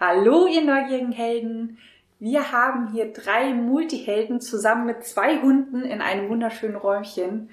Hallo, 0.00 0.48
ihr 0.48 0.62
neugierigen 0.62 1.12
Helden! 1.12 1.78
Wir 2.18 2.50
haben 2.50 2.90
hier 2.90 3.12
drei 3.12 3.54
Multihelden 3.54 4.40
zusammen 4.40 4.86
mit 4.86 5.04
zwei 5.04 5.40
Hunden 5.40 5.84
in 5.84 6.00
einem 6.00 6.28
wunderschönen 6.28 6.74
Räumchen. 6.74 7.50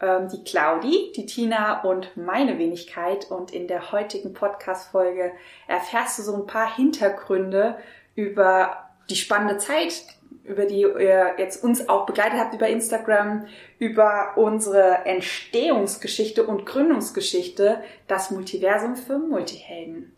Ähm, 0.00 0.28
die 0.28 0.42
Claudi, 0.42 1.12
die 1.14 1.24
Tina 1.24 1.82
und 1.82 2.16
meine 2.16 2.58
Wenigkeit. 2.58 3.30
Und 3.30 3.52
in 3.52 3.68
der 3.68 3.92
heutigen 3.92 4.32
Podcast-Folge 4.32 5.30
erfährst 5.68 6.18
du 6.18 6.24
so 6.24 6.34
ein 6.34 6.46
paar 6.46 6.74
Hintergründe 6.74 7.78
über 8.16 8.88
die 9.08 9.14
spannende 9.14 9.58
Zeit, 9.58 10.02
über 10.42 10.66
die 10.66 10.80
ihr 10.80 11.34
jetzt 11.38 11.62
uns 11.62 11.88
auch 11.88 12.06
begleitet 12.06 12.40
habt 12.40 12.54
über 12.54 12.66
Instagram, 12.66 13.46
über 13.78 14.32
unsere 14.34 15.06
Entstehungsgeschichte 15.06 16.44
und 16.44 16.66
Gründungsgeschichte, 16.66 17.84
das 18.08 18.32
Multiversum 18.32 18.96
für 18.96 19.18
Multihelden. 19.18 20.10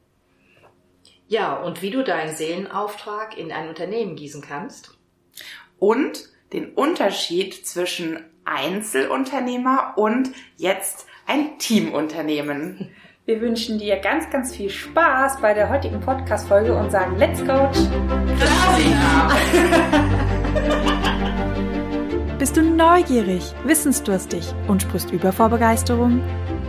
Ja, 1.29 1.55
und 1.55 1.83
wie 1.83 1.91
du 1.91 2.05
deinen 2.05 2.37
Seelenauftrag 2.37 3.37
in 3.37 3.51
ein 3.51 3.69
Unternehmen 3.69 4.15
gießen 4.15 4.43
kannst. 4.43 4.97
Und 5.79 6.29
den 6.53 6.73
Unterschied 6.73 7.67
zwischen 7.67 8.21
Einzelunternehmer 8.45 9.95
und 9.97 10.31
jetzt 10.57 11.07
ein 11.27 11.59
Teamunternehmen. 11.59 12.91
Wir 13.27 13.41
wünschen 13.41 13.81
dir 13.81 13.97
ganz, 13.97 14.31
ganz 14.31 14.55
viel 14.55 14.71
Spaß 14.71 15.41
bei 15.41 15.53
der 15.53 15.69
heutigen 15.69 15.99
Podcast-Folge 15.99 16.73
und 16.73 16.93
sagen 16.93 17.17
Let's 17.19 17.41
Coach! 17.45 17.79
Claudia! 18.39 19.33
Bist 22.39 22.57
du 22.57 22.63
neugierig, 22.63 23.53
wissensdurstig 23.65 24.55
und 24.69 24.83
sprichst 24.83 25.11
über 25.11 25.33
vor 25.33 25.49
Begeisterung? 25.49 26.23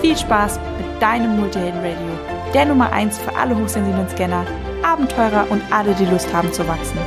Viel 0.00 0.16
Spaß 0.16 0.58
mit 0.78 1.02
deinem 1.02 1.38
Multihelden 1.38 1.80
Radio, 1.80 2.52
der 2.54 2.64
Nummer 2.64 2.90
1 2.90 3.18
für 3.18 3.36
alle 3.36 3.54
hochsensiblen 3.54 4.08
Scanner, 4.08 4.46
Abenteurer 4.82 5.46
und 5.50 5.60
alle, 5.70 5.94
die 5.94 6.06
Lust 6.06 6.32
haben 6.32 6.50
zu 6.54 6.66
wachsen. 6.66 6.98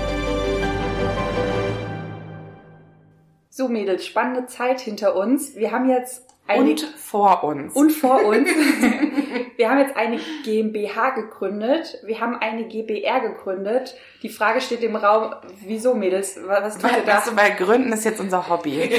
So 3.50 3.68
Mädels, 3.68 4.06
spannende 4.06 4.46
Zeit 4.46 4.80
hinter 4.80 5.16
uns. 5.16 5.56
Wir 5.56 5.72
haben 5.72 5.90
jetzt 5.90 6.33
und 6.48 6.82
vor 6.82 7.44
uns. 7.44 7.74
Und 7.74 7.92
vor 7.92 8.26
uns. 8.26 8.50
wir 9.56 9.70
haben 9.70 9.80
jetzt 9.80 9.96
eine 9.96 10.20
GmbH 10.44 11.12
gegründet. 11.12 12.00
Wir 12.04 12.20
haben 12.20 12.36
eine 12.36 12.66
GBR 12.66 13.22
gegründet. 13.22 13.96
Die 14.24 14.30
Frage 14.30 14.60
steht 14.60 14.84
im 14.84 14.98
Raum, 14.98 15.34
wieso 15.66 15.94
Mädels? 15.94 16.38
Was 16.46 16.78
tut 16.78 16.84
weil, 16.84 17.00
ihr 17.00 17.06
da? 17.06 17.18
Weißt 17.18 17.28
du, 17.32 17.36
weil 17.38 17.52
Gründen 17.56 17.94
ist 17.94 18.04
jetzt 18.04 18.20
unser 18.20 18.50
Hobby. 18.50 18.78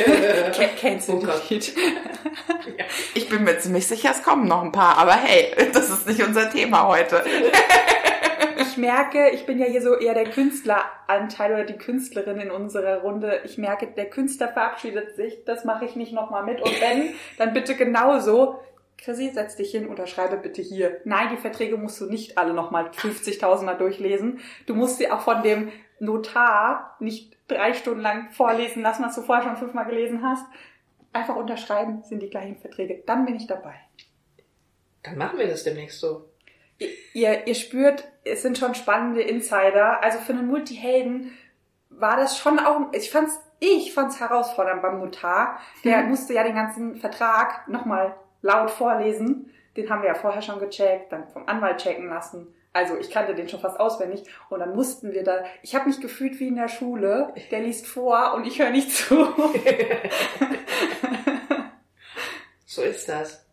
Kennst 0.78 1.08
du 1.08 1.14
oh 1.14 1.22
Ich 3.14 3.28
bin 3.28 3.44
mir 3.44 3.58
ziemlich 3.58 3.86
sicher, 3.86 4.12
es 4.12 4.22
kommen 4.22 4.48
noch 4.48 4.62
ein 4.62 4.72
paar, 4.72 4.96
aber 4.96 5.12
hey, 5.14 5.54
das 5.72 5.90
ist 5.90 6.06
nicht 6.06 6.22
unser 6.22 6.50
Thema 6.50 6.86
heute 6.86 7.22
ich 8.74 8.78
merke, 8.78 9.30
ich 9.30 9.46
bin 9.46 9.60
ja 9.60 9.66
hier 9.66 9.80
so 9.80 9.94
eher 9.94 10.14
der 10.14 10.28
Künstleranteil 10.28 11.52
oder 11.52 11.64
die 11.64 11.78
Künstlerin 11.78 12.40
in 12.40 12.50
unserer 12.50 13.02
Runde. 13.02 13.40
Ich 13.44 13.56
merke, 13.56 13.86
der 13.86 14.10
Künstler 14.10 14.48
verabschiedet 14.48 15.14
sich. 15.14 15.44
Das 15.44 15.64
mache 15.64 15.84
ich 15.84 15.94
nicht 15.94 16.12
nochmal 16.12 16.42
mit. 16.42 16.60
Und 16.60 16.80
wenn, 16.80 17.14
dann 17.38 17.52
bitte 17.52 17.76
genauso. 17.76 18.58
Chrissy, 18.98 19.30
setz 19.32 19.54
dich 19.54 19.70
hin, 19.70 19.86
unterschreibe 19.86 20.38
bitte 20.38 20.60
hier. 20.60 21.00
Nein, 21.04 21.28
die 21.30 21.36
Verträge 21.36 21.76
musst 21.76 22.00
du 22.00 22.06
nicht 22.06 22.36
alle 22.36 22.52
nochmal 22.52 22.86
50.000 22.88 23.62
Mal 23.62 23.76
durchlesen. 23.76 24.40
Du 24.66 24.74
musst 24.74 24.98
sie 24.98 25.08
auch 25.08 25.20
von 25.20 25.44
dem 25.44 25.70
Notar 26.00 26.96
nicht 26.98 27.36
drei 27.46 27.74
Stunden 27.74 28.00
lang 28.00 28.30
vorlesen 28.30 28.82
lassen, 28.82 29.04
was 29.04 29.14
du 29.14 29.22
vorher 29.22 29.44
schon 29.44 29.56
fünfmal 29.56 29.86
gelesen 29.86 30.24
hast. 30.24 30.44
Einfach 31.12 31.36
unterschreiben, 31.36 32.02
sind 32.02 32.24
die 32.24 32.30
gleichen 32.30 32.56
Verträge. 32.56 33.04
Dann 33.06 33.24
bin 33.24 33.36
ich 33.36 33.46
dabei. 33.46 33.76
Dann 35.04 35.16
machen 35.16 35.38
wir 35.38 35.46
das 35.46 35.62
demnächst 35.62 36.00
so 36.00 36.33
ihr, 36.78 37.46
ihr 37.46 37.54
spürt, 37.54 38.04
es 38.24 38.42
sind 38.42 38.58
schon 38.58 38.74
spannende 38.74 39.22
Insider. 39.22 40.02
Also 40.02 40.18
für 40.18 40.32
einen 40.32 40.46
Multihelden 40.46 41.32
war 41.90 42.16
das 42.16 42.38
schon 42.38 42.58
auch, 42.58 42.92
ich 42.92 43.10
fand's, 43.10 43.40
ich 43.60 43.94
fand's 43.94 44.20
herausfordernd 44.20 44.82
beim 44.82 44.98
Notar. 44.98 45.60
Der 45.84 46.02
mhm. 46.02 46.10
musste 46.10 46.34
ja 46.34 46.42
den 46.42 46.54
ganzen 46.54 46.96
Vertrag 46.96 47.68
nochmal 47.68 48.14
laut 48.42 48.70
vorlesen. 48.70 49.50
Den 49.76 49.90
haben 49.90 50.02
wir 50.02 50.08
ja 50.08 50.14
vorher 50.14 50.42
schon 50.42 50.60
gecheckt, 50.60 51.12
dann 51.12 51.28
vom 51.28 51.48
Anwalt 51.48 51.78
checken 51.78 52.08
lassen. 52.08 52.54
Also 52.72 52.96
ich 52.96 53.10
kannte 53.10 53.34
den 53.36 53.48
schon 53.48 53.60
fast 53.60 53.78
auswendig 53.78 54.24
und 54.50 54.58
dann 54.58 54.74
mussten 54.74 55.12
wir 55.12 55.22
da. 55.22 55.44
Ich 55.62 55.76
habe 55.76 55.86
mich 55.86 56.00
gefühlt 56.00 56.40
wie 56.40 56.48
in 56.48 56.56
der 56.56 56.68
Schule. 56.68 57.32
Der 57.52 57.60
liest 57.60 57.86
vor 57.86 58.34
und 58.34 58.46
ich 58.46 58.58
höre 58.60 58.70
nicht 58.70 58.90
zu. 58.90 59.14
so 62.66 62.82
ist 62.82 63.08
das. 63.08 63.43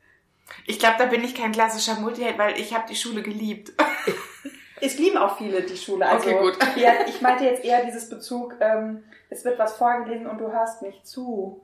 Ich 0.65 0.79
glaube, 0.79 0.95
da 0.97 1.05
bin 1.05 1.23
ich 1.23 1.35
kein 1.35 1.51
klassischer 1.51 1.95
Multiheld, 1.99 2.37
weil 2.37 2.59
ich 2.59 2.73
habe 2.73 2.85
die 2.89 2.95
Schule 2.95 3.21
geliebt. 3.21 3.71
Es 4.83 4.97
lieben 4.97 5.17
auch 5.17 5.37
viele 5.37 5.61
die 5.61 5.77
Schule. 5.77 6.07
Also, 6.07 6.27
okay, 6.27 6.39
gut. 6.39 6.57
Ja, 6.75 7.05
ich 7.07 7.21
meinte 7.21 7.43
jetzt 7.45 7.63
eher 7.63 7.85
dieses 7.85 8.09
Bezug, 8.09 8.55
ähm, 8.59 9.03
es 9.29 9.45
wird 9.45 9.59
was 9.59 9.77
vorgelesen 9.77 10.25
und 10.25 10.39
du 10.39 10.51
hörst 10.51 10.81
nicht 10.81 11.05
zu. 11.05 11.61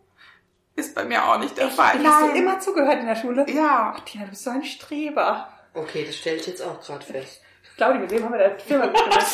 Ist 0.75 0.93
bei 0.93 1.03
mir 1.03 1.27
auch 1.27 1.39
nicht 1.39 1.57
der 1.57 1.69
Fall. 1.69 1.97
Nein. 1.97 2.05
Hast 2.05 2.31
du 2.31 2.37
immer 2.37 2.59
zugehört 2.59 2.99
in 2.99 3.07
der 3.07 3.15
Schule? 3.15 3.43
Ja. 3.49 3.95
Ach, 3.97 4.01
Tina, 4.01 4.25
du 4.25 4.29
bist 4.29 4.43
so 4.43 4.51
ein 4.51 4.63
Streber. 4.63 5.51
Okay, 5.73 6.05
das 6.05 6.15
stelle 6.15 6.37
ich 6.37 6.45
jetzt 6.45 6.61
auch 6.61 6.79
gerade 6.79 7.03
fest. 7.03 7.41
Claudi, 7.75 7.99
mit 7.99 8.11
wem 8.11 8.23
haben 8.23 8.33
wir 8.33 8.49
da 8.49 8.57
Firma 8.59 8.85
gegründet? 8.87 9.25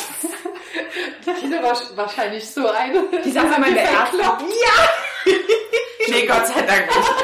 Tina 1.40 1.62
war 1.62 1.76
wahrscheinlich 1.96 2.48
so 2.48 2.66
eine. 2.70 3.04
Die 3.22 3.30
sagt 3.30 3.54
immer 3.54 3.68
in 3.68 3.74
der 3.74 3.84
ersten. 3.84 4.18
Ja! 4.18 4.32
nee, 6.08 6.26
Gott 6.26 6.46
sei 6.46 6.62
Dank 6.62 6.86
nicht. 6.86 7.14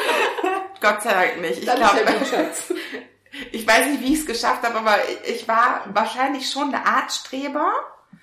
Gott 0.81 1.03
sei 1.03 1.13
Dank 1.13 1.41
nicht. 1.41 1.59
Ich 1.59 1.65
glaube, 1.65 2.01
ich 3.53 3.67
weiß 3.67 3.87
nicht, 3.87 4.01
wie 4.01 4.13
ich 4.15 4.21
es 4.21 4.27
geschafft 4.27 4.63
habe, 4.63 4.79
aber 4.79 4.97
ich 5.27 5.47
war 5.47 5.85
wahrscheinlich 5.93 6.51
schon 6.51 6.75
eine 6.75 6.87
Art 6.87 7.13
Streber. 7.13 7.73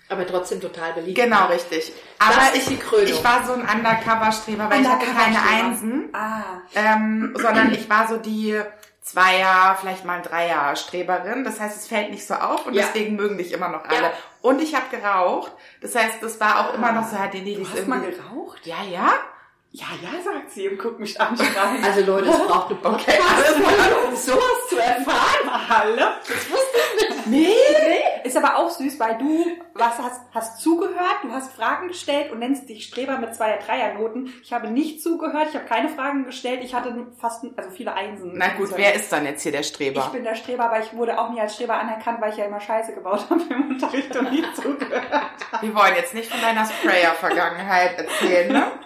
Aber 0.09 0.25
trotzdem 0.25 0.61
total 0.61 0.93
beliebt. 0.93 1.17
Genau, 1.17 1.47
richtig. 1.47 1.91
Aber 2.19 2.55
ich, 2.55 2.71
ich 2.71 3.23
war 3.23 3.45
so 3.45 3.53
ein 3.53 3.61
Undercover-Streber, 3.61 4.69
weil 4.69 4.77
Undercover 4.79 5.03
ich 5.03 5.13
hatte 5.13 5.33
keine 5.33 5.41
Einsen, 5.41 6.09
ah. 6.13 6.61
ähm, 6.75 7.35
sondern 7.35 7.73
ich 7.73 7.89
war 7.89 8.07
so 8.07 8.15
die 8.17 8.61
Zweier, 9.01 9.77
vielleicht 9.79 10.05
mal 10.05 10.21
Dreier-Streberin. 10.21 11.43
Das 11.43 11.59
heißt, 11.59 11.77
es 11.77 11.87
fällt 11.87 12.11
nicht 12.11 12.25
so 12.25 12.35
auf 12.35 12.65
und 12.65 12.73
ja. 12.73 12.85
deswegen 12.85 13.15
mögen 13.15 13.37
dich 13.37 13.51
immer 13.51 13.67
noch 13.69 13.83
alle. 13.83 14.01
Ja. 14.01 14.13
Und 14.41 14.61
ich 14.61 14.75
habe 14.75 14.85
geraucht. 14.91 15.51
Das 15.81 15.93
heißt, 15.95 16.21
das 16.21 16.39
war 16.39 16.59
auch 16.61 16.73
ah. 16.73 16.75
immer 16.75 16.93
noch 16.93 17.07
so, 17.09 17.17
hat 17.17 17.33
die 17.33 17.55
Du 17.55 17.67
hast 17.69 17.87
mal 17.87 18.01
geraucht? 18.01 18.65
Ja, 18.65 18.83
ja. 18.83 19.13
Ja, 19.71 19.87
ja, 20.01 20.21
sagt 20.23 20.51
sie 20.51 20.69
und 20.69 20.79
guckt 20.79 20.99
mich 20.99 21.19
an. 21.19 21.35
Schreien. 21.35 21.83
Also 21.83 22.05
Leute, 22.05 22.29
es 22.29 22.47
braucht 22.47 22.69
eine 22.69 22.79
Podcast, 22.79 23.19
okay, 23.19 24.07
um 24.07 24.15
sowas 24.15 24.69
zu 24.69 24.77
erfahren. 24.77 25.69
Hallo? 25.69 26.05
Das 26.25 26.49
wusste 26.49 26.77
ich 26.97 27.09
nicht. 27.09 27.27
Nee. 27.27 27.47
nee. 27.87 28.27
Ist 28.27 28.37
aber 28.37 28.57
auch 28.57 28.69
süß, 28.69 28.97
weil 28.99 29.17
du 29.17 29.45
was 29.73 29.97
hast, 29.99 30.21
hast 30.33 30.61
zugehört, 30.61 31.17
du 31.23 31.31
hast 31.31 31.53
Fragen 31.53 31.89
gestellt 31.89 32.31
und 32.31 32.39
nennst 32.39 32.67
dich 32.69 32.85
Streber 32.85 33.17
mit 33.17 33.35
zweier 33.35 33.59
Dreiernoten. 33.59 34.33
Ich 34.41 34.53
habe 34.53 34.69
nicht 34.69 35.03
zugehört, 35.03 35.47
ich 35.49 35.55
habe 35.55 35.65
keine 35.65 35.89
Fragen 35.89 36.25
gestellt, 36.25 36.61
ich 36.63 36.73
hatte 36.73 37.07
fast, 37.19 37.45
also 37.55 37.69
viele 37.69 37.93
Einsen. 37.93 38.33
Na 38.35 38.49
gut, 38.49 38.69
wer 38.75 38.95
ist 38.95 39.11
dann 39.11 39.25
jetzt 39.25 39.43
hier 39.43 39.51
der 39.51 39.63
Streber? 39.63 40.01
Ich 40.05 40.11
bin 40.11 40.23
der 40.23 40.35
Streber, 40.35 40.65
aber 40.65 40.79
ich 40.79 40.93
wurde 40.93 41.19
auch 41.19 41.29
nie 41.29 41.41
als 41.41 41.55
Streber 41.55 41.77
anerkannt, 41.77 42.21
weil 42.21 42.31
ich 42.31 42.37
ja 42.37 42.45
immer 42.45 42.61
Scheiße 42.61 42.93
gebaut 42.93 43.25
habe 43.29 43.41
im 43.49 43.69
Unterricht 43.71 44.15
und 44.15 44.31
nie 44.31 44.43
zugehört 44.55 45.11
habe. 45.11 45.65
Wir 45.65 45.75
wollen 45.75 45.95
jetzt 45.95 46.13
nicht 46.13 46.31
von 46.31 46.41
deiner 46.41 46.65
Sprayer-Vergangenheit 46.65 47.97
erzählen, 47.97 48.51
ne? 48.51 48.71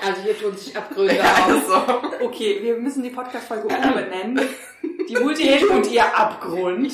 also 0.00 0.22
hier 0.22 0.38
tun 0.38 0.56
sich 0.56 0.76
Abgründe 0.76 1.16
ja, 1.16 1.24
auf. 1.24 1.48
Also. 1.48 2.24
Okay, 2.24 2.58
wir 2.62 2.76
müssen 2.76 3.02
die 3.02 3.10
Podcast-Folge 3.10 3.68
umbenennen. 3.68 4.40
Die 5.08 5.16
Multihelden 5.20 5.68
und 5.70 5.90
ihr 5.90 6.04
Abgrund. 6.16 6.92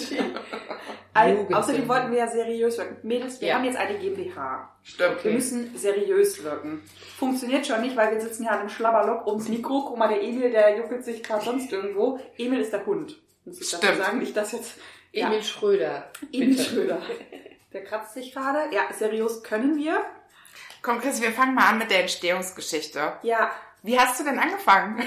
Ein, 1.15 1.53
außerdem 1.53 1.89
wollten 1.89 2.13
wir 2.13 2.19
ja 2.19 2.29
seriös 2.29 2.79
wirken. 2.79 2.97
Mädels, 3.03 3.41
wir 3.41 3.49
ja. 3.49 3.55
haben 3.57 3.65
jetzt 3.65 3.77
eine 3.77 3.99
GmbH. 3.99 4.73
Stimmt. 4.83 5.25
Wir 5.25 5.33
müssen 5.33 5.77
seriös 5.77 6.43
wirken. 6.45 6.83
Funktioniert 7.19 7.67
schon 7.67 7.81
nicht, 7.81 7.97
weil 7.97 8.13
wir 8.13 8.21
sitzen 8.21 8.45
hier 8.45 8.53
an 8.53 8.61
einem 8.61 8.69
Schlabberlock 8.69 9.27
ums 9.27 9.49
Mikro. 9.49 9.85
Guck 9.87 9.99
mal, 9.99 10.09
der 10.09 10.23
Emil, 10.23 10.51
der 10.51 10.77
juckelt 10.77 11.05
sich 11.05 11.23
gerade 11.23 11.45
sonst 11.45 11.73
irgendwo. 11.73 12.21
Emil 12.37 12.61
ist 12.61 12.73
der 12.73 12.87
Hund. 12.87 13.21
Muss 13.45 13.61
ich 13.61 13.69
Stimmt. 13.69 13.97
sagen, 13.97 14.19
nicht 14.19 14.37
das 14.37 14.53
jetzt. 14.53 14.75
Emil 15.13 15.39
ja. 15.39 15.43
Schröder. 15.43 16.11
Emil 16.33 16.49
Bitte. 16.51 16.63
Schröder. 16.63 17.03
Der 17.73 17.85
kratzt 17.85 18.15
sich 18.15 18.33
gerade. 18.33 18.75
Ja, 18.75 18.83
seriös 18.93 19.43
können 19.43 19.77
wir. 19.77 20.05
Komm, 20.89 21.03
Chris, 21.03 21.21
wir 21.21 21.33
fangen 21.33 21.55
mal 21.55 21.69
an 21.69 21.77
mit 21.77 21.91
der 21.91 22.01
Entstehungsgeschichte. 22.01 23.13
Ja. 23.21 23.51
Wie 23.83 24.01
hast 24.01 24.19
du 24.19 24.25
denn 24.25 24.39
angefangen? 24.39 25.05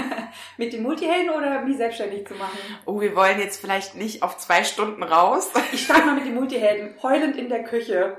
Mit 0.56 0.72
den 0.72 0.82
Multihelden 0.82 1.30
oder 1.30 1.62
mich 1.62 1.76
selbstständig 1.76 2.26
zu 2.26 2.34
machen? 2.34 2.58
Oh, 2.86 3.00
wir 3.00 3.14
wollen 3.14 3.38
jetzt 3.38 3.60
vielleicht 3.60 3.94
nicht 3.94 4.24
auf 4.24 4.36
zwei 4.38 4.64
Stunden 4.64 5.04
raus. 5.04 5.52
Ich 5.70 5.84
starte 5.84 6.06
mal 6.06 6.16
mit 6.16 6.24
den 6.24 6.34
Multihelden. 6.34 7.00
Heulend 7.04 7.36
in 7.36 7.48
der 7.48 7.62
Küche. 7.62 8.18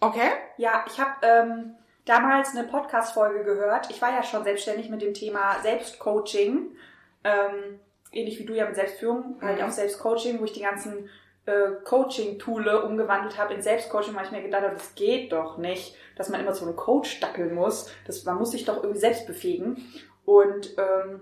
Okay. 0.00 0.28
Ja, 0.58 0.84
ich 0.86 1.00
habe 1.00 1.12
ähm, 1.22 1.74
damals 2.04 2.54
eine 2.54 2.64
Podcast-Folge 2.68 3.42
gehört. 3.42 3.88
Ich 3.88 4.02
war 4.02 4.10
ja 4.10 4.22
schon 4.22 4.44
selbstständig 4.44 4.90
mit 4.90 5.00
dem 5.00 5.14
Thema 5.14 5.56
Selbstcoaching. 5.62 6.76
Ähm, 7.24 7.80
ähnlich 8.12 8.38
wie 8.38 8.44
du 8.44 8.54
ja 8.54 8.66
mit 8.66 8.74
Selbstführung, 8.76 9.38
halt 9.40 9.58
Mhm. 9.60 9.64
auch 9.68 9.70
Selbstcoaching, 9.72 10.38
wo 10.38 10.44
ich 10.44 10.52
die 10.52 10.60
ganzen 10.62 11.08
äh, 11.46 11.70
Coaching-Toole 11.84 12.84
umgewandelt 12.84 13.38
habe 13.38 13.54
in 13.54 13.62
Selbstcoaching, 13.62 14.14
weil 14.14 14.26
ich 14.26 14.32
mir 14.32 14.42
gedacht 14.42 14.62
habe, 14.62 14.74
das 14.74 14.94
geht 14.94 15.32
doch 15.32 15.58
nicht, 15.58 15.96
dass 16.16 16.28
man 16.28 16.40
immer 16.40 16.52
zu 16.52 16.64
einem 16.64 16.76
Coach 16.76 17.20
dackeln 17.20 17.54
muss. 17.54 17.90
Das, 18.06 18.24
man 18.24 18.36
muss 18.36 18.50
sich 18.50 18.64
doch 18.64 18.78
irgendwie 18.78 18.98
selbst 18.98 19.26
befähigen. 19.26 19.86
Und 20.24 20.76
ähm, 20.76 21.20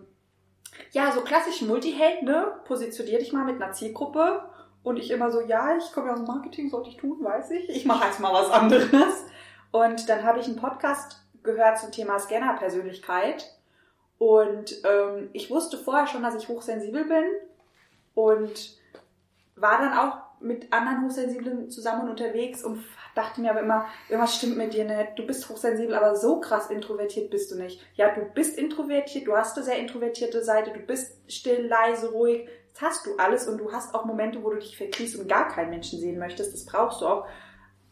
ja, 0.93 1.13
so 1.13 1.21
klassisch 1.21 1.63
Multiheld, 1.63 2.23
ne? 2.23 2.53
Positionier 2.65 3.19
dich 3.19 3.33
mal 3.33 3.45
mit 3.45 3.61
einer 3.61 3.73
Zielgruppe. 3.73 4.43
Und 4.83 4.99
ich 4.99 5.11
immer 5.11 5.31
so, 5.31 5.41
ja, 5.41 5.77
ich 5.77 5.93
komme 5.93 6.09
ja 6.09 6.15
aus 6.15 6.21
dem 6.21 6.27
Marketing, 6.27 6.69
sollte 6.69 6.91
ich 6.91 6.97
tun, 6.97 7.19
weiß 7.23 7.51
ich. 7.53 7.69
Ich 7.71 7.85
mache 7.85 8.07
jetzt 8.07 8.21
mal 8.21 8.33
was 8.33 8.51
anderes. 8.51 9.25
Und 9.73 10.09
dann 10.09 10.23
habe 10.25 10.41
ich 10.41 10.47
einen 10.47 10.57
Podcast 10.57 11.23
gehört 11.43 11.79
zum 11.79 11.91
Thema 11.91 12.19
Scanner-Persönlichkeit. 12.19 13.55
Und 14.19 14.83
ähm, 14.85 15.31
ich 15.33 15.51
wusste 15.51 15.77
vorher 15.79 16.07
schon, 16.07 16.23
dass 16.23 16.35
ich 16.35 16.49
hochsensibel 16.49 17.05
bin. 17.05 17.25
Und 18.15 18.79
war 19.57 19.79
dann 19.79 19.97
auch 19.97 20.25
mit 20.41 20.73
anderen 20.73 21.05
Hochsensiblen 21.05 21.71
zusammen 21.71 22.09
unterwegs 22.09 22.63
und 22.63 22.85
dachte 23.15 23.41
mir 23.41 23.51
aber 23.51 23.61
immer, 23.61 23.87
irgendwas 24.09 24.37
stimmt 24.37 24.57
mit 24.57 24.75
dir 24.75 24.85
nicht. 24.85 25.13
Du 25.17 25.27
bist 25.27 25.49
hochsensibel, 25.49 25.95
aber 25.95 26.17
so 26.17 26.41
krass 26.41 26.71
introvertiert 26.71 27.31
bist 27.31 27.51
du 27.51 27.57
nicht. 27.57 27.81
Ja, 27.95 28.15
du 28.15 28.23
bist 28.23 28.59
introvertiert, 28.59 29.27
du 29.27 29.37
hast 29.37 29.57
eine 29.57 29.65
sehr 29.65 29.79
introvertierte 29.79 30.43
Seite, 30.43 30.73
du 30.73 30.81
bist 30.81 31.19
still, 31.33 31.67
leise, 31.67 32.11
ruhig. 32.11 32.49
Das 32.75 32.83
hast 32.83 33.07
du 33.07 33.17
alles 33.17 33.49
und 33.49 33.59
du 33.59 33.73
hast 33.73 33.95
auch 33.95 34.05
Momente, 34.05 34.43
wo 34.43 34.51
du 34.51 34.59
dich 34.59 34.77
verkriechst 34.77 35.19
und 35.19 35.29
gar 35.29 35.49
keinen 35.49 35.71
Menschen 35.71 36.01
sehen 36.01 36.19
möchtest. 36.19 36.53
Das 36.53 36.67
brauchst 36.67 37.01
du 37.01 37.07
auch. 37.07 37.27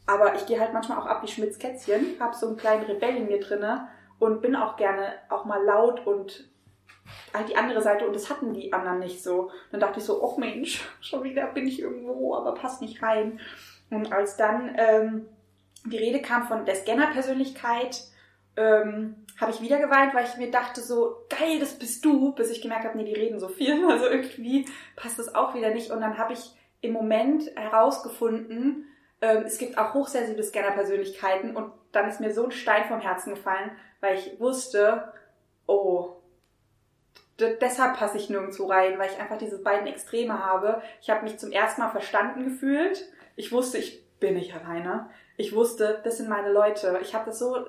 Aber 0.07 0.35
ich 0.35 0.45
gehe 0.47 0.59
halt 0.59 0.73
manchmal 0.73 0.99
auch 0.99 1.07
ab 1.07 1.23
wie 1.23 1.29
Schmitz 1.29 1.59
Kätzchen, 1.59 2.17
habe 2.19 2.35
so 2.35 2.49
einen 2.49 2.57
kleinen 2.57 2.85
Rebell 2.85 3.17
in 3.17 3.27
mir 3.29 3.39
drinne 3.39 3.89
und 4.19 4.43
bin 4.43 4.57
auch 4.57 4.77
gerne 4.77 5.15
auch 5.29 5.45
mal 5.45 5.63
laut 5.65 6.05
und 6.07 6.52
halt 7.35 7.49
die 7.49 7.57
andere 7.57 7.83
Seite 7.83 8.07
und 8.07 8.15
das 8.15 8.31
hatten 8.31 8.53
die 8.53 8.73
anderen 8.73 8.99
nicht 8.99 9.23
so. 9.23 9.51
Dann 9.71 9.81
dachte 9.81 9.99
ich 9.99 10.05
so, 10.05 10.23
oh 10.23 10.39
Mensch, 10.39 10.83
schon 11.01 11.25
wieder 11.25 11.47
bin 11.47 11.67
ich 11.67 11.81
irgendwo, 11.81 12.35
aber 12.35 12.55
passt 12.55 12.81
nicht 12.81 13.03
rein. 13.03 13.41
Und 13.91 14.13
als 14.13 14.37
dann 14.37 14.75
ähm, 14.79 15.29
die 15.85 15.99
Rede 15.99 16.23
kam 16.23 16.47
von 16.47 16.65
der 16.65 16.77
Scanner-Persönlichkeit, 16.77 18.03
ähm, 18.57 19.17
habe 19.41 19.51
ich 19.51 19.61
wieder 19.61 19.79
geweint, 19.79 20.15
weil 20.15 20.27
ich 20.27 20.37
mir 20.37 20.51
dachte 20.51 20.81
so, 20.81 21.17
geil, 21.29 21.59
das 21.59 21.79
bist 21.79 22.05
du, 22.05 22.33
bis 22.33 22.51
ich 22.51 22.63
gemerkt 22.63 22.85
habe, 22.85 22.97
nee, 22.97 23.05
die 23.05 23.15
reden 23.15 23.41
so 23.41 23.49
viel, 23.49 23.85
also 23.91 24.07
irgendwie 24.07 24.67
passt 24.97 25.19
das 25.19 25.35
auch 25.35 25.55
wieder 25.55 25.71
nicht. 25.71 25.91
Und 25.91 26.01
dann 26.01 26.19
habe 26.19 26.33
ich 26.33 26.53
im 26.81 26.93
Moment 26.93 27.45
herausgefunden, 27.57 28.87
ähm, 29.21 29.45
es 29.47 29.59
gibt 29.59 29.79
auch 29.79 29.95
hochsensible 29.95 30.43
Scanner-Persönlichkeiten 30.43 31.57
und 31.57 31.73
dann 31.93 32.09
ist 32.09 32.21
mir 32.21 32.33
so 32.33 32.45
ein 32.45 32.51
Stein 32.51 32.85
vom 32.89 33.01
Herzen 33.01 33.35
gefallen, 33.35 33.71
weil 34.01 34.17
ich 34.17 34.41
wusste, 34.41 35.13
oh, 35.67 36.17
deshalb 37.49 37.97
passe 37.97 38.17
ich 38.17 38.31
nirgendwo 38.31 38.67
rein, 38.67 38.99
weil 38.99 39.11
ich 39.11 39.21
einfach 39.21 39.39
diese 39.39 39.63
beiden 39.63 39.87
Extreme 39.87 40.45
habe. 40.45 40.83
Ich 41.01 41.11
habe 41.11 41.23
mich 41.25 41.39
zum 41.39 41.53
ersten 41.53 41.81
Mal 41.81 41.91
verstanden 41.91 42.45
gefühlt. 42.45 43.05
Ich 43.37 43.53
wusste, 43.53 43.79
ich 43.79 44.05
bin 44.19 44.35
nicht 44.35 44.55
alleine. 44.55 45.11
Ich 45.37 45.55
wusste, 45.55 46.01
das 46.05 46.19
sind 46.19 46.29
meine 46.29 46.53
Leute. 46.53 46.99
Ich 47.03 47.15
habe 47.15 47.27
das 47.27 47.39
so 47.39 47.67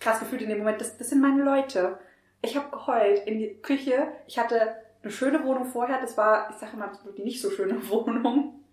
krass 0.00 0.20
gefühlt 0.20 0.42
in 0.42 0.48
dem 0.48 0.58
Moment, 0.58 0.80
das, 0.80 0.96
das 0.96 1.10
sind 1.10 1.20
meine 1.20 1.42
Leute. 1.42 1.98
Ich 2.42 2.56
habe 2.56 2.70
geheult 2.70 3.26
in 3.26 3.38
die 3.38 3.60
Küche. 3.62 4.08
Ich 4.26 4.38
hatte 4.38 4.74
eine 5.02 5.12
schöne 5.12 5.44
Wohnung 5.44 5.64
vorher. 5.64 6.00
Das 6.00 6.16
war, 6.16 6.50
ich 6.50 6.56
sage 6.56 6.72
immer, 6.74 6.90
die 7.16 7.22
nicht 7.22 7.40
so 7.40 7.50
schöne 7.50 7.88
Wohnung. 7.88 8.64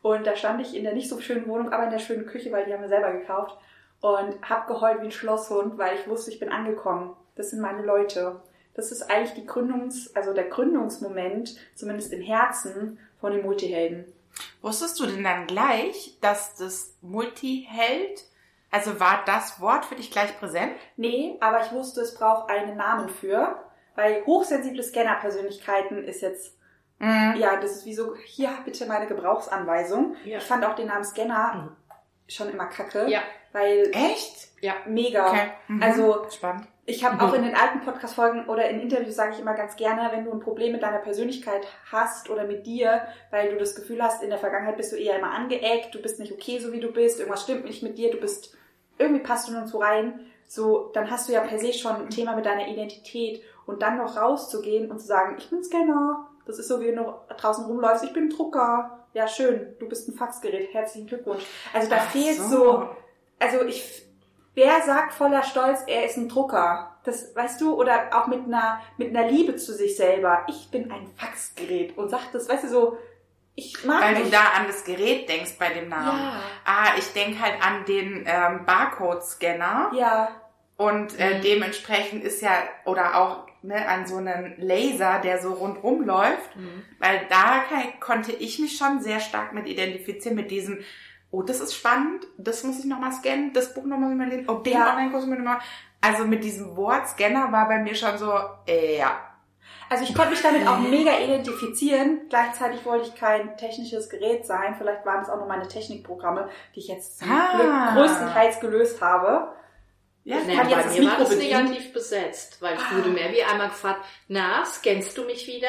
Und 0.00 0.26
da 0.26 0.36
stand 0.36 0.60
ich 0.60 0.74
in 0.74 0.84
der 0.84 0.94
nicht 0.94 1.08
so 1.08 1.20
schönen 1.20 1.46
Wohnung, 1.46 1.72
aber 1.72 1.84
in 1.84 1.90
der 1.90 1.98
schönen 1.98 2.26
Küche, 2.26 2.52
weil 2.52 2.64
die 2.64 2.72
haben 2.72 2.82
wir 2.82 2.88
selber 2.88 3.12
gekauft. 3.12 3.58
Und 4.00 4.48
habe 4.48 4.72
geheult 4.72 5.00
wie 5.00 5.06
ein 5.06 5.10
Schlosshund, 5.10 5.76
weil 5.76 5.96
ich 5.96 6.08
wusste, 6.08 6.30
ich 6.30 6.38
bin 6.38 6.50
angekommen. 6.50 7.16
Das 7.34 7.50
sind 7.50 7.60
meine 7.60 7.82
Leute. 7.82 8.40
Das 8.78 8.92
ist 8.92 9.10
eigentlich 9.10 9.34
die 9.34 9.44
Gründungs-, 9.48 10.14
also 10.14 10.32
der 10.32 10.44
Gründungsmoment, 10.44 11.56
zumindest 11.74 12.12
im 12.12 12.22
Herzen, 12.22 13.00
von 13.20 13.32
den 13.32 13.42
Multihelden. 13.44 14.04
Wusstest 14.62 15.00
du 15.00 15.06
denn 15.06 15.24
dann 15.24 15.48
gleich, 15.48 16.16
dass 16.20 16.54
das 16.54 16.94
Multiheld, 17.02 18.24
also 18.70 19.00
war 19.00 19.24
das 19.26 19.60
Wort 19.60 19.84
für 19.84 19.96
dich 19.96 20.12
gleich 20.12 20.38
präsent? 20.38 20.72
Nee, 20.96 21.36
aber 21.40 21.64
ich 21.64 21.72
wusste, 21.72 22.02
es 22.02 22.14
braucht 22.14 22.50
einen 22.50 22.76
Namen 22.76 23.08
für, 23.08 23.56
weil 23.96 24.24
hochsensible 24.26 24.82
Scanner-Persönlichkeiten 24.84 26.04
ist 26.04 26.20
jetzt, 26.22 26.54
Mhm. 27.00 27.34
ja, 27.36 27.56
das 27.60 27.72
ist 27.76 27.84
wie 27.84 27.94
so, 27.94 28.14
hier 28.14 28.50
bitte 28.64 28.86
meine 28.86 29.06
Gebrauchsanweisung. 29.08 30.14
Ja. 30.24 30.38
Ich 30.38 30.44
fand 30.44 30.64
auch 30.64 30.76
den 30.76 30.86
Namen 30.86 31.04
Scanner 31.04 31.76
schon 32.28 32.48
immer 32.50 32.66
kacke, 32.66 33.08
Ja. 33.08 33.22
weil 33.52 33.90
Echt? 33.92 34.48
Ja. 34.60 34.74
mega. 34.86 35.28
Okay. 35.30 35.48
Mhm. 35.66 35.82
Also 35.82 36.26
spannend. 36.30 36.68
Ich 36.90 37.04
habe 37.04 37.22
auch 37.22 37.34
in 37.34 37.42
den 37.42 37.54
alten 37.54 37.82
Podcast-Folgen 37.82 38.48
oder 38.48 38.70
in 38.70 38.80
Interviews 38.80 39.14
sage 39.14 39.34
ich 39.34 39.40
immer 39.40 39.52
ganz 39.52 39.76
gerne, 39.76 40.10
wenn 40.10 40.24
du 40.24 40.32
ein 40.32 40.40
Problem 40.40 40.72
mit 40.72 40.82
deiner 40.82 41.00
Persönlichkeit 41.00 41.66
hast 41.92 42.30
oder 42.30 42.44
mit 42.44 42.66
dir, 42.66 43.02
weil 43.30 43.50
du 43.50 43.58
das 43.58 43.74
Gefühl 43.74 44.02
hast, 44.02 44.22
in 44.22 44.30
der 44.30 44.38
Vergangenheit 44.38 44.78
bist 44.78 44.92
du 44.92 44.96
eher 44.96 45.18
immer 45.18 45.30
angeeckt, 45.32 45.94
du 45.94 46.00
bist 46.00 46.18
nicht 46.18 46.32
okay, 46.32 46.58
so 46.58 46.72
wie 46.72 46.80
du 46.80 46.90
bist, 46.90 47.18
irgendwas 47.18 47.42
stimmt 47.42 47.66
nicht 47.66 47.82
mit 47.82 47.98
dir, 47.98 48.10
du 48.10 48.16
bist, 48.16 48.56
irgendwie 48.96 49.22
passt 49.22 49.48
du 49.48 49.52
nirgendwo 49.52 49.80
rein, 49.80 50.20
so, 50.46 50.90
dann 50.94 51.10
hast 51.10 51.28
du 51.28 51.34
ja 51.34 51.42
per 51.42 51.58
se 51.58 51.74
schon 51.74 51.94
ein 51.94 52.08
Thema 52.08 52.34
mit 52.34 52.46
deiner 52.46 52.66
Identität. 52.68 53.42
Und 53.66 53.82
dann 53.82 53.98
noch 53.98 54.16
rauszugehen 54.16 54.90
und 54.90 54.98
zu 54.98 55.06
sagen, 55.06 55.36
ich 55.36 55.50
bin 55.50 55.62
Scanner, 55.62 56.30
das 56.46 56.58
ist 56.58 56.68
so, 56.68 56.80
wie 56.80 56.90
du 56.90 57.04
draußen 57.36 57.66
rumläufst, 57.66 58.02
ich 58.02 58.14
bin 58.14 58.30
Drucker, 58.30 59.04
ja 59.12 59.28
schön, 59.28 59.74
du 59.78 59.86
bist 59.86 60.08
ein 60.08 60.14
Faxgerät, 60.14 60.72
herzlichen 60.72 61.06
Glückwunsch. 61.06 61.44
Also 61.74 61.90
da 61.90 61.96
Ach 61.98 62.10
fehlt 62.10 62.38
so. 62.38 62.88
also 63.38 63.62
ich, 63.66 64.07
wer 64.58 64.82
sagt 64.82 65.14
voller 65.14 65.42
Stolz, 65.44 65.80
er 65.86 66.04
ist 66.04 66.16
ein 66.16 66.28
Drucker? 66.28 66.96
Das, 67.04 67.34
weißt 67.34 67.60
du, 67.60 67.74
oder 67.74 68.10
auch 68.12 68.26
mit 68.26 68.44
einer, 68.44 68.80
mit 68.96 69.16
einer 69.16 69.28
Liebe 69.30 69.56
zu 69.56 69.72
sich 69.72 69.96
selber. 69.96 70.44
Ich 70.48 70.70
bin 70.70 70.90
ein 70.90 71.06
Faxgerät 71.16 71.96
und 71.96 72.08
sagt 72.10 72.34
das, 72.34 72.48
weißt 72.48 72.64
du, 72.64 72.68
so, 72.68 72.98
ich 73.54 73.84
mag 73.84 74.02
Weil 74.02 74.22
du 74.24 74.30
da 74.30 74.40
an 74.56 74.66
das 74.66 74.84
Gerät 74.84 75.28
denkst 75.28 75.52
bei 75.58 75.68
dem 75.70 75.88
Namen. 75.88 76.18
Ja. 76.20 76.40
Ah, 76.64 76.88
ich 76.98 77.12
denke 77.12 77.40
halt 77.40 77.54
an 77.64 77.84
den 77.86 78.24
ähm, 78.26 78.64
Barcode-Scanner 78.66 79.90
Ja, 79.94 80.28
und 80.76 81.18
äh, 81.18 81.38
Mhm. 81.38 81.42
dementsprechend 81.42 82.22
ist 82.24 82.40
ja, 82.42 82.52
oder 82.84 83.16
auch 83.16 83.46
ne, 83.62 83.88
an 83.88 84.06
so 84.06 84.16
einen 84.18 84.54
Laser, 84.58 85.18
der 85.20 85.40
so 85.40 85.52
rundrum 85.54 86.02
läuft, 86.04 86.54
Mhm. 86.56 86.84
weil 87.00 87.20
da 87.28 87.64
kann, 87.68 87.98
konnte 88.00 88.32
ich 88.32 88.58
mich 88.60 88.76
schon 88.76 89.00
sehr 89.00 89.18
stark 89.20 89.52
mit 89.52 89.66
identifizieren, 89.66 90.36
mit 90.36 90.50
diesem, 90.52 90.78
oh, 91.30 91.42
das 91.42 91.60
ist 91.60 91.74
spannend, 91.74 92.26
das 92.38 92.64
muss 92.64 92.78
ich 92.78 92.84
nochmal 92.86 93.12
scannen, 93.12 93.52
das 93.52 93.74
Buch 93.74 93.84
nochmal 93.84 94.14
mal 94.14 94.28
lesen, 94.28 94.48
oh, 94.48 94.54
den 94.54 94.72
Ja. 94.72 94.90
Online-Kurs 94.92 95.26
muss 95.26 95.34
ich 95.38 95.42
nochmal. 95.44 95.60
Also 96.00 96.24
mit 96.24 96.42
diesem 96.44 96.76
Wort 96.76 97.08
Scanner 97.08 97.50
war 97.52 97.66
bei 97.68 97.78
mir 97.78 97.94
schon 97.94 98.16
so, 98.18 98.32
äh, 98.66 98.98
ja. 98.98 99.18
also 99.90 100.04
ich 100.04 100.14
konnte 100.14 100.30
mich 100.30 100.42
damit 100.42 100.66
auch 100.66 100.78
mega 100.78 101.18
identifizieren. 101.18 102.20
Gleichzeitig 102.28 102.84
wollte 102.86 103.08
ich 103.08 103.14
kein 103.16 103.56
technisches 103.56 104.08
Gerät 104.08 104.46
sein. 104.46 104.76
Vielleicht 104.78 105.04
waren 105.04 105.22
es 105.22 105.28
auch 105.28 105.38
nur 105.38 105.46
meine 105.48 105.66
Technikprogramme, 105.66 106.48
die 106.74 106.80
ich 106.80 106.88
jetzt 106.88 107.18
zum 107.18 107.30
Ah. 107.30 107.56
Glück 107.56 107.94
größtenteils 108.06 108.60
gelöst 108.60 109.00
habe. 109.02 109.52
Ja, 110.24 110.36
Ich 110.38 110.44
Nee, 110.46 110.56
bei 110.56 110.68
jetzt 110.68 110.86
das 110.86 110.98
mir 110.98 111.10
war 111.10 111.18
das 111.18 111.36
negativ 111.36 111.92
besetzt, 111.92 112.60
weil 112.62 112.74
ich 112.74 112.80
Ah. 112.80 112.96
wurde 112.96 113.08
mehr 113.10 113.32
wie 113.32 113.42
einmal 113.42 113.68
gefragt, 113.70 114.00
na, 114.28 114.64
scannst 114.64 115.16
du 115.18 115.24
mich 115.24 115.46
wieder? 115.46 115.68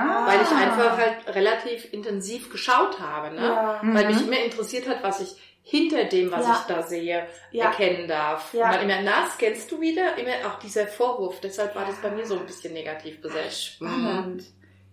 Ah. 0.00 0.26
Weil 0.26 0.40
ich 0.42 0.50
einfach 0.50 0.96
halt 0.96 1.34
relativ 1.34 1.92
intensiv 1.92 2.50
geschaut 2.50 3.00
habe, 3.00 3.34
ne? 3.34 3.42
Ja. 3.42 3.80
Weil 3.82 4.06
mich 4.06 4.20
Mhm. 4.20 4.32
immer 4.32 4.44
interessiert 4.44 4.88
hat, 4.88 5.02
was 5.02 5.20
ich 5.20 5.36
hinter 5.64 6.04
dem, 6.04 6.32
was 6.32 6.44
Ja. 6.46 6.52
ich 6.60 6.74
da 6.74 6.82
sehe, 6.82 7.26
Ja. 7.52 7.66
erkennen 7.66 8.08
darf. 8.08 8.52
Ja. 8.54 8.66
Und 8.66 8.72
dann 8.74 8.82
immer, 8.90 9.02
na, 9.02 9.26
scannst 9.30 9.70
du 9.70 9.80
wieder? 9.80 10.16
Immer 10.18 10.32
auch 10.48 10.58
dieser 10.58 10.86
Vorwurf. 10.88 11.40
Deshalb 11.40 11.74
war 11.76 11.84
das 11.84 11.96
bei 11.96 12.10
mir 12.10 12.26
so 12.26 12.36
ein 12.38 12.46
bisschen 12.46 12.72
negativ 12.72 13.20
besetzt. 13.20 13.80
Mhm. 13.80 13.86
Spannend. 13.88 14.44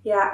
Ja, 0.03 0.33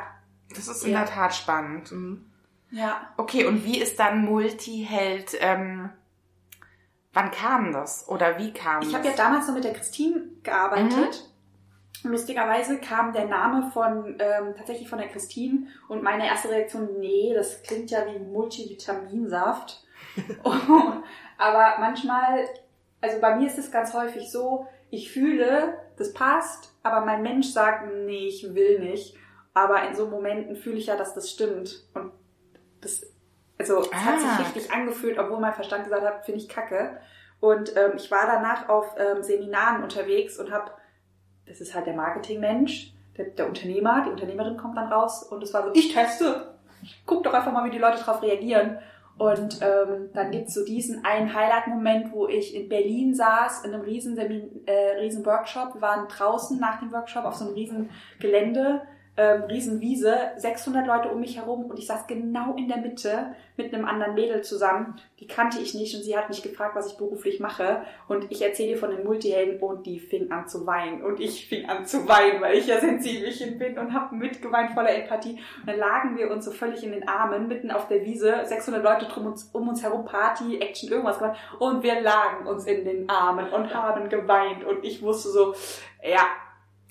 Das 0.49 0.67
ist 0.67 0.83
in 0.83 0.91
Ja. 0.91 0.99
der 0.99 1.07
Tat 1.09 1.33
spannend. 1.33 1.91
Mhm. 1.91 2.25
ja. 2.71 3.09
Okay, 3.17 3.45
und 3.45 3.63
wie 3.65 3.79
ist 3.79 3.99
dann 3.99 4.23
Multiheld, 4.25 5.31
ähm, 5.39 5.89
wann 7.13 7.31
kam 7.31 7.71
das? 7.71 8.07
Oder 8.07 8.37
wie 8.37 8.53
kam 8.53 8.81
Ich 8.81 8.89
das? 8.89 8.97
habe 8.99 9.07
ja 9.07 9.15
damals 9.15 9.47
noch 9.47 9.55
mit 9.55 9.63
der 9.63 9.73
Christine 9.73 10.21
gearbeitet. 10.43 10.93
Und 10.93 11.29
Lustigerweise 12.03 12.79
kam 12.79 13.13
der 13.13 13.25
Name 13.25 13.71
von 13.71 14.17
ähm, 14.19 14.53
tatsächlich 14.57 14.89
von 14.89 14.99
der 14.99 15.07
Christine 15.07 15.67
und 15.87 16.03
meine 16.03 16.27
erste 16.27 16.49
Reaktion, 16.49 16.99
nee, 16.99 17.33
das 17.33 17.63
klingt 17.63 17.89
ja 17.91 18.05
wie 18.07 18.19
Multivitaminsaft. 18.19 19.83
Aber 21.37 21.75
manchmal, 21.79 22.47
also 23.01 23.19
bei 23.19 23.35
mir 23.35 23.47
ist 23.47 23.57
es 23.57 23.71
ganz 23.71 23.93
häufig 23.93 24.31
so, 24.31 24.67
ich 24.89 25.11
fühle, 25.11 25.77
das 25.97 26.13
passt, 26.13 26.73
aber 26.83 27.05
mein 27.05 27.21
Mensch 27.23 27.47
sagt, 27.47 27.91
nee, 28.05 28.27
ich 28.27 28.53
will 28.53 28.79
nicht. 28.79 29.15
Aber 29.53 29.87
in 29.87 29.95
so 29.95 30.07
Momenten 30.07 30.55
fühle 30.55 30.77
ich 30.77 30.87
ja, 30.87 30.95
dass 30.95 31.13
das 31.13 31.29
stimmt. 31.31 31.83
Und 31.93 32.11
das, 32.81 33.01
also 33.57 33.81
es 33.81 33.93
hat 33.93 34.19
sich 34.19 34.29
Ah. 34.29 34.35
richtig 34.37 34.71
angefühlt, 34.71 35.17
obwohl 35.17 35.39
mein 35.39 35.53
Verstand 35.53 35.85
gesagt 35.85 36.03
hat, 36.05 36.25
finde 36.25 36.41
ich 36.41 36.49
kacke. 36.49 36.99
Und 37.39 37.75
ähm, 37.75 37.93
ich 37.95 38.11
war 38.11 38.25
danach 38.27 38.69
auf 38.69 38.95
ähm, 38.97 39.23
Seminaren 39.23 39.83
unterwegs 39.83 40.37
und 40.37 40.51
habe, 40.51 40.71
das 41.47 41.61
ist 41.61 41.75
halt 41.75 41.87
der 41.87 41.95
Marketingmensch, 41.95 42.93
der, 43.17 43.25
der 43.25 43.47
Unternehmer, 43.47 44.03
die 44.05 44.11
Unternehmerin 44.11 44.57
kommt 44.57 44.77
dann 44.77 44.91
raus 44.91 45.23
und 45.23 45.41
es 45.43 45.53
war 45.53 45.63
so, 45.63 45.71
ich 45.73 45.93
teste. 45.93 46.55
Guck 47.05 47.23
doch 47.23 47.33
einfach 47.33 47.51
mal, 47.51 47.65
wie 47.65 47.71
die 47.71 47.79
Leute 47.79 47.97
darauf 47.97 48.21
reagieren. 48.21 48.77
Und 49.17 49.61
ähm, 49.61 50.09
dann 50.13 50.31
gibt's 50.31 50.53
so 50.53 50.65
diesen 50.65 51.05
einen 51.05 51.33
Highlight-Moment, 51.33 52.11
wo 52.11 52.27
ich 52.27 52.53
in 52.53 52.67
Berlin 52.67 53.15
saß, 53.15 53.63
in 53.63 53.73
einem 53.73 53.83
riesen, 53.83 54.17
äh, 54.17 54.99
riesen 54.99 55.25
Workshop. 55.25 55.73
Wir 55.75 55.81
waren 55.81 56.09
draußen 56.09 56.59
nach 56.59 56.79
dem 56.79 56.91
Workshop 56.91 57.23
auf 57.23 57.35
so 57.35 57.45
einem 57.45 57.53
riesen 57.53 57.89
Gelände 58.19 58.81
ähm, 59.17 59.43
Riesenwiese, 59.43 60.31
600 60.37 60.85
Leute 60.85 61.09
um 61.09 61.21
mich 61.21 61.37
herum 61.37 61.65
und 61.65 61.79
ich 61.79 61.87
saß 61.87 62.07
genau 62.07 62.55
in 62.55 62.67
der 62.67 62.77
Mitte 62.77 63.35
mit 63.57 63.73
einem 63.73 63.85
anderen 63.85 64.13
Mädel 64.13 64.41
zusammen. 64.41 64.95
Die 65.19 65.27
kannte 65.27 65.59
ich 65.59 65.73
nicht 65.73 65.95
und 65.95 66.03
sie 66.03 66.17
hat 66.17 66.27
mich 66.27 66.43
gefragt, 66.43 66.75
was 66.75 66.91
ich 66.91 66.97
beruflich 66.97 67.39
mache. 67.39 67.83
Und 68.09 68.29
ich 68.29 68.41
erzähle 68.41 68.75
von 68.75 68.89
den 68.89 69.05
Multihelden 69.05 69.59
und 69.61 69.85
die 69.85 69.99
fing 69.99 70.31
an 70.31 70.47
zu 70.47 70.65
weinen. 70.65 71.01
Und 71.01 71.21
ich 71.21 71.47
fing 71.47 71.69
an 71.69 71.85
zu 71.85 72.05
weinen, 72.07 72.41
weil 72.41 72.57
ich 72.57 72.67
ja 72.67 72.79
Sensibelchen 72.81 73.57
bin 73.57 73.77
und 73.79 73.93
habe 73.93 74.15
mitgeweint 74.15 74.71
voller 74.71 74.93
Empathie. 74.93 75.39
Und 75.61 75.67
dann 75.67 75.77
lagen 75.77 76.17
wir 76.17 76.29
uns 76.31 76.43
so 76.43 76.51
völlig 76.51 76.83
in 76.83 76.91
den 76.91 77.07
Armen, 77.07 77.47
mitten 77.47 77.71
auf 77.71 77.87
der 77.87 78.03
Wiese, 78.03 78.41
600 78.43 78.83
Leute 78.83 79.05
drum 79.05 79.27
uns, 79.27 79.49
um 79.53 79.69
uns 79.69 79.81
herum, 79.81 80.03
Party, 80.03 80.59
Action, 80.59 80.89
irgendwas 80.89 81.19
gemacht. 81.19 81.39
Und 81.59 81.83
wir 81.83 82.01
lagen 82.01 82.47
uns 82.47 82.65
in 82.65 82.83
den 82.83 83.09
Armen 83.09 83.47
und 83.49 83.73
haben 83.73 84.09
geweint. 84.09 84.65
Und 84.65 84.83
ich 84.83 85.01
wusste 85.01 85.29
so, 85.29 85.53
ja, 86.03 86.27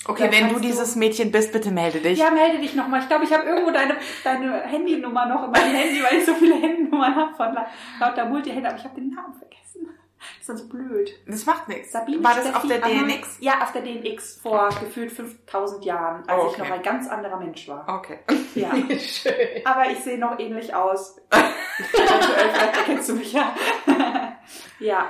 Okay, 0.07 0.29
wenn 0.31 0.51
du 0.51 0.59
dieses 0.61 0.97
Mädchen 0.97 1.31
bist, 1.33 1.53
bitte 1.53 1.71
melde 1.71 2.01
dich. 2.01 2.19
Ja, 2.19 2.31
melde 2.31 2.59
dich 2.59 2.75
nochmal. 2.75 3.01
Ich 3.01 3.09
glaube, 3.09 3.25
ich 3.25 3.33
habe 3.33 3.45
irgendwo 3.45 3.71
deine, 3.71 3.97
deine 4.23 4.61
Handynummer 4.63 5.27
noch 5.27 5.45
in 5.45 5.51
meinem 5.51 5.75
Handy, 5.75 6.03
weil 6.03 6.19
ich 6.19 6.27
so 6.27 6.35
viele 6.35 6.57
Handynummern 6.57 7.15
habe 7.17 7.35
von 7.35 7.57
lauter 8.01 8.27
Multihändler, 8.27 8.71
aber 8.71 8.79
ich 8.79 8.85
habe 8.85 8.95
den 9.01 9.11
Namen 9.11 9.33
vergessen. 9.33 9.89
Das 10.19 10.41
ist 10.41 10.49
dann 10.49 10.57
so 10.57 10.69
blöd. 10.69 11.11
Das 11.27 11.47
macht 11.47 11.69
nichts. 11.69 11.93
Sabine 11.93 12.23
War 12.23 12.35
das 12.35 12.45
Steffi, 12.49 12.57
auf 12.57 12.67
der 12.67 12.79
DNX? 12.81 13.37
Ja, 13.41 13.63
auf 13.63 13.73
der 13.73 13.83
DNX 13.83 14.41
vor 14.43 14.69
gefühlt 14.81 15.13
5000 15.13 15.85
Jahren, 15.87 16.27
als 16.29 16.43
Oh, 16.43 16.49
ich 16.51 16.59
noch 16.59 16.67
okay. 16.67 16.75
ein 16.75 16.83
ganz 16.83 17.09
anderer 17.09 17.39
Mensch 17.39 17.67
war. 17.69 17.87
Okay. 17.89 18.19
Ja. 18.55 18.71
Schön. 18.99 19.33
Aber 19.65 19.91
ich 19.91 19.99
sehe 20.01 20.19
noch 20.19 20.39
ähnlich 20.39 20.75
aus. 20.75 21.17
Vielleicht 21.91 22.77
erkennst 22.77 23.09
du 23.09 23.15
mich 23.15 23.33
ja. 23.33 23.55
ja, 24.81 25.07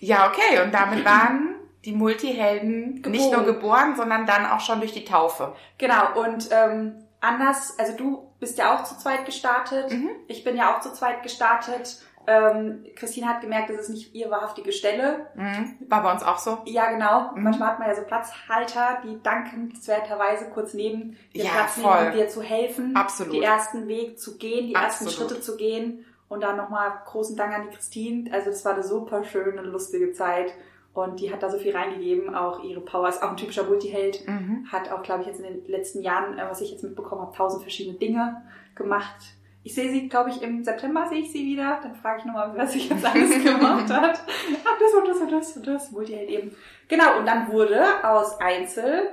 Ja, 0.00 0.28
okay. 0.28 0.62
Und 0.62 0.72
damit 0.72 1.04
waren 1.04 1.56
die 1.84 1.92
Multihelden 1.92 3.02
nicht 3.06 3.32
nur 3.32 3.44
geboren, 3.44 3.96
sondern 3.96 4.26
dann 4.26 4.46
auch 4.46 4.60
schon 4.60 4.80
durch 4.80 4.92
die 4.92 5.04
Taufe. 5.04 5.54
genau. 5.78 6.20
Und 6.20 6.48
ähm, 6.50 6.94
anders, 7.20 7.78
also 7.78 7.96
du 7.96 8.26
bist 8.38 8.58
ja 8.58 8.74
auch 8.74 8.84
zu 8.84 8.96
zweit 8.98 9.24
gestartet. 9.26 9.90
Mhm. 9.90 10.10
Ich 10.28 10.44
bin 10.44 10.56
ja 10.56 10.74
auch 10.74 10.80
zu 10.80 10.92
zweit 10.92 11.22
gestartet. 11.22 12.02
Ähm, 12.26 12.84
Christine 12.96 13.26
hat 13.28 13.40
gemerkt, 13.40 13.70
das 13.70 13.78
ist 13.80 13.88
nicht 13.88 14.14
ihre 14.14 14.30
wahrhaftige 14.30 14.72
Stelle. 14.72 15.26
Mhm. 15.34 15.76
War 15.88 16.02
bei 16.02 16.12
uns 16.12 16.22
auch 16.22 16.38
so. 16.38 16.58
Ja, 16.66 16.90
genau. 16.90 17.32
Mhm. 17.34 17.42
Manchmal 17.44 17.68
hat 17.70 17.78
man 17.78 17.88
ja 17.88 17.94
so 17.94 18.02
Platzhalter, 18.02 19.00
die 19.04 19.22
dankenswerterweise 19.22 20.50
kurz 20.50 20.74
neben 20.74 21.16
dir 21.34 21.44
Ja, 21.44 21.50
Platz 21.50 21.72
voll. 21.80 21.94
nehmen, 21.94 22.12
um 22.12 22.18
dir 22.18 22.28
zu 22.28 22.42
helfen, 22.42 22.96
Absolut. 22.96 23.32
die 23.34 23.42
ersten 23.42 23.88
Weg 23.88 24.18
zu 24.18 24.36
gehen, 24.36 24.66
die 24.68 24.74
ersten 24.74 25.06
Absolut. 25.06 25.30
Schritte 25.30 25.40
zu 25.42 25.56
gehen. 25.56 26.04
Und 26.28 26.42
dann 26.42 26.56
nochmal 26.56 26.92
großen 27.06 27.36
Dank 27.36 27.52
an 27.54 27.62
die 27.68 27.74
Christine. 27.74 28.30
Also 28.32 28.50
es 28.50 28.64
war 28.64 28.74
eine 28.74 28.84
super 28.84 29.24
schöne, 29.24 29.62
lustige 29.62 30.12
Zeit. 30.12 30.52
Und 30.92 31.20
die 31.20 31.32
hat 31.32 31.42
da 31.42 31.48
so 31.48 31.58
viel 31.58 31.76
reingegeben. 31.76 32.34
Auch 32.34 32.64
ihre 32.64 32.80
Power 32.80 33.08
ist 33.08 33.22
auch 33.22 33.30
ein 33.30 33.36
typischer 33.36 33.64
Multiheld. 33.64 34.26
Mhm. 34.26 34.66
Hat 34.70 34.90
auch, 34.90 35.02
glaube 35.02 35.22
ich, 35.22 35.28
jetzt 35.28 35.40
in 35.40 35.44
den 35.44 35.66
letzten 35.66 36.02
Jahren, 36.02 36.38
äh, 36.38 36.42
was 36.48 36.60
ich 36.60 36.70
jetzt 36.72 36.82
mitbekommen 36.82 37.22
habe, 37.22 37.36
tausend 37.36 37.62
verschiedene 37.62 37.96
Dinge 37.96 38.42
gemacht. 38.74 39.16
Ich 39.62 39.74
sehe 39.74 39.90
sie, 39.90 40.08
glaube 40.08 40.30
ich, 40.30 40.42
im 40.42 40.64
September 40.64 41.06
sehe 41.08 41.20
ich 41.20 41.30
sie 41.30 41.44
wieder. 41.44 41.80
Dann 41.82 41.94
frage 41.94 42.20
ich 42.20 42.24
nochmal, 42.24 42.56
was 42.56 42.72
sie 42.72 42.88
jetzt 42.88 43.04
alles 43.04 43.30
gemacht 43.44 43.90
hat. 43.90 44.20
Ach, 44.64 44.78
das 44.78 44.94
und 44.94 45.08
das 45.08 45.18
und 45.18 45.32
das 45.32 45.56
und 45.56 45.66
das. 45.66 45.90
Multiheld 45.92 46.28
eben. 46.28 46.56
Genau, 46.88 47.18
und 47.18 47.26
dann 47.26 47.52
wurde 47.52 47.82
aus 48.02 48.40
Einzel 48.40 49.10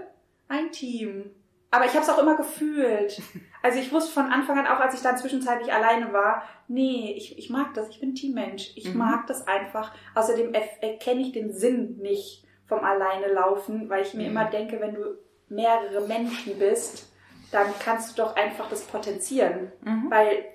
ein 0.48 0.72
Team. 0.72 1.32
Aber 1.72 1.86
ich 1.86 1.92
habe 1.92 2.02
es 2.02 2.10
auch 2.10 2.18
immer 2.20 2.38
gefühlt. 2.38 3.22
Also 3.62 3.80
ich 3.80 3.92
wusste 3.92 4.12
von 4.14 4.32
Anfang 4.32 4.58
an, 4.58 4.68
auch 4.68 4.80
als 4.80 4.94
ich 4.94 5.02
dann 5.02 5.18
zwischenzeitlich 5.18 5.74
alleine 5.74 6.14
war, 6.14 6.44
nee, 6.70 7.14
ich, 7.18 7.38
ich 7.38 7.50
mag 7.50 7.74
das, 7.74 7.90
ich 7.90 8.00
bin 8.00 8.16
Teammensch. 8.16 8.72
Ich 8.76 8.92
Mhm. 8.94 8.98
mag 9.00 9.28
das 9.28 9.48
einfach. 9.48 9.92
Außerdem 10.16 10.54
er- 10.54 10.82
erkenne 10.84 11.22
ich 11.22 11.34
den 11.34 11.52
Sinn 11.52 11.98
nicht 11.98 12.46
vom 12.68 12.80
Alleine 12.86 13.28
laufen, 13.34 13.90
weil 13.90 14.04
ich 14.04 14.14
mir 14.14 14.24
Mhm. 14.24 14.32
immer 14.38 14.46
denke, 14.46 14.80
wenn 14.80 14.94
du 14.96 15.18
mehrere 15.50 16.08
Menschen 16.08 16.58
bist, 16.58 17.12
dann 17.52 17.68
kannst 17.84 18.18
du 18.18 18.24
doch 18.24 18.36
einfach 18.36 18.70
das 18.70 18.84
potenzieren. 18.84 19.72
Mhm. 19.82 20.08
Weil 20.10 20.46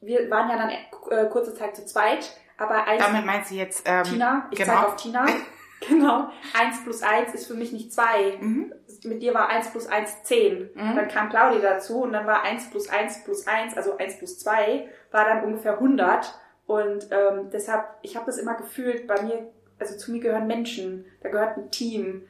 wir 0.00 0.30
waren 0.30 0.48
ja 0.50 0.56
dann 0.56 0.70
äh, 0.70 1.28
kurze 1.30 1.54
Zeit 1.54 1.74
zu 1.76 1.84
zweit, 1.86 2.30
aber 2.58 2.84
eins, 2.86 3.04
Damit 3.04 3.24
meinst 3.24 3.50
du 3.50 3.54
jetzt 3.56 3.82
ähm, 3.86 4.04
Tina, 4.04 4.48
ich 4.50 4.58
genau. 4.58 4.72
zeige 4.74 4.86
auf 4.88 4.96
Tina. 4.96 5.26
genau. 5.88 6.28
Eins 6.58 6.82
plus 6.84 7.02
eins 7.02 7.34
ist 7.34 7.46
für 7.46 7.54
mich 7.54 7.72
nicht 7.72 7.92
zwei. 7.92 8.36
Mhm. 8.40 8.72
Mit 9.04 9.22
dir 9.22 9.34
war 9.34 9.48
eins 9.48 9.70
plus 9.70 9.86
eins 9.86 10.22
zehn. 10.22 10.70
Mhm. 10.74 10.96
Dann 10.96 11.08
kam 11.08 11.28
Claudia 11.28 11.60
dazu 11.60 12.02
und 12.02 12.12
dann 12.12 12.26
war 12.26 12.42
eins 12.42 12.70
plus 12.70 12.88
eins 12.88 13.24
plus 13.24 13.46
eins, 13.46 13.76
also 13.76 13.96
eins 13.98 14.18
plus 14.18 14.38
zwei, 14.38 14.88
war 15.10 15.24
dann 15.24 15.44
ungefähr 15.44 15.74
100. 15.74 16.38
Und 16.66 17.08
ähm, 17.10 17.50
deshalb, 17.52 17.84
ich 18.02 18.16
habe 18.16 18.26
das 18.26 18.38
immer 18.38 18.54
gefühlt, 18.54 19.06
bei 19.06 19.20
mir, 19.22 19.50
also 19.78 19.96
zu 19.96 20.12
mir 20.12 20.20
gehören 20.20 20.46
Menschen, 20.46 21.04
da 21.20 21.28
gehört 21.28 21.56
ein 21.56 21.70
Team. 21.70 22.28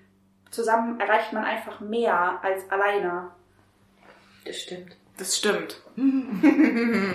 Zusammen 0.50 1.00
erreicht 1.00 1.32
man 1.32 1.44
einfach 1.44 1.80
mehr 1.80 2.42
als 2.42 2.70
alleine. 2.70 3.30
Das 4.44 4.60
stimmt. 4.60 4.96
Das 5.16 5.36
stimmt. 5.36 5.80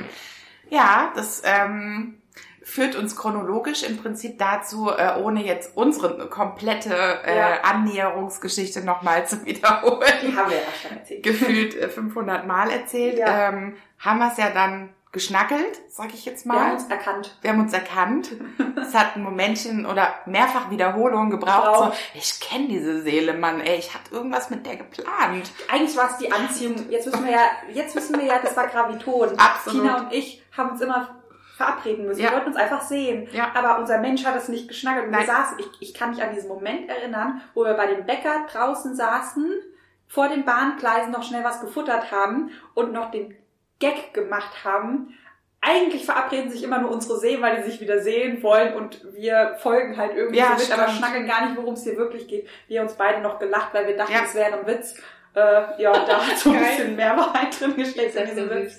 ja, 0.69 1.11
das 1.15 1.41
ähm, 1.43 2.21
führt 2.67 2.95
uns 2.97 3.15
chronologisch 3.15 3.83
im 3.83 3.97
Prinzip 3.97 4.37
dazu, 4.37 4.89
äh, 4.91 5.15
ohne 5.21 5.43
jetzt 5.43 5.75
unsere 5.77 6.27
komplette 6.29 6.93
äh, 7.25 7.37
Ja. 7.37 7.61
Annäherungsgeschichte 7.63 8.81
nochmal 8.83 9.25
zu 9.25 9.45
wiederholen. 9.45 10.01
Die 10.21 10.35
haben 10.35 10.49
wir 10.49 10.57
ja 10.57 10.63
schon 10.81 10.97
erzählt. 10.97 11.23
Gefühlt 11.23 11.75
äh, 11.75 11.87
500 11.89 12.45
Mal 12.45 12.69
erzählt. 12.69 13.17
Ja. 13.19 13.49
Ähm, 13.49 13.75
haben 13.99 14.19
wir 14.19 14.29
es 14.31 14.37
ja 14.37 14.49
dann 14.49 14.89
geschnackelt, 15.13 15.79
sag 15.89 16.13
ich 16.13 16.25
jetzt 16.25 16.45
Wir 16.45 16.51
haben 16.53 16.67
mal. 16.67 16.73
uns 16.73 16.87
erkannt. 16.89 17.37
Wir 17.41 17.51
haben 17.51 17.61
uns 17.61 17.73
erkannt. 17.73 18.31
Es 18.79 18.93
hat 18.93 19.15
ein 19.15 19.23
Momentchen 19.23 19.85
oder 19.85 20.13
mehrfach 20.25 20.69
Wiederholungen 20.69 21.31
gebraucht. 21.31 21.93
So, 21.95 22.19
ich 22.19 22.39
kenne 22.41 22.67
diese 22.67 23.01
Seele, 23.01 23.33
Mann. 23.33 23.61
Ey, 23.61 23.77
ich 23.79 23.93
hatte 23.93 24.13
irgendwas 24.13 24.49
mit 24.49 24.65
der 24.65 24.75
geplant. 24.75 25.51
Eigentlich 25.71 25.95
war 25.97 26.11
es 26.11 26.17
die 26.17 26.31
Anziehung. 26.31 26.75
Jetzt 26.89 27.07
wissen 27.07 27.25
wir 27.25 27.31
ja, 27.31 27.45
jetzt 27.73 27.95
wissen 27.95 28.19
wir 28.19 28.25
ja, 28.27 28.39
das 28.39 28.55
war 28.55 28.67
Graviton. 28.67 29.29
Absolut. 29.39 29.81
Tina 29.81 29.97
und 30.01 30.13
ich 30.13 30.43
haben 30.55 30.71
uns 30.71 30.81
immer 30.81 31.16
verabreden 31.57 32.05
müssen. 32.05 32.21
Ja. 32.21 32.29
Wir 32.29 32.35
wollten 32.37 32.49
uns 32.49 32.57
einfach 32.57 32.81
sehen. 32.81 33.27
Ja. 33.33 33.51
Aber 33.55 33.79
unser 33.79 33.97
Mensch 33.97 34.23
hat 34.23 34.35
es 34.35 34.47
nicht 34.47 34.67
geschnackelt. 34.67 35.07
Und 35.07 35.17
wir 35.17 35.25
saßen, 35.25 35.57
ich, 35.59 35.67
ich 35.89 35.93
kann 35.93 36.11
mich 36.11 36.21
an 36.21 36.33
diesen 36.33 36.47
Moment 36.47 36.87
erinnern, 36.87 37.41
wo 37.55 37.65
wir 37.65 37.73
bei 37.73 37.87
dem 37.87 38.05
Bäcker 38.05 38.45
draußen 38.51 38.95
saßen, 38.95 39.51
vor 40.07 40.29
den 40.29 40.45
Bahngleisen 40.45 41.11
noch 41.11 41.23
schnell 41.23 41.43
was 41.43 41.59
gefuttert 41.59 42.11
haben 42.11 42.51
und 42.75 42.93
noch 42.93 43.11
den 43.11 43.35
Gag 43.79 44.13
gemacht 44.13 44.63
haben. 44.63 45.13
Eigentlich 45.59 46.05
verabreden 46.05 46.51
sich 46.51 46.63
immer 46.63 46.79
nur 46.79 46.91
unsere 46.91 47.19
Seelen, 47.19 47.41
weil 47.41 47.57
die 47.57 47.69
sich 47.69 47.81
wieder 47.81 47.99
sehen 47.99 48.41
wollen 48.43 48.75
und 48.75 49.03
wir 49.15 49.55
folgen 49.59 49.97
halt 49.97 50.15
irgendwie 50.15 50.37
Ja, 50.37 50.55
so 50.55 50.63
mit, 50.63 50.71
aber 50.71 50.83
stimmt. 50.87 50.99
schnackeln 50.99 51.27
gar 51.27 51.45
nicht, 51.47 51.57
worum 51.57 51.73
es 51.73 51.83
hier 51.83 51.97
wirklich 51.97 52.27
geht. 52.27 52.47
Wir 52.67 52.83
uns 52.83 52.93
beide 52.93 53.19
noch 53.21 53.39
gelacht, 53.39 53.73
weil 53.73 53.87
wir 53.87 53.97
dachten, 53.97 54.13
es 54.23 54.35
wäre 54.35 54.59
ein 54.59 54.67
Witz. 54.67 54.95
Äh, 55.33 55.81
ja, 55.81 55.91
da 55.91 56.25
hat 56.25 56.37
so 56.37 56.51
ein 56.51 56.59
bisschen 56.59 56.95
mehr 56.95 57.17
Wahrheit 57.17 57.59
drin 57.59 57.75
gesteckt 57.75 58.15
in 58.15 58.25
diesem 58.27 58.49
Witz, 58.49 58.77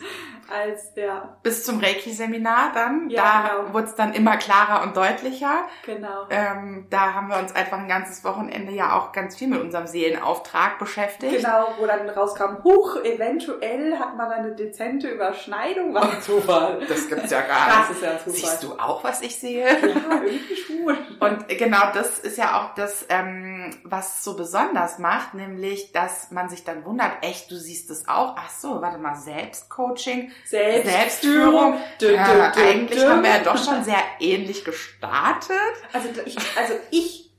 als 0.50 0.92
ja, 0.96 1.36
bis 1.42 1.64
zum 1.64 1.80
Reiki-Seminar 1.80 2.72
dann. 2.74 3.10
Ja, 3.10 3.22
da 3.22 3.56
genau. 3.58 3.74
wurde 3.74 3.86
es 3.86 3.94
dann 3.94 4.14
immer 4.14 4.36
klarer 4.36 4.82
und 4.82 4.96
deutlicher. 4.96 5.66
genau. 5.84 6.26
Ähm, 6.30 6.86
da 6.90 7.14
haben 7.14 7.28
wir 7.28 7.38
uns 7.38 7.54
einfach 7.54 7.78
ein 7.78 7.88
ganzes 7.88 8.24
Wochenende 8.24 8.72
ja 8.72 8.96
auch 8.96 9.12
ganz 9.12 9.36
viel 9.36 9.48
mit 9.48 9.60
unserem 9.60 9.86
Seelenauftrag 9.86 10.78
beschäftigt. 10.78 11.36
Genau, 11.36 11.68
wo 11.78 11.86
dann 11.86 12.08
rauskam, 12.08 12.62
huch, 12.64 12.96
eventuell 13.04 13.98
hat 13.98 14.16
man 14.16 14.30
eine 14.30 14.54
dezente 14.54 15.08
Überschneidung. 15.08 15.94
Was 15.94 16.10
ein 16.10 16.22
Zufall. 16.22 16.78
Das 16.88 17.08
gibt's 17.08 17.30
ja 17.30 17.42
gar 17.42 17.66
Das 17.68 17.88
nicht. 17.88 17.90
ist 17.98 18.02
ja 18.02 18.10
ein 18.12 18.18
Zufall. 18.18 18.32
Siehst 18.34 18.62
du 18.62 18.72
auch, 18.78 19.04
was 19.04 19.20
ich 19.22 19.38
sehe? 19.38 19.66
Ja, 19.68 20.22
irgendwie 20.22 20.56
schon. 20.56 20.96
Und 21.20 21.48
genau 21.48 21.92
das 21.92 22.18
ist 22.18 22.38
ja 22.38 22.60
auch 22.60 22.74
das, 22.74 23.04
ähm, 23.08 23.70
was 23.84 24.24
so 24.24 24.36
besonders 24.36 24.98
macht, 24.98 25.34
nämlich, 25.34 25.92
dass 25.92 26.30
man 26.30 26.48
sich 26.48 26.64
dann 26.64 26.84
wundert, 26.84 27.12
echt, 27.22 27.50
du 27.50 27.56
siehst 27.56 27.90
es 27.90 28.08
auch. 28.08 28.34
Ach 28.38 28.50
so, 28.50 28.80
warte 28.80 28.98
mal, 28.98 29.14
Selbstcoaching, 29.14 30.30
Selbstführung. 30.44 31.74
Dü, 32.00 32.08
dü, 32.08 32.14
Ja, 32.14 32.50
dü, 32.50 32.60
eigentlich 32.60 33.04
haben 33.04 33.22
wir 33.22 33.30
ja 33.30 33.42
doch 33.44 33.62
schon 33.62 33.82
sehr 33.84 34.02
ähnlich 34.20 34.64
gestartet. 34.64 35.56
Also 35.92 36.08
ich, 36.24 36.36
also 36.56 36.74
ich, 36.90 37.30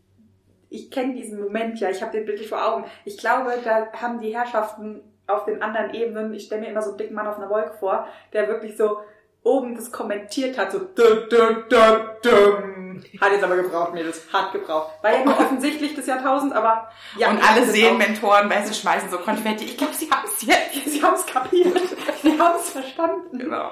ich 0.70 0.92
kenne 0.92 1.14
diesen 1.14 1.42
Moment 1.42 1.80
ja, 1.80 1.90
ich 1.90 2.02
habe 2.02 2.12
den 2.12 2.26
bildlich 2.26 2.50
vor 2.50 2.66
Augen. 2.66 2.86
Ich 3.06 3.18
glaube, 3.18 3.54
da 3.64 3.92
haben 3.94 4.20
die 4.20 4.36
Herrschaften 4.36 5.02
auf 5.28 5.46
den 5.46 5.62
anderen 5.62 5.94
Ebenen, 5.94 6.34
ich 6.34 6.46
stelle 6.46 6.62
mir 6.62 6.70
immer 6.70 6.82
so 6.82 6.90
einen 6.90 6.98
dicken 6.98 7.14
Mann 7.14 7.28
auf 7.28 7.38
einer 7.38 7.50
Wolke 7.50 7.74
vor, 7.80 8.08
der 8.34 8.48
wirklich 8.48 8.76
so 8.76 9.00
oben 9.44 9.76
das 9.76 9.92
kommentiert 9.92 10.58
hat, 10.58 10.72
so 10.72 10.80
dü, 10.80 11.28
dü, 11.30 11.66
dü, 11.70 12.20
dü. 12.24 12.80
Hat 13.22 13.32
jetzt 13.32 13.44
aber 13.44 13.56
gebraucht, 13.56 13.94
Mädels, 13.94 14.22
hat 14.32 14.52
gebraucht. 14.52 14.92
War 15.02 15.14
ja 15.14 15.24
nur 15.24 15.40
offensichtlich 15.40 15.96
des 15.96 16.06
Jahrtausends, 16.08 16.54
aber 16.54 16.90
ja. 17.18 17.30
und 17.30 17.42
alle 17.42 17.62
das 17.62 17.72
Seelenmentoren, 17.72 18.50
weißt 18.50 18.70
du, 18.70 18.74
schmeißen 18.74 19.10
so 19.10 19.18
Konfetti. 19.20 19.66
Ich 19.66 19.78
glaube, 19.78 19.94
sie 19.94 20.10
haben 20.12 20.26
es 20.26 20.42
jetzt. 20.42 20.70
Sie 20.90 21.04
haben 21.04 21.14
es 21.14 21.26
kapiert. 21.26 21.80
Sie 22.22 22.40
haben 22.40 22.56
es 22.58 22.70
verstanden. 22.72 23.40
Genau. 23.40 23.72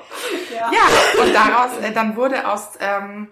Ja. 0.54 0.72
Ja, 0.72 1.22
und 1.22 1.34
daraus, 1.34 1.78
äh, 1.80 1.92
dann 1.92 2.16
wurde 2.16 2.48
aus 2.48 2.78
ähm, 2.80 3.30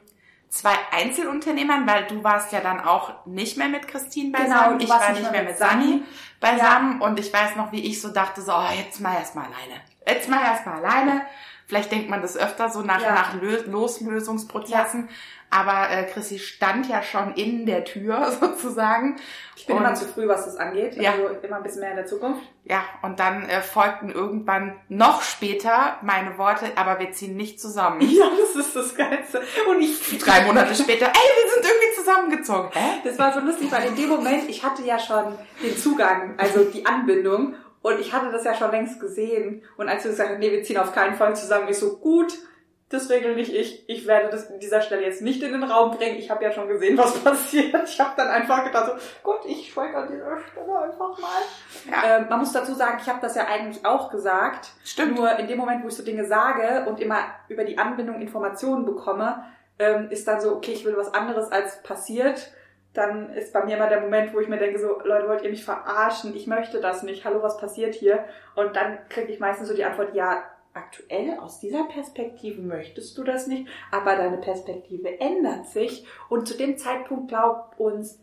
zwei 0.50 0.74
Einzelunternehmern, 0.92 1.88
weil 1.88 2.06
du 2.08 2.24
warst 2.24 2.52
ja 2.52 2.62
dann 2.62 2.82
auch 2.82 3.26
nicht 3.26 3.58
mehr 3.58 3.70
mit 3.70 3.88
Christine 3.88 4.32
Genau, 4.32 4.50
beisammen. 4.50 4.80
du 4.80 4.86
ich 4.86 4.90
war 4.90 5.12
nicht 5.12 5.22
mehr 5.22 5.32
mehr 5.32 5.44
mit 5.44 5.58
Sani 5.58 6.04
beisammen 6.40 7.02
und 7.02 7.20
ich 7.20 7.32
weiß 7.32 7.56
noch, 7.56 7.72
wie 7.72 7.86
ich 7.86 8.02
so 8.02 8.10
dachte, 8.10 8.42
so, 8.42 8.54
oh, 8.54 8.74
jetzt 8.78 9.00
mal 9.00 9.16
erstmal 9.16 9.46
alleine. 9.46 9.82
Jetzt 10.08 10.30
mal 10.30 10.42
erstmal 10.44 10.84
alleine. 10.84 11.22
Vielleicht 11.68 11.92
denkt 11.92 12.10
man 12.10 12.22
das 12.22 12.38
öfter 12.38 12.70
so 12.70 12.82
nach, 12.82 13.02
Ja. 13.02 13.14
nach 13.14 13.34
Lö 13.42 13.58
Loslösungsprozessen. 13.66 15.10
Aber 15.52 15.90
äh, 15.90 16.04
Chrissy 16.06 16.40
stand 16.40 16.90
ja 16.90 17.02
schon 17.02 17.34
in 17.36 17.66
der 17.66 17.86
Tür 17.86 18.32
sozusagen. 18.42 19.16
Ich 19.56 19.66
bin 19.68 19.78
Und- 19.78 19.84
immer 19.84 19.94
zu 19.96 20.06
früh, 20.06 20.28
was 20.28 20.46
das 20.46 20.58
angeht. 20.58 20.96
Ja. 20.96 21.12
Also 21.12 21.28
immer 21.44 21.58
ein 21.58 21.64
bisschen 21.64 21.82
mehr 21.82 21.92
in 21.92 21.96
der 21.98 22.06
Zukunft. 22.08 22.42
Ja, 22.66 22.84
und 23.04 23.20
dann 23.20 23.48
äh, 23.48 23.62
folgten 23.62 24.10
irgendwann 24.10 24.76
noch 24.90 25.22
später 25.22 25.98
meine 26.02 26.38
Worte, 26.40 26.66
aber 26.76 27.00
wir 27.00 27.12
ziehen 27.12 27.38
nicht 27.38 27.60
zusammen. 27.62 28.02
Ja, 28.16 28.26
das 28.38 28.56
ist 28.66 28.76
das 28.76 28.96
Geilste. 28.96 29.42
Und 29.70 29.82
ich, 29.82 30.18
Drei 30.20 30.42
Monate 30.46 30.74
später, 30.76 31.06
ey, 31.06 31.14
wir 31.14 31.52
sind 31.54 31.64
irgendwie 31.72 31.96
zusammengezogen. 31.96 32.70
Hä? 32.74 33.02
das 33.04 33.18
war 33.20 33.32
so 33.34 33.40
lustig, 33.40 33.72
weil 33.72 33.88
in 33.88 33.96
dem 33.96 34.10
Moment, 34.10 34.50
ich 34.50 34.64
hatte 34.64 34.84
ja 34.84 34.98
schon 35.00 35.36
den 35.64 35.78
Zugang, 35.78 36.34
also 36.38 36.64
die 36.66 36.86
Anbindung. 36.86 37.56
Und 37.86 38.00
ich 38.00 38.12
hatte 38.12 38.32
das 38.32 38.44
ja 38.44 38.56
schon 38.56 38.72
längst 38.72 39.00
gesehen. 39.00 39.62
Und 39.78 39.90
als 39.90 40.02
du 40.02 40.10
gesagt 40.10 40.32
hast, 40.32 40.40
nee, 40.40 40.52
wir 40.52 40.64
ziehen 40.64 40.80
auf 40.80 40.92
keinen 40.92 41.14
Fall 41.14 41.36
zusammen, 41.36 41.68
ich 41.70 41.78
so, 41.78 41.98
gut, 41.98 42.34
das 42.90 43.12
regel 43.12 43.36
nicht 43.36 43.54
ich. 43.54 43.88
Ich 43.88 44.08
werde 44.08 44.30
das 44.30 44.50
an 44.50 44.60
dieser 44.60 44.82
Stelle 44.82 45.04
jetzt 45.04 45.22
nicht 45.22 45.44
in 45.44 45.52
den 45.52 45.62
Raum 45.62 45.96
bringen. 45.96 46.18
Ich 46.18 46.32
habe 46.32 46.44
ja 46.44 46.52
schon 46.52 46.68
gesehen, 46.68 46.98
was 46.98 47.16
passiert. 47.24 47.88
Ich 47.88 48.00
habe 48.00 48.14
dann 48.18 48.30
einfach 48.30 48.66
gedacht, 48.66 48.88
so, 48.88 48.94
Gott, 49.22 49.46
ich 49.46 49.72
schweige 49.72 49.98
an 49.98 50.08
dieser 50.08 50.36
Stelle 50.40 50.80
einfach 50.80 51.20
mal. 51.20 51.42
Ja. 51.88 52.18
Ähm, 52.18 52.26
man 52.28 52.40
muss 52.40 52.54
dazu 52.54 52.74
sagen, 52.74 52.98
ich 53.00 53.08
habe 53.08 53.20
das 53.22 53.36
ja 53.36 53.46
eigentlich 53.46 53.86
auch 53.86 54.10
gesagt. 54.10 54.72
Stimmt. 54.84 55.16
Nur 55.16 55.38
in 55.38 55.48
dem 55.48 55.60
Moment, 55.60 55.84
wo 55.84 55.88
ich 55.88 55.96
so 55.96 56.02
Dinge 56.02 56.26
sage 56.26 56.90
und 56.90 57.00
immer 57.00 57.20
über 57.50 57.66
die 57.66 57.78
Anbindung 57.78 58.20
Informationen 58.20 58.88
bekomme, 58.88 59.44
ähm, 59.78 60.10
ist 60.10 60.28
dann 60.28 60.42
so, 60.42 60.56
okay, 60.56 60.72
ich 60.72 60.86
will 60.86 60.98
was 60.98 61.14
anderes 61.14 61.52
als 61.52 61.84
passiert. 61.84 62.52
Dann 62.96 63.34
ist 63.34 63.54
bei 63.54 63.64
mir 63.64 63.76
immer 63.76 63.90
der 63.90 64.02
Moment, 64.02 64.34
wo 64.34 64.40
ich 64.40 64.48
mir 64.48 64.58
denke, 64.58 64.80
so, 64.80 65.00
Leute, 65.04 65.28
wollt 65.28 65.44
ihr 65.44 65.50
mich 65.50 65.66
verarschen? 65.66 66.36
Ich 66.36 66.48
möchte 66.48 66.80
das 66.80 67.04
nicht. 67.04 67.26
Hallo, 67.26 67.44
was 67.44 67.58
passiert 67.58 67.94
hier? 67.94 68.26
Und 68.56 68.76
dann 68.76 68.98
kriege 69.10 69.32
ich 69.32 69.40
meistens 69.40 69.68
so 69.68 69.76
die 69.76 69.84
Antwort, 69.84 70.16
ja, 70.16 70.44
aktuell 70.74 71.38
aus 71.40 71.60
dieser 71.60 71.86
Perspektive 71.86 72.62
möchtest 72.62 73.18
du 73.18 73.24
das 73.24 73.48
nicht, 73.48 73.68
aber 73.92 74.16
deine 74.16 74.38
Perspektive 74.38 75.20
ändert 75.20 75.68
sich 75.68 76.06
und 76.30 76.48
zu 76.48 76.58
dem 76.58 76.78
Zeitpunkt 76.78 77.30
glaub 77.30 77.76
uns, 77.78 78.20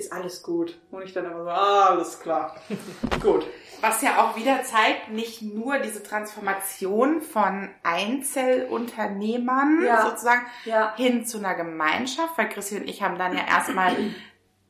ist 0.00 0.12
alles 0.12 0.42
gut. 0.42 0.78
Und 0.90 1.02
ich 1.02 1.12
dann 1.12 1.26
immer 1.26 1.44
so, 1.44 1.50
ah, 1.50 1.86
alles 1.90 2.18
klar. 2.20 2.56
gut. 3.22 3.46
Was 3.80 4.02
ja 4.02 4.22
auch 4.22 4.36
wieder 4.36 4.62
zeigt, 4.62 5.10
nicht 5.10 5.40
nur 5.42 5.78
diese 5.78 6.02
Transformation 6.02 7.22
von 7.22 7.70
Einzelunternehmern 7.82 9.82
Ja. 9.84 10.02
sozusagen 10.02 10.42
Ja. 10.64 10.94
hin 10.96 11.24
zu 11.24 11.38
einer 11.38 11.54
Gemeinschaft, 11.54 12.36
weil 12.36 12.48
Chrissy 12.48 12.76
und 12.76 12.88
ich 12.88 13.02
haben 13.02 13.18
dann 13.18 13.36
ja 13.36 13.44
erstmal 13.48 13.96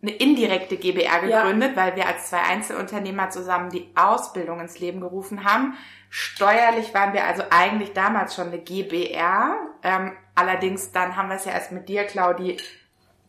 eine 0.02 0.12
indirekte 0.12 0.76
GBR 0.76 1.24
Ja. 1.26 1.42
gegründet, 1.42 1.76
weil 1.76 1.96
wir 1.96 2.06
als 2.06 2.30
zwei 2.30 2.40
Einzelunternehmer 2.42 3.30
zusammen 3.30 3.70
die 3.70 3.90
Ausbildung 3.96 4.60
ins 4.60 4.78
Leben 4.78 5.00
gerufen 5.00 5.44
haben. 5.44 5.76
Steuerlich 6.08 6.94
waren 6.94 7.12
wir 7.12 7.24
also 7.24 7.42
eigentlich 7.50 7.92
damals 7.92 8.34
schon 8.34 8.48
eine 8.48 8.58
GBR. 8.58 9.56
Ähm, 9.82 10.12
allerdings 10.34 10.92
dann 10.92 11.16
haben 11.16 11.28
wir 11.28 11.36
es 11.36 11.44
ja 11.44 11.52
erst 11.52 11.72
mit 11.72 11.88
dir, 11.88 12.04
Claudi, 12.04 12.56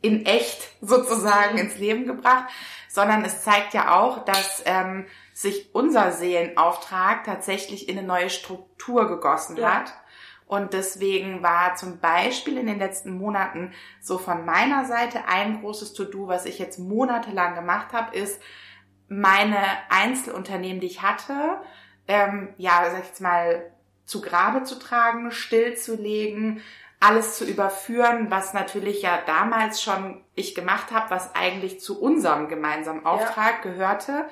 in 0.02 0.26
echt 0.26 0.70
sozusagen 0.82 1.58
ins 1.58 1.78
Leben 1.78 2.06
gebracht, 2.06 2.46
sondern 2.90 3.24
es 3.24 3.44
zeigt 3.44 3.74
ja 3.74 4.00
auch, 4.00 4.26
dass 4.26 4.64
ähm, 4.66 5.06
sich 5.34 5.74
unser 5.74 6.12
Seelenauftrag 6.12 7.24
tatsächlich 7.24 7.88
in 7.88 7.98
eine 7.98 8.08
neue 8.08 8.30
Struktur 8.30 9.08
gegossen 9.08 9.58
Ja. 9.58 9.76
hat. 9.76 9.94
Und 10.46 10.74
deswegen 10.74 11.42
war 11.44 11.76
zum 11.76 12.00
Beispiel 12.00 12.58
in 12.58 12.68
den 12.68 12.78
letzten 12.80 13.18
Monaten 13.18 13.72
so 14.02 14.18
von 14.18 14.44
meiner 14.46 14.84
Seite 14.84 15.22
ein 15.30 15.62
großes 15.62 15.94
To-Do, 15.94 16.28
was 16.28 16.46
ich 16.46 16.60
jetzt 16.60 16.78
monatelang 16.78 17.56
gemacht 17.56 17.94
habe, 17.94 18.14
ist 18.18 18.42
meine 19.08 19.58
Einzelunternehmen, 19.90 20.82
die 20.82 20.88
ich 20.88 21.02
hatte, 21.02 21.62
ähm, 22.08 22.54
ja, 22.58 22.84
sag 22.92 23.00
ich 23.00 23.08
jetzt 23.08 23.22
mal, 23.22 23.72
zu 24.04 24.20
Grabe 24.20 24.64
zu 24.64 24.78
tragen, 24.78 25.32
stillzulegen, 25.32 26.62
alles 27.02 27.36
zu 27.36 27.46
überführen, 27.46 28.30
was 28.30 28.54
natürlich 28.54 29.02
ja 29.02 29.20
damals 29.26 29.82
schon 29.82 30.24
ich 30.36 30.54
gemacht 30.56 30.92
habe, 30.92 31.10
was 31.10 31.36
eigentlich 31.36 31.82
zu 31.82 32.00
unserem 32.00 32.48
gemeinsamen 32.48 33.06
Auftrag 33.06 33.64
gehörte. 33.64 34.26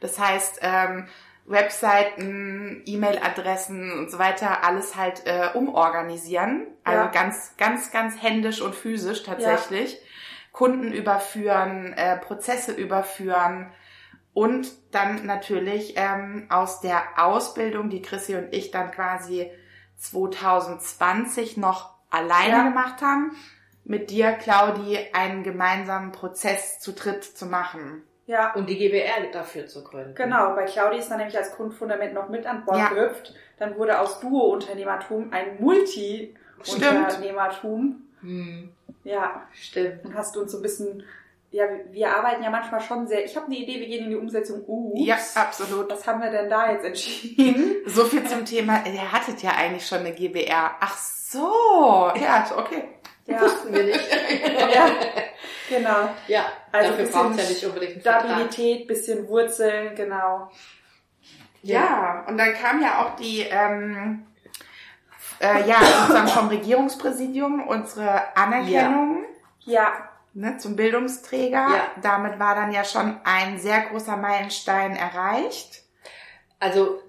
Das 0.00 0.18
heißt, 0.18 0.60
ähm, 0.62 1.06
Webseiten, 1.46 2.82
E-Mail-Adressen 2.86 3.92
und 3.92 4.10
so 4.10 4.18
weiter, 4.18 4.64
alles 4.64 4.96
halt 4.96 5.26
äh, 5.26 5.50
umorganisieren. 5.52 6.66
Also 6.82 7.04
Ja. 7.04 7.06
ganz, 7.08 7.54
ganz, 7.58 7.92
ganz 7.92 8.20
händisch 8.22 8.62
und 8.62 8.74
physisch 8.74 9.22
tatsächlich. 9.22 10.00
Kunden 10.52 10.92
überführen, 10.92 11.92
äh, 11.92 12.16
Prozesse 12.16 12.72
überführen 12.72 13.70
und 14.32 14.68
dann 14.92 15.26
natürlich 15.26 15.94
ähm, 15.96 16.46
aus 16.48 16.80
der 16.80 17.02
Ausbildung, 17.16 17.90
die 17.90 18.00
Chrissy 18.00 18.36
und 18.36 18.54
ich 18.54 18.70
dann 18.70 18.90
quasi 18.90 19.50
2020 19.98 21.56
noch 21.56 21.93
alleine 22.14 22.52
Ja. 22.56 22.62
gemacht 22.68 23.00
haben, 23.02 23.32
mit 23.84 24.10
dir, 24.10 24.32
Claudi, 24.32 24.98
einen 25.12 25.42
gemeinsamen 25.42 26.12
Prozess 26.12 26.80
zu 26.80 26.92
dritt 26.92 27.22
zu 27.24 27.44
machen. 27.46 28.02
Ja. 28.26 28.54
Und 28.54 28.68
die 28.70 28.78
GBR 28.78 29.30
dafür 29.32 29.66
zu 29.66 29.84
gründen. 29.84 30.14
Genau, 30.14 30.54
bei 30.54 30.64
Claudi 30.64 30.96
ist 30.98 31.10
dann 31.10 31.18
nämlich 31.18 31.36
als 31.36 31.54
Grundfundament 31.54 32.14
noch 32.14 32.30
mit 32.30 32.46
an 32.46 32.64
Bord 32.64 32.78
Ja. 32.78 32.88
gehüpft. 32.88 33.34
Dann 33.58 33.76
wurde 33.76 34.00
aus 34.00 34.18
Duo-Unternehmertum 34.20 35.30
ein 35.32 35.60
Multi-Unternehmertum. 35.60 38.02
Hm, 38.20 38.70
Ja, 39.04 39.42
stimmt. 39.52 40.04
und 40.06 40.14
hast 40.14 40.34
uns 40.38 40.52
so 40.52 40.58
ein 40.58 40.62
bisschen, 40.62 41.02
ja, 41.54 41.64
wir- 41.90 42.14
arbeiten 42.16 42.42
ja 42.42 42.50
manchmal 42.50 42.80
schon 42.80 43.06
sehr, 43.06 43.24
ich 43.24 43.34
habe 43.36 43.46
eine 43.46 43.54
Idee, 43.56 43.78
wir 43.80 43.86
gehen 43.86 44.04
in 44.04 44.10
die 44.10 44.16
Umsetzung. 44.16 44.62
Ups. 44.66 45.00
Ja, 45.06 45.16
absolut. 45.36 45.90
Was 45.90 46.06
haben 46.06 46.20
wir 46.20 46.30
denn 46.30 46.50
da 46.50 46.72
jetzt 46.72 46.84
entschieden? 46.84 47.76
So 47.86 48.04
viel 48.04 48.24
zum 48.26 48.44
Thema, 48.44 48.82
ihr 48.86 49.12
hattet 49.12 49.42
ja 49.42 49.52
eigentlich 49.52 49.86
schon 49.86 49.98
eine 50.00 50.12
GBR. 50.12 50.72
Ach 50.80 50.96
so, 50.98 52.10
ja, 52.20 52.44
okay. 52.56 52.84
Ja, 53.26 53.40
Wussten 53.40 53.72
wir 53.72 53.84
nicht. 53.84 54.00
ja 54.74 54.86
genau. 55.68 56.10
ja, 56.28 56.44
Also 56.72 56.90
dafür 56.90 57.04
bisschen 57.06 57.22
braucht 57.22 57.38
ja 57.38 57.48
nicht 57.48 57.64
unbedingt 57.64 57.92
einen 57.92 58.02
Vertrag. 58.02 58.24
Stabilität, 58.30 58.86
bisschen 58.86 59.28
Wurzeln, 59.28 59.94
genau. 59.94 60.50
Ja, 61.62 62.24
und 62.28 62.36
dann 62.36 62.52
kam 62.52 62.82
ja 62.82 63.02
auch 63.02 63.16
die, 63.16 63.40
ähm, 63.50 64.26
äh, 65.40 65.66
ja, 65.66 65.76
sozusagen 65.80 66.28
vom 66.28 66.48
Regierungspräsidium 66.48 67.66
unsere 67.66 68.36
Anerkennung 68.36 69.24
Ja, 69.60 69.92
ne, 70.34 70.56
zum 70.58 70.76
Bildungsträger. 70.76 71.56
Ja. 71.56 71.90
Damit 72.02 72.38
war 72.38 72.54
dann 72.54 72.72
ja 72.72 72.84
schon 72.84 73.20
ein 73.24 73.58
sehr 73.58 73.82
großer 73.82 74.16
Meilenstein 74.16 74.96
erreicht. 74.96 75.82
Also, 76.60 77.00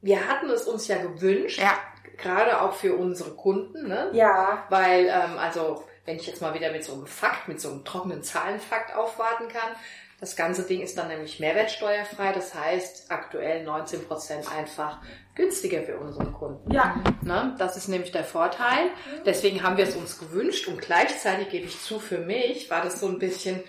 wir 0.00 0.28
hatten 0.28 0.48
es 0.50 0.64
uns 0.64 0.88
ja 0.88 0.98
gewünscht, 0.98 1.60
Ja, 1.60 1.74
gerade 2.16 2.60
auch 2.62 2.72
für 2.74 2.94
unsere 2.94 3.30
Kunden, 3.30 3.88
ne? 3.88 4.10
ja, 4.12 4.64
Weil, 4.70 5.06
ähm, 5.06 5.38
also, 5.38 5.84
wenn 6.04 6.16
ich 6.16 6.26
jetzt 6.26 6.40
mal 6.40 6.54
wieder 6.54 6.72
mit 6.72 6.84
so 6.84 6.94
einem 6.94 7.06
Fakt, 7.06 7.48
mit 7.48 7.60
so 7.60 7.70
einem 7.70 7.84
trockenen 7.84 8.22
Zahlenfakt 8.22 8.94
aufwarten 8.94 9.48
kann, 9.48 9.72
das 10.20 10.34
ganze 10.34 10.64
Ding 10.64 10.80
ist 10.80 10.98
dann 10.98 11.08
nämlich 11.08 11.38
mehrwertsteuerfrei, 11.38 12.32
das 12.32 12.54
heißt 12.54 13.10
aktuell 13.10 13.68
19% 13.68 14.50
einfach 14.50 14.98
günstiger 15.36 15.82
für 15.82 15.96
unsere 15.96 16.32
Kunden. 16.32 16.72
ja, 16.72 16.96
Ne? 17.22 17.54
Das 17.58 17.76
ist 17.76 17.88
nämlich 17.88 18.10
der 18.10 18.24
Vorteil. 18.24 18.90
Deswegen 19.24 19.62
haben 19.62 19.76
wir 19.76 19.84
es 19.84 19.94
uns 19.94 20.18
gewünscht 20.18 20.66
und 20.66 20.80
gleichzeitig 20.80 21.50
gebe 21.50 21.66
ich 21.66 21.80
zu, 21.80 22.00
für 22.00 22.18
mich 22.18 22.68
war 22.68 22.82
das 22.82 22.98
so 23.00 23.06
ein 23.06 23.20
bisschen 23.20 23.62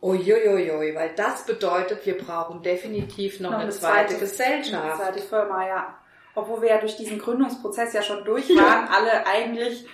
uiuiui, 0.00 0.94
weil 0.94 1.10
das 1.16 1.44
bedeutet, 1.44 2.06
wir 2.06 2.16
brauchen 2.16 2.62
definitiv 2.62 3.40
noch, 3.40 3.52
eine, 3.52 3.70
zweite, 3.70 4.16
Gesellschaft. 4.16 4.84
Eine 4.84 4.94
zweite 4.94 5.20
Firma, 5.20 5.66
ja. 5.66 5.98
Obwohl 6.34 6.62
wir 6.62 6.68
ja 6.68 6.78
durch 6.78 6.96
diesen 6.96 7.18
Gründungsprozess 7.18 7.94
ja 7.94 8.02
schon 8.02 8.24
durch 8.24 8.48
waren, 8.50 8.88
alle 8.94 9.26
eigentlich 9.26 9.86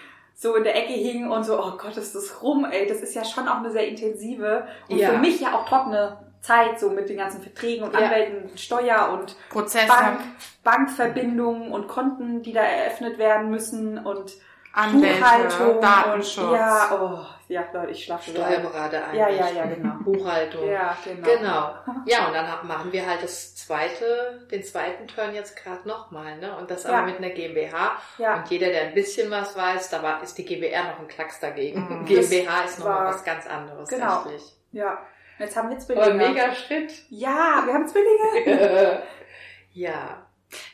so 0.42 0.56
in 0.56 0.64
der 0.64 0.74
Ecke 0.74 0.92
hingen 0.92 1.30
und 1.30 1.44
so, 1.44 1.56
oh 1.56 1.76
Gott, 1.78 1.96
ist 1.96 2.16
das 2.16 2.42
rum, 2.42 2.64
ey. 2.68 2.84
Das 2.88 2.98
ist 2.98 3.14
ja 3.14 3.24
schon 3.24 3.46
auch 3.46 3.58
eine 3.58 3.70
sehr 3.70 3.86
intensive 3.86 4.66
und 4.88 4.96
Ja. 4.98 5.10
für 5.10 5.18
mich 5.18 5.40
ja 5.40 5.54
auch 5.56 5.64
trockene 5.66 6.16
Zeit, 6.40 6.80
so 6.80 6.90
mit 6.90 7.08
den 7.08 7.18
ganzen 7.18 7.40
Verträgen 7.40 7.84
und 7.84 7.92
Ja. 7.94 8.00
Anwälten, 8.00 8.58
Steuer 8.58 9.10
und 9.12 9.36
Prozesse, 9.50 9.86
Bank, 9.86 10.18
Bankverbindungen 10.64 11.70
und 11.70 11.86
Konten, 11.86 12.42
die 12.42 12.52
da 12.52 12.62
eröffnet 12.62 13.18
werden 13.18 13.50
müssen 13.50 14.04
und 14.04 14.32
Anwälte, 14.74 15.18
Buchhaltung 15.20 15.80
Datenschutz. 15.80 16.44
und 16.46 16.52
ja, 16.54 16.88
oh, 16.92 17.18
ja, 17.48 17.64
Leute, 17.74 17.90
ich 17.90 18.04
schlafe 18.04 18.30
ein. 18.30 18.36
Steuerberater 18.36 19.12
Ja, 19.14 19.26
eigentlich. 19.26 19.40
ja, 19.40 19.48
ja, 19.50 19.66
genau. 19.66 19.94
Buchhaltung. 20.02 20.68
Ja, 20.70 20.96
genau. 21.04 21.26
Genau. 21.36 21.74
Ja, 22.06 22.26
und 22.26 22.34
dann 22.34 22.66
machen 22.66 22.90
wir 22.92 23.06
halt 23.06 23.22
das 23.22 23.54
zweite, 23.54 24.46
den 24.50 24.64
zweiten 24.64 25.06
Turn 25.06 25.34
jetzt 25.34 25.56
gerade 25.56 25.86
nochmal, 25.86 26.38
ne? 26.38 26.56
Und 26.56 26.70
das 26.70 26.84
Ja. 26.84 26.90
aber 26.98 27.02
mit 27.06 27.18
einer 27.18 27.30
GmbH. 27.30 27.92
Ja. 28.18 28.36
Und 28.36 28.48
jeder, 28.50 28.68
der 28.68 28.82
ein 28.82 28.94
bisschen 28.94 29.30
was 29.30 29.54
weiß, 29.56 29.90
da 29.90 30.02
war, 30.02 30.22
ist 30.22 30.36
die 30.38 30.44
GbR 30.44 30.84
noch 30.84 30.98
ein 31.00 31.06
Klacks 31.08 31.38
dagegen. 31.38 32.00
Mhm. 32.00 32.04
GmbH 32.06 32.62
ist 32.64 32.78
nochmal 32.78 33.06
was 33.06 33.22
ganz 33.24 33.46
anderes, 33.46 33.88
Genau. 33.88 34.20
rechtlich. 34.22 34.42
Ja. 34.72 34.98
Jetzt 35.38 35.56
haben 35.56 35.70
wir 35.70 35.78
Zwillinge. 35.78 36.14
mega 36.14 36.52
Schritt. 36.54 36.92
Ja, 37.10 37.62
wir 37.66 37.74
haben 37.74 37.86
Zwillinge. 37.86 39.02
ja. 39.74 40.21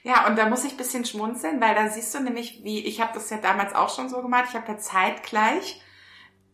Ja, 0.02 0.26
und 0.26 0.36
da 0.38 0.48
muss 0.48 0.64
ich 0.64 0.72
ein 0.72 0.76
bisschen 0.76 1.04
schmunzeln, 1.04 1.60
weil 1.60 1.74
da 1.74 1.88
siehst 1.88 2.14
du 2.14 2.20
nämlich, 2.20 2.62
wie 2.64 2.84
ich 2.86 3.00
habe 3.00 3.12
das 3.14 3.30
ja 3.30 3.38
damals 3.38 3.74
auch 3.74 3.94
schon 3.94 4.08
so 4.08 4.22
gemacht. 4.22 4.46
Ich 4.48 4.54
habe 4.54 4.66
da 4.66 4.78
zeitgleich 4.78 5.80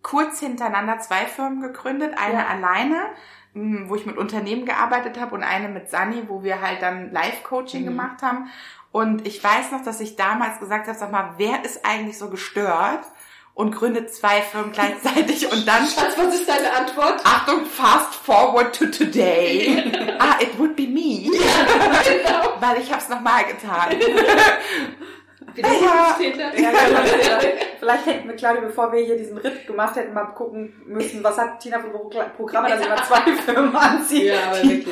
kurz 0.02 0.40
hintereinander 0.40 0.98
zwei 0.98 1.26
Firmen 1.26 1.60
gegründet, 1.62 2.14
eine 2.18 2.40
Ja. 2.40 2.46
alleine, 2.46 3.06
mh, 3.54 3.88
wo 3.88 3.94
ich 3.96 4.06
mit 4.06 4.18
Unternehmen 4.18 4.66
gearbeitet 4.66 5.18
habe 5.20 5.34
und 5.34 5.42
eine 5.42 5.68
mit 5.68 5.88
Sani, 5.90 6.24
wo 6.28 6.42
wir 6.42 6.60
halt 6.60 6.82
dann 6.82 7.10
Live-Coaching 7.12 7.82
Mhm. 7.82 7.86
gemacht 7.86 8.22
haben. 8.22 8.50
Und 8.92 9.26
ich 9.26 9.42
weiß 9.42 9.72
noch, 9.72 9.82
dass 9.82 10.00
ich 10.00 10.16
damals 10.16 10.60
gesagt 10.60 10.86
habe, 10.86 10.98
sag 10.98 11.10
mal, 11.10 11.34
wer 11.38 11.64
ist 11.64 11.84
eigentlich 11.84 12.18
so 12.18 12.30
gestört 12.30 13.04
und 13.54 13.70
gründet 13.70 14.12
zwei 14.12 14.42
Firmen 14.42 14.72
gleichzeitig 14.72 15.50
und 15.50 15.66
dann 15.66 15.86
Schatz, 15.88 16.14
was 16.16 16.34
ist 16.34 16.48
deine 16.48 16.72
Antwort? 16.72 17.20
Achtung, 17.24 17.64
fast 17.66 18.14
forward 18.14 18.74
to 18.74 18.86
today. 18.86 19.82
ah, 20.18 20.36
it 20.40 20.58
would 20.58 20.74
be 20.74 20.86
me. 20.86 21.30
genau. 21.30 22.54
Weil 22.60 22.80
ich 22.82 22.90
habe 22.90 23.00
es 23.00 23.08
nochmal 23.08 23.44
getan. 23.44 23.96
Wiederholungstäter. 25.54 26.58
Ja, 26.58 26.70
ja, 26.70 27.40
Vielleicht 27.78 28.06
hätten 28.06 28.28
wir, 28.28 28.36
Claudia, 28.36 28.60
bevor 28.62 28.92
wir 28.92 29.04
hier 29.04 29.16
diesen 29.18 29.36
Ritt 29.38 29.66
gemacht 29.66 29.94
hätten, 29.96 30.14
mal 30.14 30.24
gucken 30.26 30.82
müssen, 30.86 31.22
was 31.22 31.36
hat 31.38 31.60
Tina 31.60 31.78
für 31.80 31.88
Pro- 31.90 32.08
Programme, 32.36 32.68
dass 32.70 32.82
sie 32.82 32.88
mal 32.88 33.04
zwei 33.04 33.32
Firmen 33.36 33.76
anzieht. 33.76 34.24
Ja, 34.24 34.36
aber 34.48 34.62
wirklich. 34.62 34.86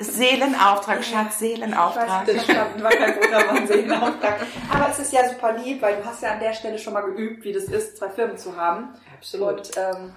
Seelenauftrag, 0.00 1.04
Schatz, 1.04 1.10
Ich 1.12 1.14
weiß 1.22 1.38
Seelenauftrag. 1.38 2.26
nicht, 2.26 2.48
war 2.48 2.90
kein 2.90 3.18
Programm 3.20 3.48
an 3.56 3.66
Seelenauftrag. 3.66 4.36
Aber 4.72 4.88
es 4.90 4.98
ist 4.98 5.12
ja 5.12 5.28
super 5.28 5.52
lieb, 5.58 5.82
weil 5.82 5.96
du 5.96 6.04
hast 6.04 6.22
ja 6.22 6.32
an 6.32 6.40
der 6.40 6.52
Stelle 6.52 6.78
schon 6.78 6.92
mal 6.92 7.02
geübt, 7.02 7.44
wie 7.44 7.52
das 7.52 7.64
ist, 7.64 7.96
zwei 7.98 8.08
Firmen 8.08 8.36
zu 8.38 8.56
haben. 8.56 8.88
Absolut. 9.16 9.52
Und 9.58 9.70
ähm, 9.76 10.12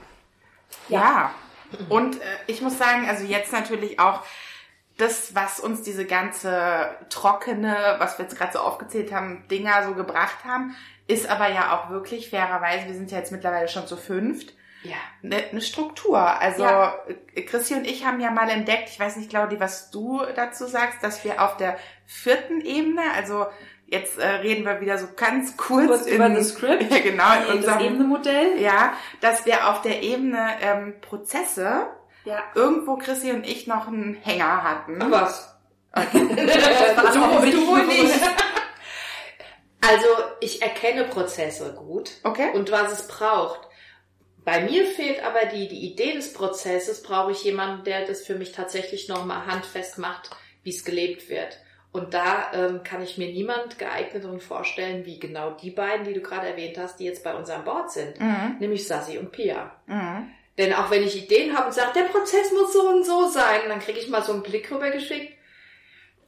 Ja. 0.90 1.32
Und 1.90 2.18
äh, 2.18 2.20
ich 2.48 2.62
muss 2.62 2.78
sagen, 2.78 3.08
also 3.10 3.24
jetzt 3.26 3.52
natürlich 3.52 4.00
auch 4.00 4.22
das, 4.98 5.36
was 5.36 5.60
uns 5.60 5.82
diese 5.82 6.06
ganze 6.06 6.90
trockene, 7.10 7.96
was 8.00 8.18
wir 8.18 8.26
jetzt 8.26 8.38
gerade 8.38 8.54
so 8.54 8.60
aufgezählt 8.60 9.12
haben, 9.14 9.46
Dinger 9.50 9.84
so 9.86 9.94
gebracht 9.94 10.46
haben, 10.46 10.76
ist 11.08 11.30
aber 11.30 11.50
ja 11.52 11.76
auch 11.76 11.90
wirklich 11.90 12.30
fairerweise, 12.30 12.88
wir 12.88 12.94
sind 12.94 13.12
ja 13.12 13.18
jetzt 13.20 13.32
mittlerweile 13.32 13.68
schon 13.68 13.88
zu 13.88 13.98
fünft, 13.98 14.54
Ja. 14.84 14.96
eine, 15.24 15.38
eine 15.52 15.62
Struktur. 15.62 16.18
Also 16.20 16.64
Ja. 16.64 16.96
Christi 17.48 17.74
und 17.76 17.86
ich 17.86 18.06
haben 18.06 18.20
ja 18.22 18.32
mal 18.32 18.50
entdeckt, 18.50 18.90
ich 18.90 19.00
weiß 19.00 19.18
nicht, 19.18 19.30
Claudi, 19.30 19.60
was 19.60 19.92
du 19.92 20.22
dazu 20.36 20.66
sagst, 20.66 21.04
dass 21.04 21.24
wir 21.26 21.42
auf 21.44 21.58
der 21.58 21.78
vierten 22.06 22.62
Ebene, 22.62 23.02
also 23.16 23.46
jetzt 23.88 24.18
äh, 24.18 24.26
reden 24.28 24.66
wir 24.66 24.82
wieder 24.82 24.98
so 24.98 25.08
ganz 25.16 25.58
kurz, 25.58 25.88
kurz 25.88 26.06
in, 26.08 26.16
über 26.16 26.30
das 26.30 26.50
Skript, 26.50 26.90
ja, 26.92 27.00
genau, 27.00 27.34
in 27.36 27.42
das 27.48 27.56
unserem, 27.56 27.80
Ebenemodell. 27.82 28.60
ja, 28.62 28.94
dass 29.22 29.46
wir 29.46 29.68
auf 29.70 29.82
der 29.82 30.02
Ebene 30.02 30.48
ähm, 30.62 30.96
Prozesse 31.02 31.88
Ja. 32.26 32.44
irgendwo 32.56 32.98
Chrissy 32.98 33.32
und 33.32 33.46
ich 33.48 33.68
noch 33.68 33.88
einen 33.88 34.16
Hänger 34.16 34.64
hatten. 34.64 35.00
Was? 35.12 35.52
Du, 36.14 36.20
du 37.52 37.68
wohl 37.68 37.86
nicht. 37.86 38.14
Also, 39.88 40.08
ich 40.40 40.62
erkenne 40.64 41.04
Prozesse 41.04 41.74
gut 41.74 42.10
Okay. 42.24 42.50
und 42.56 42.72
was 42.72 42.92
es 42.92 43.08
braucht. 43.08 43.60
Bei 44.44 44.62
mir 44.62 44.86
fehlt 44.88 45.24
aber 45.24 45.46
die, 45.46 45.68
die 45.68 45.92
Idee 45.92 46.14
des 46.14 46.34
Prozesses, 46.34 47.04
brauche 47.04 47.32
ich 47.32 47.44
jemanden, 47.44 47.84
der 47.84 48.06
das 48.06 48.22
für 48.26 48.34
mich 48.36 48.52
tatsächlich 48.52 49.08
nochmal 49.10 49.46
handfest 49.46 50.00
macht, 50.00 50.32
wie 50.64 50.72
es 50.72 50.86
gelebt 50.86 51.30
wird. 51.30 51.60
Und 51.92 52.14
da 52.16 52.52
ähm, 52.54 52.82
kann 52.84 53.02
ich 53.04 53.18
mir 53.18 53.28
niemand 53.32 53.78
geeigneteren 53.80 54.40
vorstellen, 54.40 55.06
wie 55.06 55.20
genau 55.20 55.52
die 55.52 55.72
beiden, 55.72 56.04
die 56.06 56.14
du 56.14 56.22
gerade 56.22 56.48
erwähnt 56.48 56.78
hast, 56.80 57.00
die 57.00 57.06
jetzt 57.06 57.24
bei 57.24 57.36
uns 57.36 57.50
an 57.50 57.64
Bord 57.64 57.92
sind. 57.92 58.20
Mhm. 58.20 58.58
Nämlich 58.60 58.88
Sassi 58.88 59.18
und 59.20 59.32
Pia. 59.32 59.72
Mhm. 59.86 60.32
Denn 60.58 60.74
auch 60.74 60.90
wenn 60.90 61.04
ich 61.04 61.18
Ideen 61.24 61.56
habe 61.58 61.68
und 61.68 61.74
sage, 61.74 61.92
der 61.96 62.04
Prozess 62.04 62.52
muss 62.54 62.72
so 62.74 62.88
und 62.88 63.06
so 63.06 63.28
sein, 63.28 63.62
dann 63.68 63.80
kriege 63.80 64.00
ich 64.00 64.08
mal 64.08 64.24
so 64.24 64.32
einen 64.32 64.44
Blick 64.44 64.72
rübergeschickt. 64.72 65.34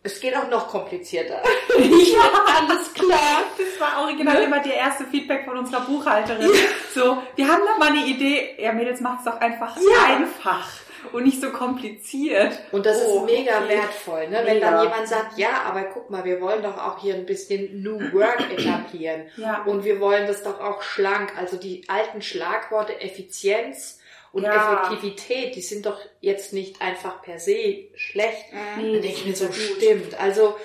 Es 0.04 0.20
geht 0.20 0.36
auch 0.38 0.50
noch 0.50 0.68
komplizierter. 0.70 1.42
Ja. 1.80 2.22
Alles 2.68 2.92
klar. 2.94 3.44
Das 3.58 3.80
war 3.80 4.02
original 4.04 4.42
immer 4.42 4.60
der 4.60 4.74
erste 4.74 5.06
Feedback 5.06 5.46
von 5.46 5.58
unserer 5.58 5.82
Buchhalterin. 5.82 6.50
So, 6.94 7.22
wir 7.36 7.48
haben 7.48 7.62
da 7.66 7.78
mal 7.78 7.90
eine 7.92 8.06
Idee. 8.06 8.56
Ja, 8.58 8.72
Mädels, 8.74 9.00
macht's 9.02 9.26
doch 9.26 9.40
einfach 9.40 9.78
Ja. 9.78 10.16
einfach 10.16 10.68
und 11.14 11.24
nicht 11.26 11.40
so 11.40 11.52
kompliziert. 11.52 12.58
Und 12.72 12.86
das 12.86 12.98
Oh, 13.06 13.20
ist 13.20 13.26
mega 13.32 13.60
okay. 13.60 13.70
wertvoll, 13.70 14.28
ne? 14.30 14.42
wenn 14.44 14.56
Mega. 14.56 14.72
dann 14.72 14.84
jemand 14.84 15.08
sagt, 15.08 15.38
ja, 15.38 15.62
aber 15.66 15.84
guck 15.84 16.10
mal, 16.10 16.24
wir 16.26 16.42
wollen 16.42 16.64
doch 16.64 16.78
auch 16.78 17.00
hier 17.00 17.14
ein 17.16 17.26
bisschen 17.28 17.84
New 17.84 18.00
Work 18.14 18.40
etablieren. 18.58 19.28
Ja. 19.38 19.62
Und 19.66 19.84
wir 19.84 20.00
wollen 20.00 20.26
das 20.28 20.42
doch 20.44 20.60
auch 20.60 20.82
schlank. 20.82 21.34
Also 21.38 21.58
die 21.58 21.84
alten 21.88 22.22
Schlagworte 22.24 23.00
Effizienz 23.02 24.00
und 24.32 24.44
Ja. 24.44 24.84
Effektivität, 24.84 25.56
die 25.56 25.62
sind 25.62 25.86
doch 25.86 26.00
jetzt 26.22 26.54
nicht 26.54 26.82
einfach 26.82 27.22
per 27.22 27.40
se 27.40 27.90
schlecht. 27.96 28.46
Nee, 28.52 28.94
Dann 28.94 29.02
denke 29.02 29.08
ich 29.08 29.26
mir 29.26 29.36
so, 29.36 29.46
ja 29.46 29.54
stimmt. 29.54 30.20
Also, 30.20 30.56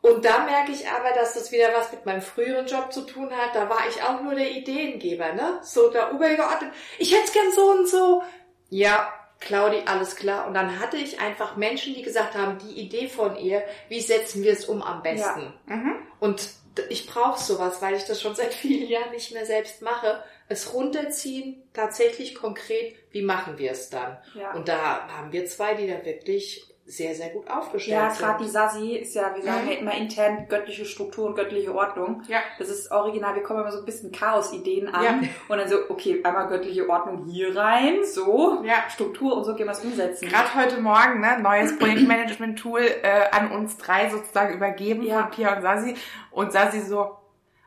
und 0.00 0.24
da 0.24 0.44
merke 0.44 0.72
ich 0.72 0.88
aber, 0.88 1.10
dass 1.14 1.34
das 1.34 1.52
wieder 1.52 1.72
was 1.74 1.92
mit 1.92 2.04
meinem 2.06 2.22
früheren 2.22 2.66
Job 2.66 2.92
zu 2.92 3.02
tun 3.02 3.30
hat. 3.36 3.54
Da 3.54 3.68
war 3.70 3.86
ich 3.88 4.02
auch 4.02 4.20
nur 4.20 4.34
der 4.34 4.50
Ideengeber, 4.50 5.32
ne? 5.32 5.60
So 5.62 5.90
der 5.90 6.10
übergeordnet. 6.10 6.72
Ich 6.98 7.14
hätte 7.14 7.32
gern 7.32 7.52
so 7.52 7.70
und 7.70 7.88
so. 7.88 8.22
Ja, 8.68 9.12
Claudi, 9.38 9.82
alles 9.86 10.16
klar. 10.16 10.46
Und 10.46 10.54
dann 10.54 10.80
hatte 10.80 10.96
ich 10.96 11.20
einfach 11.20 11.56
Menschen, 11.56 11.94
die 11.94 12.02
gesagt 12.02 12.34
haben, 12.34 12.58
die 12.58 12.80
Idee 12.80 13.08
von 13.08 13.36
ihr, 13.36 13.62
wie 13.88 14.00
setzen 14.00 14.42
wir 14.42 14.52
es 14.52 14.64
um 14.64 14.82
am 14.82 15.02
besten? 15.02 15.52
Mhm. 15.66 15.94
Und 16.20 16.48
ich 16.88 17.06
brauche 17.06 17.40
sowas, 17.40 17.82
weil 17.82 17.94
ich 17.94 18.04
das 18.04 18.20
schon 18.20 18.34
seit 18.34 18.54
vielen 18.54 18.88
Jahren 18.88 19.10
nicht 19.12 19.32
mehr 19.32 19.46
selbst 19.46 19.82
mache. 19.82 20.22
Es 20.48 20.74
runterziehen, 20.74 21.62
tatsächlich 21.72 22.34
konkret, 22.34 22.94
wie 23.10 23.22
machen 23.22 23.58
wir 23.58 23.70
es 23.72 23.88
dann? 23.90 24.18
Ja. 24.34 24.52
Und 24.52 24.68
da 24.68 25.08
haben 25.08 25.32
wir 25.32 25.46
zwei, 25.46 25.74
die 25.74 25.86
da 25.86 26.04
wirklich 26.04 26.68
sehr, 26.84 27.14
sehr 27.14 27.28
gut 27.30 27.48
aufgestellt 27.48 27.96
Ja, 27.96 28.10
sind. 28.10 28.18
gerade 28.26 28.44
die 28.44 28.50
Sassi 28.50 28.96
ist 28.96 29.14
ja, 29.14 29.32
wir 29.36 29.42
sagen 29.42 29.64
Mhm. 29.66 29.70
ja 29.70 29.78
immer 29.78 29.94
intern 29.94 30.46
göttliche 30.48 30.84
Struktur 30.84 31.26
und 31.26 31.36
göttliche 31.36 31.72
Ordnung. 31.72 32.22
Ja. 32.26 32.40
Das 32.58 32.68
ist 32.68 32.90
original, 32.90 33.36
wir 33.36 33.42
kommen 33.44 33.60
immer 33.60 33.70
so 33.70 33.78
ein 33.78 33.84
bisschen 33.84 34.10
Chaos-Ideen 34.10 34.88
an 34.92 35.04
Ja. 35.04 35.20
und 35.48 35.58
dann 35.58 35.68
so, 35.68 35.76
okay, 35.88 36.20
einmal 36.24 36.48
göttliche 36.48 36.86
Ordnung 36.88 37.24
hier 37.30 37.56
rein, 37.56 37.98
so, 38.04 38.62
Ja. 38.64 38.84
Struktur 38.90 39.36
und 39.36 39.44
so 39.44 39.54
gehen 39.54 39.66
wir 39.66 39.72
es 39.72 39.80
umsetzen. 39.84 40.28
Gerade 40.28 40.54
heute 40.56 40.80
Morgen, 40.80 41.20
ne, 41.20 41.38
neues 41.40 41.78
Projektmanagement-Tool 41.78 42.80
äh, 42.80 43.28
an 43.30 43.52
uns 43.52 43.76
drei 43.78 44.10
sozusagen 44.10 44.54
übergeben 44.54 45.02
Ja. 45.04 45.22
von 45.22 45.30
Pia 45.30 45.56
und 45.56 45.62
Sasi. 45.62 45.94
Und 46.32 46.52
Sasi 46.52 46.80
so, 46.80 47.16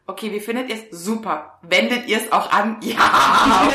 okay, 0.08 0.32
wie 0.32 0.39
findet 0.39 0.70
ihr 0.70 0.76
es? 0.76 1.04
Super. 1.04 1.60
Wendet 1.62 2.08
ihr 2.08 2.18
es 2.18 2.32
auch 2.32 2.52
an? 2.52 2.78
Ja. 2.82 3.68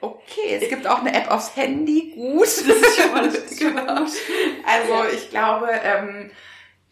Okay, 0.00 0.58
es 0.60 0.68
gibt 0.68 0.86
auch 0.86 0.98
eine 1.00 1.14
App 1.14 1.30
aufs 1.30 1.54
Handy. 1.56 2.12
Gut. 2.16 2.42
Das 2.42 2.58
ist 2.66 3.00
schon 3.00 3.12
mal, 3.12 3.28
genau. 3.58 4.00
Also 4.66 5.14
ich 5.14 5.30
glaube, 5.30 5.68
ähm, 5.84 6.30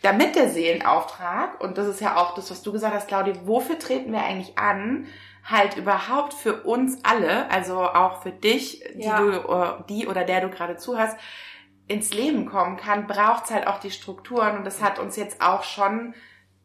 damit 0.03 0.37
der 0.37 0.49
Seelenauftrag, 0.49 1.61
und 1.61 1.77
das 1.77 1.89
ist 1.89 2.01
ja 2.01 2.17
auch 2.17 2.35
das, 2.35 2.51
was 2.51 2.63
du 2.63 2.71
gesagt 2.73 2.95
hast, 2.95 3.09
Claudia, 3.09 3.35
wofür 3.45 3.79
treten 3.79 4.13
wir 4.13 4.23
eigentlich 4.23 4.57
an? 4.59 5.07
Halt 5.45 5.77
überhaupt 5.77 6.35
für 6.35 6.63
uns 6.63 6.99
alle, 7.05 7.51
also 7.51 7.83
auch 7.83 8.23
für 8.23 8.31
dich, 8.31 8.85
die 8.95 9.03
Ja. 9.07 9.19
du, 9.21 9.31
äh, 9.31 9.83
die 9.89 10.07
oder 10.07 10.25
der 10.25 10.43
du 10.43 10.49
gerade 10.51 10.77
zuhörst, 10.77 11.17
ins 11.89 12.13
Leben 12.15 12.47
kommen 12.47 12.77
kann, 12.77 13.09
braucht's 13.09 13.51
halt 13.51 13.67
auch 13.67 13.81
die 13.81 13.91
Strukturen 13.91 14.57
und 14.59 14.65
das 14.65 14.81
hat 14.81 15.01
uns 15.01 15.17
jetzt 15.17 15.41
auch 15.43 15.65
schon 15.65 16.15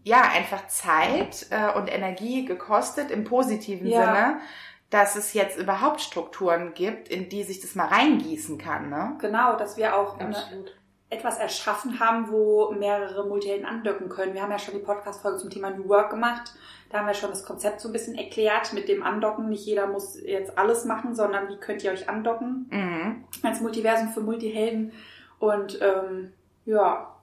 ja 0.05 0.21
einfach 0.21 0.67
Zeit 0.67 1.47
äh, 1.49 1.77
und 1.77 1.91
Energie 1.93 2.45
gekostet 2.45 3.11
im 3.11 3.25
positiven 3.25 3.87
Ja. 3.87 4.05
Sinne, 4.05 4.39
dass 4.91 5.15
es 5.15 5.33
jetzt 5.33 5.57
überhaupt 5.57 5.99
Strukturen 5.99 6.73
gibt, 6.73 7.09
in 7.09 7.27
die 7.27 7.43
sich 7.43 7.59
das 7.59 7.75
mal 7.75 7.87
reingießen 7.87 8.57
kann, 8.57 8.89
ne? 8.89 9.17
Genau, 9.19 9.57
dass 9.57 9.75
wir 9.77 9.95
auch 9.95 10.19
eine, 10.19 10.35
etwas 11.09 11.39
erschaffen 11.39 11.99
haben, 11.99 12.29
wo 12.31 12.71
mehrere 12.71 13.27
Multihelden 13.27 13.65
andocken 13.65 14.07
können. 14.07 14.33
Wir 14.35 14.41
haben 14.43 14.51
ja 14.51 14.59
schon 14.59 14.75
die 14.75 14.79
Podcast-Folge 14.85 15.39
zum 15.39 15.49
Thema 15.49 15.71
New 15.71 15.89
Work 15.89 16.11
gemacht. 16.11 16.53
Da 16.89 16.99
haben 16.99 17.07
wir 17.07 17.13
schon 17.15 17.31
das 17.31 17.43
Konzept 17.43 17.81
so 17.81 17.89
ein 17.89 17.93
bisschen 17.93 18.15
erklärt 18.15 18.73
mit 18.73 18.87
dem 18.87 19.01
Andocken. 19.03 19.49
Nicht 19.49 19.65
jeder 19.65 19.87
muss 19.87 20.21
jetzt 20.21 20.57
alles 20.57 20.85
machen, 20.85 21.15
sondern 21.15 21.49
wie 21.49 21.57
könnt 21.57 21.83
ihr 21.83 21.91
euch 21.91 22.07
andocken 22.07 22.67
Mhm. 22.69 23.23
als 23.41 23.61
Multiversum 23.61 24.09
für 24.09 24.21
Multihelden. 24.21 24.93
Und 25.39 25.79
ähm, 25.81 26.31
ja, 26.65 27.14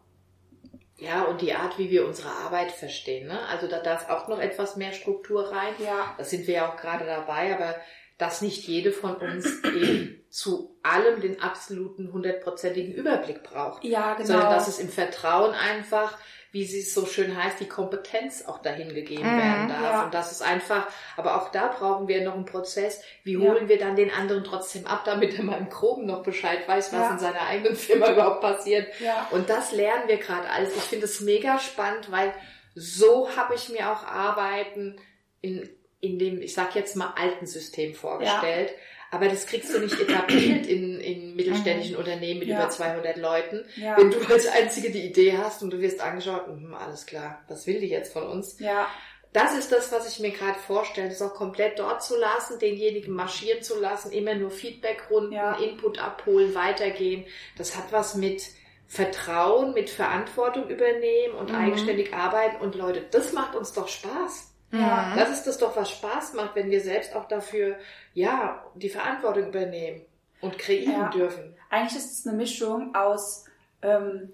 Ja, 1.02 1.24
und 1.24 1.40
die 1.40 1.54
Art, 1.54 1.78
wie 1.78 1.90
wir 1.90 2.06
unsere 2.06 2.28
Arbeit 2.28 2.72
verstehen. 2.72 3.26
Ne? 3.28 3.38
Also 3.48 3.66
da 3.66 3.80
darf 3.80 4.08
auch 4.08 4.28
noch 4.28 4.38
etwas 4.38 4.76
mehr 4.76 4.92
Struktur 4.92 5.50
rein. 5.50 5.74
ja, 5.78 6.14
Das 6.18 6.30
sind 6.30 6.46
wir 6.46 6.54
ja 6.54 6.70
auch 6.70 6.76
gerade 6.76 7.04
dabei, 7.04 7.54
aber 7.54 7.74
dass 8.18 8.40
nicht 8.42 8.68
jede 8.68 8.92
von 8.92 9.16
uns 9.16 9.64
eben 9.64 10.24
zu 10.30 10.76
allem 10.82 11.20
den 11.20 11.42
absoluten 11.42 12.12
hundertprozentigen 12.12 12.94
Überblick 12.94 13.42
braucht. 13.42 13.84
ja, 13.84 14.14
genau. 14.14 14.26
Sondern 14.26 14.50
dass 14.50 14.68
es 14.68 14.78
im 14.78 14.88
Vertrauen 14.88 15.54
einfach, 15.54 16.16
wie 16.52 16.64
sie 16.66 16.80
es 16.80 16.92
so 16.94 17.06
schön 17.06 17.36
heißt, 17.42 17.58
die 17.60 17.68
Kompetenz 17.68 18.44
auch 18.46 18.58
dahin 18.60 18.94
gegeben 18.94 19.34
Mhm, 19.34 19.38
werden 19.38 19.68
darf. 19.68 19.82
ja. 19.82 20.04
Und 20.04 20.14
das 20.14 20.30
ist 20.32 20.42
einfach, 20.42 20.86
aber 21.16 21.40
auch 21.40 21.50
da 21.50 21.68
brauchen 21.68 22.08
wir 22.08 22.22
noch 22.22 22.34
einen 22.34 22.44
Prozess. 22.44 23.02
Wie 23.24 23.32
Ja. 23.32 23.40
holen 23.40 23.68
wir 23.68 23.78
dann 23.78 23.96
den 23.96 24.10
anderen 24.10 24.44
trotzdem 24.44 24.86
ab, 24.86 25.02
damit 25.06 25.36
er 25.38 25.44
mal 25.44 25.56
im 25.58 25.70
Groben 25.70 26.04
noch 26.06 26.22
Bescheid 26.22 26.68
weiß, 26.68 26.92
was 26.92 27.00
Ja. 27.00 27.10
in 27.12 27.18
seiner 27.18 27.40
eigenen 27.40 27.74
Firma 27.74 28.10
überhaupt 28.12 28.42
passiert. 28.42 28.86
ja. 29.00 29.26
Und 29.30 29.48
das 29.48 29.72
lernen 29.72 30.08
wir 30.08 30.18
gerade 30.18 30.48
alles. 30.50 30.76
Ich 30.76 30.82
finde 30.82 31.06
es 31.06 31.20
mega 31.20 31.58
spannend, 31.58 32.10
weil 32.12 32.32
so 32.74 33.34
habe 33.36 33.54
ich 33.54 33.68
mir 33.70 33.90
auch 33.90 34.04
Arbeiten 34.06 34.96
in, 35.40 35.68
in 36.02 36.18
dem, 36.18 36.42
ich 36.42 36.52
sag 36.52 36.74
jetzt 36.74 36.96
mal, 36.96 37.14
alten 37.16 37.46
System 37.46 37.94
vorgestellt. 37.94 38.74
Aber 39.10 39.28
das 39.28 39.46
kriegst 39.46 39.72
du 39.74 39.78
nicht 39.78 39.98
etabliert 40.00 40.66
in, 40.66 40.98
in 41.00 41.34
mittelständischen 41.36 41.96
Unternehmen 41.96 42.40
mit 42.40 42.48
Ja. 42.48 42.58
über 42.60 42.68
200 42.70 43.16
Leuten. 43.18 43.64
Ja. 43.76 43.96
Wenn 43.96 44.10
du 44.10 44.18
als 44.26 44.46
Einzige 44.48 44.90
die 44.90 45.06
Idee 45.06 45.36
hast 45.38 45.62
und 45.62 45.70
du 45.70 45.80
wirst 45.80 46.00
angeschaut, 46.00 46.46
hm, 46.46 46.74
alles 46.74 47.06
klar, 47.06 47.40
was 47.48 47.66
will 47.66 47.78
die 47.80 47.88
jetzt 47.88 48.12
von 48.12 48.24
uns? 48.24 48.58
Ja, 48.58 48.88
Das 49.34 49.56
ist 49.56 49.72
das, 49.72 49.90
was 49.92 50.06
ich 50.12 50.20
mir 50.20 50.30
gerade 50.30 50.58
vorstelle, 50.58 51.08
das 51.08 51.22
auch 51.22 51.32
komplett 51.32 51.78
dort 51.78 52.02
zu 52.02 52.18
lassen, 52.18 52.58
denjenigen 52.58 53.14
marschieren 53.14 53.62
zu 53.62 53.80
lassen, 53.80 54.12
immer 54.12 54.34
nur 54.34 54.50
Feedbackrunden, 54.50 55.32
Ja. 55.32 55.54
Input 55.56 55.98
abholen, 55.98 56.54
weitergehen. 56.54 57.24
Das 57.56 57.74
hat 57.76 57.92
was 57.92 58.14
mit 58.14 58.42
Vertrauen, 58.88 59.72
mit 59.72 59.88
Verantwortung 59.88 60.68
übernehmen 60.68 61.34
und 61.34 61.48
Mhm. 61.50 61.56
eigenständig 61.56 62.12
arbeiten. 62.12 62.56
Und 62.62 62.74
Leute, 62.74 63.02
das 63.10 63.32
macht 63.32 63.54
uns 63.56 63.72
doch 63.72 63.88
Spaß. 63.88 64.51
Ja. 64.72 65.14
Das 65.16 65.30
ist 65.30 65.46
das 65.46 65.58
doch, 65.58 65.76
was 65.76 65.90
Spaß 65.90 66.32
macht, 66.34 66.54
wenn 66.56 66.70
wir 66.70 66.80
selbst 66.80 67.14
auch 67.14 67.26
dafür, 67.26 67.76
ja, 68.14 68.64
die 68.74 68.88
Verantwortung 68.88 69.48
übernehmen 69.48 70.02
und 70.40 70.58
kreieren 70.58 70.92
Ja. 71.02 71.08
dürfen. 71.10 71.54
eigentlich 71.70 71.96
ist 71.98 72.18
es 72.18 72.26
eine 72.26 72.36
Mischung 72.36 72.94
aus, 72.94 73.44
ähm, 73.82 74.32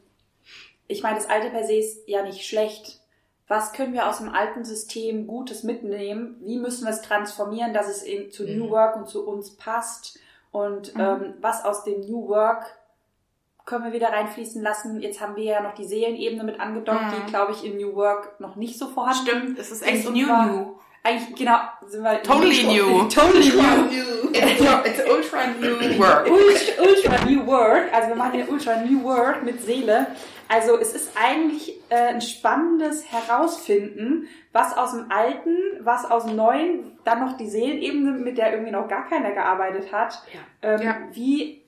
ich 0.86 1.02
meine, 1.02 1.16
das 1.16 1.28
alte 1.28 1.50
per 1.50 1.64
se 1.64 1.74
ist 1.74 2.08
ja 2.08 2.22
nicht 2.22 2.46
schlecht. 2.46 3.00
Was 3.46 3.72
können 3.72 3.92
wir 3.94 4.08
aus 4.08 4.18
dem 4.18 4.28
alten 4.30 4.64
System 4.64 5.26
Gutes 5.26 5.62
mitnehmen? 5.62 6.36
Wie 6.40 6.58
müssen 6.58 6.84
wir 6.84 6.92
es 6.92 7.02
transformieren, 7.02 7.72
dass 7.74 7.88
es 7.88 8.02
in, 8.02 8.30
zu 8.30 8.44
Mhm. 8.44 8.58
New 8.58 8.70
Work 8.70 8.96
und 8.96 9.08
zu 9.08 9.26
uns 9.26 9.56
passt? 9.56 10.18
Und 10.50 10.94
Mhm. 10.94 11.00
ähm, 11.00 11.34
was 11.40 11.64
aus 11.64 11.84
dem 11.84 12.00
New 12.00 12.28
Work 12.28 12.77
können 13.68 13.84
wir 13.84 13.92
wieder 13.92 14.08
reinfließen 14.08 14.62
lassen? 14.62 15.00
Jetzt 15.00 15.20
haben 15.20 15.36
wir 15.36 15.44
ja 15.44 15.60
noch 15.62 15.74
die 15.74 15.84
Seelenebene 15.86 16.42
mit 16.42 16.58
angedockt, 16.58 17.02
Mhm. 17.02 17.12
die, 17.26 17.30
glaube 17.30 17.52
ich, 17.52 17.64
im 17.64 17.76
New 17.76 17.94
Work 17.94 18.40
noch 18.40 18.56
nicht 18.56 18.78
so 18.78 18.86
vorhanden 18.88 19.26
Stimmt, 19.28 19.58
es 19.58 19.70
ist 19.70 19.82
Ist 19.82 19.88
echt 19.88 20.06
und 20.08 20.14
new 20.16 20.26
war- 20.28 20.46
new. 20.46 20.74
Eigentlich, 21.04 21.36
genau, 21.36 21.58
sind 21.86 22.02
wir... 22.02 22.22
Totally 22.22 22.64
new. 22.64 23.04
Totally 23.08 23.50
new. 23.50 24.30
It's, 24.32 24.60
it's 24.60 25.08
ultra 25.08 25.46
new 25.60 25.98
work. 25.98 26.28
Ultra, 26.28 26.82
ultra 26.82 27.24
New 27.24 27.46
Work, 27.46 27.92
also 27.94 28.08
wir 28.08 28.16
machen 28.16 28.32
hier 28.32 28.50
Ultra 28.50 28.76
New 28.84 29.02
Work 29.04 29.42
mit 29.44 29.62
Seele. 29.62 30.06
Also 30.48 30.76
es 30.78 30.92
ist 30.94 31.12
eigentlich 31.16 31.74
äh, 31.90 32.08
ein 32.14 32.20
spannendes 32.20 33.04
Herausfinden, 33.10 34.28
was 34.52 34.76
aus 34.76 34.92
dem 34.92 35.10
Alten, 35.10 35.56
was 35.80 36.04
aus 36.10 36.24
dem 36.26 36.36
Neuen, 36.36 36.98
dann 37.04 37.20
noch 37.24 37.36
die 37.36 37.48
Seelenebene, 37.48 38.12
mit 38.12 38.36
der 38.38 38.52
irgendwie 38.52 38.72
noch 38.72 38.88
gar 38.88 39.08
keiner 39.08 39.32
gearbeitet 39.32 39.92
hat. 39.92 40.22
Ja. 40.32 40.40
Ähm, 40.70 40.82
Ja. 40.82 40.96
Wie 41.12 41.62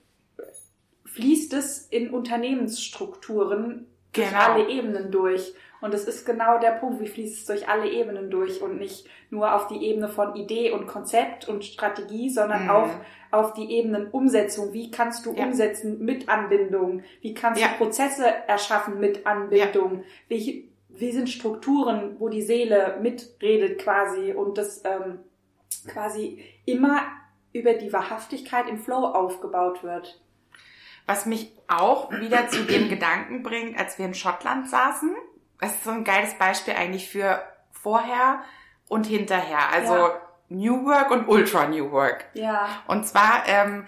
fließt 1.21 1.53
es 1.55 1.87
in 1.89 2.11
Unternehmensstrukturen 2.11 3.87
durch 4.13 4.29
Genau. 4.29 4.41
alle 4.43 4.69
Ebenen 4.69 5.11
durch? 5.11 5.55
Und 5.81 5.95
es 5.95 6.05
ist 6.05 6.27
genau 6.27 6.59
der 6.59 6.73
Punkt, 6.73 7.01
wie 7.01 7.07
fließt 7.07 7.39
es 7.39 7.45
durch 7.47 7.69
alle 7.69 7.89
Ebenen 7.91 8.31
durch 8.31 8.61
und 8.61 8.79
nicht 8.79 9.07
nur 9.31 9.55
auf 9.55 9.67
die 9.69 9.83
Ebene 9.83 10.09
von 10.09 10.35
Idee 10.37 10.73
und 10.73 10.87
Konzept 10.87 11.49
und 11.49 11.65
Strategie, 11.65 12.29
sondern 12.29 12.65
Mhm. 12.65 12.71
auch 12.71 12.91
auf 13.31 13.55
die 13.55 13.71
Ebenen 13.73 14.09
Umsetzung. 14.09 14.73
Wie 14.75 14.91
kannst 14.91 15.25
du 15.25 15.33
Ja. 15.33 15.45
umsetzen 15.45 16.05
mit 16.05 16.29
Anbindung? 16.29 17.03
Wie 17.23 17.33
kannst 17.33 17.63
Ja. 17.63 17.69
du 17.69 17.85
Prozesse 17.85 18.27
erschaffen 18.47 18.99
mit 19.01 19.25
Anbindung? 19.27 20.05
Wie, 20.29 20.69
wie 20.91 21.13
sind 21.13 21.31
Strukturen, 21.31 22.17
wo 22.19 22.29
die 22.29 22.43
Seele 22.43 22.99
mitredet 23.01 23.79
quasi 23.79 24.33
und 24.35 24.59
das 24.59 24.83
ähm, 24.85 25.21
quasi 25.89 26.45
immer 26.67 27.01
über 27.53 27.73
die 27.75 27.93
Wahrhaftigkeit 27.93 28.69
im 28.69 28.79
Flow 28.79 29.07
aufgebaut 29.07 29.83
wird? 29.83 30.21
Was 31.07 31.27
mich 31.27 31.53
auch 31.69 32.11
wieder 32.13 32.49
zu 32.49 32.65
dem 32.65 32.89
Gedanken 32.89 33.43
bringt, 33.43 33.79
als 33.79 33.99
wir 33.99 34.07
in 34.07 34.15
Schottland 34.15 34.69
saßen. 34.69 35.15
Das 35.61 35.73
ist 35.75 35.85
so 35.85 35.91
ein 35.91 36.05
geiles 36.05 36.35
Beispiel 36.35 36.75
eigentlich 36.75 37.11
für 37.11 37.43
vorher 37.73 38.41
und 38.89 39.07
hinterher. 39.07 39.71
Also 39.73 39.95
Ja. 39.95 40.21
New 40.49 40.85
Work 40.85 41.11
und 41.13 41.29
Ultra 41.29 41.67
New 41.67 41.91
Work. 41.93 42.27
Ja. 42.35 42.69
Und 42.89 43.07
zwar, 43.07 43.45
ähm, 43.47 43.87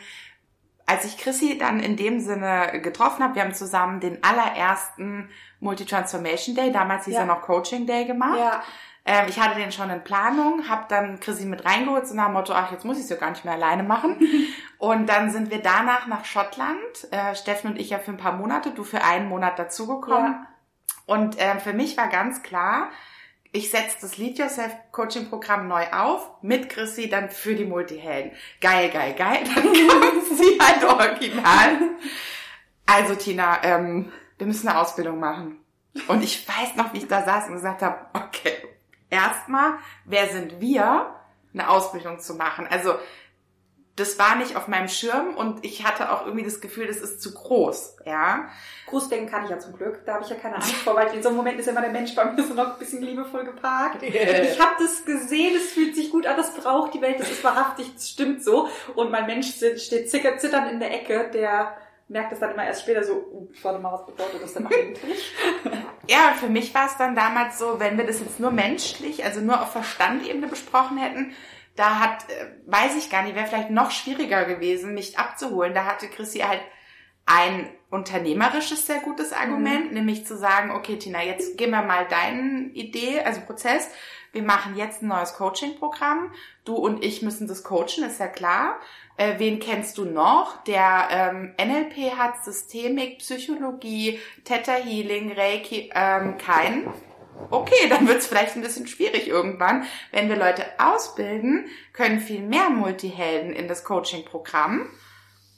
als 0.86 1.04
ich 1.04 1.18
Chrissy 1.18 1.58
dann 1.58 1.80
in 1.80 1.96
dem 1.96 2.20
Sinne 2.20 2.80
getroffen 2.82 3.22
habe, 3.24 3.34
wir 3.34 3.42
haben 3.42 3.54
zusammen 3.54 3.98
den 4.00 4.22
allerersten 4.22 5.28
Multi-Transformation 5.60 6.54
Day, 6.54 6.70
damals 6.72 7.04
hieß 7.06 7.14
Ja. 7.14 7.20
er 7.20 7.26
noch 7.26 7.42
Coaching 7.42 7.86
Day 7.86 8.04
gemacht. 8.04 8.38
Ja. 8.38 8.62
Ähm, 9.04 9.26
ich 9.28 9.40
hatte 9.40 9.58
den 9.58 9.72
schon 9.72 9.90
in 9.90 10.04
Planung, 10.04 10.68
habe 10.68 10.84
dann 10.88 11.18
Chrissy 11.18 11.44
mit 11.44 11.64
reingeholt, 11.64 12.06
so 12.06 12.14
nach 12.14 12.26
dem 12.26 12.34
Motto, 12.34 12.52
ach, 12.52 12.70
jetzt 12.70 12.84
muss 12.84 12.98
ich 12.98 13.04
es 13.04 13.10
ja 13.10 13.16
gar 13.16 13.30
nicht 13.30 13.44
mehr 13.44 13.54
alleine 13.54 13.82
machen. 13.82 14.18
und 14.78 15.08
dann 15.08 15.30
sind 15.30 15.50
wir 15.50 15.60
danach 15.60 16.06
nach 16.06 16.24
Schottland, 16.24 16.78
äh, 17.10 17.34
Steffen 17.34 17.72
und 17.72 17.80
ich 17.80 17.90
ja 17.90 17.98
für 17.98 18.12
ein 18.12 18.16
paar 18.16 18.34
Monate, 18.34 18.70
du 18.70 18.84
für 18.84 19.02
einen 19.02 19.28
Monat 19.28 19.58
dazugekommen. 19.58 20.32
Ja. 20.32 20.46
Und 21.06 21.36
ähm, 21.38 21.58
für 21.58 21.72
mich 21.72 21.96
war 21.96 22.08
ganz 22.08 22.42
klar, 22.42 22.90
ich 23.50 23.70
setze 23.70 23.98
das 24.00 24.16
Lead 24.16 24.38
Yourself 24.38 24.72
Coaching 24.92 25.28
Programm 25.28 25.68
neu 25.68 25.84
auf, 25.92 26.30
mit 26.40 26.70
Chrissy 26.70 27.10
dann 27.10 27.28
für 27.28 27.54
die 27.54 27.66
Multihelden. 27.66 28.32
Geil, 28.60 28.88
geil, 28.88 29.14
geil. 29.14 29.40
Dann 29.54 29.64
kam 29.64 30.36
sie 30.36 30.58
halt 30.58 30.84
original. 30.84 31.78
Also 32.86 33.14
Tina, 33.14 33.62
ähm, 33.62 34.10
wir 34.38 34.46
müssen 34.46 34.68
eine 34.68 34.78
Ausbildung 34.78 35.20
machen. 35.20 35.58
Und 36.08 36.24
ich 36.24 36.48
weiß 36.48 36.76
noch, 36.76 36.94
wie 36.94 36.98
ich 36.98 37.08
da 37.08 37.22
saß 37.22 37.48
und 37.48 37.54
gesagt 37.54 37.82
habe, 37.82 38.06
okay, 38.14 38.56
erstmal, 39.12 39.74
wer 40.06 40.26
sind 40.28 40.60
wir, 40.60 41.14
eine 41.54 41.68
Ausbildung 41.68 42.18
zu 42.18 42.34
machen? 42.34 42.66
Also 42.68 42.94
das 43.94 44.18
war 44.18 44.36
nicht 44.36 44.56
auf 44.56 44.68
meinem 44.68 44.88
Schirm 44.88 45.36
und 45.36 45.66
ich 45.66 45.84
hatte 45.86 46.10
auch 46.10 46.24
irgendwie 46.24 46.46
das 46.46 46.62
Gefühl, 46.62 46.86
das 46.86 46.96
ist 46.96 47.20
zu 47.20 47.34
groß, 47.34 47.98
ja. 48.06 48.48
Großdenken 48.86 49.30
kann 49.30 49.44
ich 49.44 49.50
ja 49.50 49.58
zum 49.58 49.74
Glück. 49.74 50.06
Da 50.06 50.14
habe 50.14 50.24
ich 50.24 50.30
ja 50.30 50.36
keine 50.36 50.54
Angst 50.56 50.76
vor, 50.76 50.96
weil 50.96 51.14
in 51.14 51.22
so 51.22 51.28
einem 51.28 51.36
Moment 51.36 51.60
ist 51.60 51.68
immer 51.68 51.82
der 51.82 51.90
Mensch 51.90 52.14
bei 52.14 52.24
mir 52.24 52.42
so 52.42 52.54
noch 52.54 52.72
ein 52.72 52.78
bisschen 52.78 53.02
liebevoll 53.02 53.44
geparkt. 53.44 54.02
Ich 54.02 54.58
habe 54.58 54.76
das 54.78 55.04
gesehen, 55.04 55.54
es 55.56 55.72
fühlt 55.72 55.94
sich 55.94 56.10
gut 56.10 56.26
an, 56.26 56.38
das 56.38 56.54
braucht 56.54 56.94
die 56.94 57.02
Welt, 57.02 57.20
das 57.20 57.30
ist 57.30 57.44
wahrhaftig, 57.44 57.92
das 57.94 58.08
stimmt 58.08 58.42
so. 58.42 58.66
Und 58.94 59.10
mein 59.10 59.26
Mensch 59.26 59.48
steht 59.54 60.10
zitter- 60.10 60.38
zitternd 60.38 60.72
in 60.72 60.80
der 60.80 60.94
Ecke, 60.94 61.30
der 61.30 61.76
merkt 62.12 62.32
es 62.32 62.40
dann 62.40 62.52
immer 62.52 62.64
erst 62.64 62.82
später 62.82 63.02
so, 63.02 63.14
uh, 63.14 63.48
warte 63.62 63.78
mal, 63.80 63.92
was 63.92 64.06
bedeutet 64.06 64.42
das 64.42 64.54
denn 64.54 64.66
eigentlich? 64.66 65.34
Ja, 66.08 66.32
und 66.32 66.38
für 66.38 66.48
mich 66.48 66.74
war 66.74 66.86
es 66.86 66.96
dann 66.96 67.14
damals 67.14 67.60
so, 67.60 67.78
wenn 67.78 67.96
wir 67.96 68.04
das 68.04 68.18
jetzt 68.18 68.40
nur 68.40 68.50
menschlich, 68.50 69.24
also 69.24 69.40
nur 69.40 69.62
auf 69.62 69.70
Verstandebene 69.70 70.48
besprochen 70.48 70.98
hätten, 70.98 71.32
da 71.76 72.00
hat, 72.00 72.28
äh, 72.28 72.46
weiß 72.66 72.96
ich 72.96 73.08
gar 73.08 73.22
nicht, 73.22 73.36
wäre 73.36 73.46
vielleicht 73.46 73.70
noch 73.70 73.92
schwieriger 73.92 74.44
gewesen, 74.44 74.94
mich 74.94 75.16
abzuholen. 75.16 75.74
Da 75.74 75.84
hatte 75.84 76.08
Chrissy 76.08 76.40
halt 76.40 76.60
ein 77.24 77.70
unternehmerisches 77.88 78.84
sehr 78.86 78.98
gutes 78.98 79.32
Argument, 79.32 79.92
nämlich 79.92 80.26
zu 80.26 80.36
sagen, 80.36 80.72
okay, 80.72 80.98
Tina, 80.98 81.22
jetzt 81.22 81.56
gehen 81.56 81.70
wir 81.70 81.82
mal 81.82 82.06
deine 82.08 82.70
Idee, 82.72 83.20
also 83.20 83.40
Prozess. 83.42 83.88
Wir 84.32 84.42
machen 84.42 84.76
jetzt 84.76 85.02
ein 85.02 85.08
neues 85.08 85.34
Coaching-Programm. 85.34 86.32
Du 86.64 86.74
und 86.74 87.04
ich 87.04 87.20
müssen 87.20 87.46
das 87.46 87.62
coachen, 87.62 88.02
ist 88.04 88.18
ja 88.18 88.28
klar. 88.28 88.80
Äh, 89.18 89.34
wen 89.38 89.60
kennst 89.60 89.98
du 89.98 90.06
noch? 90.06 90.64
Der 90.64 91.08
ähm, 91.10 91.54
NLP 91.62 92.16
hat 92.16 92.42
Systemik, 92.42 93.18
Psychologie, 93.18 94.18
Theta 94.44 94.72
Healing, 94.72 95.32
Reiki, 95.32 95.90
ähm, 95.94 96.38
keinen. 96.38 96.88
Okay, 97.50 97.88
dann 97.90 98.08
wird 98.08 98.18
es 98.18 98.26
vielleicht 98.26 98.56
ein 98.56 98.62
bisschen 98.62 98.86
schwierig 98.86 99.28
irgendwann. 99.28 99.84
Wenn 100.12 100.30
wir 100.30 100.36
Leute 100.36 100.64
ausbilden, 100.78 101.66
können 101.92 102.20
viel 102.20 102.40
mehr 102.40 102.70
Multihelden 102.70 103.52
in 103.52 103.68
das 103.68 103.84
Coaching-Programm. 103.84 104.88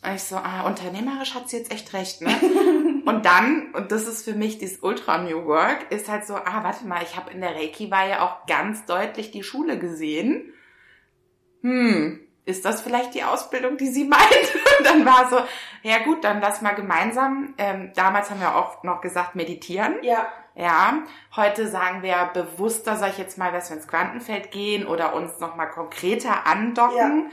Und 0.02 0.14
ich 0.14 0.22
so, 0.24 0.36
ah, 0.36 0.62
unternehmerisch 0.62 1.34
hat 1.34 1.48
sie 1.48 1.58
jetzt 1.58 1.72
echt 1.72 1.92
recht, 1.92 2.22
ne? 2.22 2.34
und 3.04 3.26
dann, 3.26 3.72
und 3.72 3.92
das 3.92 4.06
ist 4.06 4.24
für 4.24 4.34
mich 4.34 4.58
dieses 4.58 4.82
Ultra 4.82 5.18
New 5.18 5.44
Work, 5.46 5.90
ist 5.90 6.08
halt 6.08 6.26
so, 6.26 6.34
ah, 6.34 6.60
warte 6.62 6.86
mal, 6.86 7.02
ich 7.02 7.16
habe 7.16 7.30
in 7.30 7.40
der 7.40 7.54
Reiki-Weihe 7.54 8.22
auch 8.22 8.46
ganz 8.46 8.86
deutlich 8.86 9.30
die 9.30 9.42
Schule 9.42 9.78
gesehen. 9.78 10.52
Hm, 11.62 12.20
ist 12.46 12.64
das 12.64 12.82
vielleicht 12.82 13.14
die 13.14 13.24
Ausbildung, 13.24 13.76
die 13.76 13.88
sie 13.88 14.04
meint? 14.08 14.54
Und 14.78 14.86
dann 14.86 15.04
war 15.04 15.28
so, 15.30 15.38
ja 15.82 15.98
gut, 15.98 16.24
dann 16.24 16.40
lass 16.40 16.62
mal 16.62 16.74
gemeinsam, 16.74 17.54
ähm, 17.58 17.92
damals 17.94 18.30
haben 18.30 18.40
wir 18.40 18.56
auch 18.56 18.82
noch 18.82 19.00
gesagt, 19.00 19.34
meditieren. 19.34 19.96
Ja, 20.02 20.26
Ja, 20.56 21.02
heute 21.34 21.66
sagen 21.66 22.02
wir 22.02 22.30
bewusster, 22.32 22.96
sag 22.96 23.10
ich 23.10 23.18
jetzt 23.18 23.38
mal, 23.38 23.50
dass 23.50 23.70
wir 23.70 23.76
ins 23.76 23.88
Quantenfeld 23.88 24.52
gehen 24.52 24.86
oder 24.86 25.14
uns 25.14 25.40
nochmal 25.40 25.68
konkreter 25.68 26.46
andocken. 26.46 27.32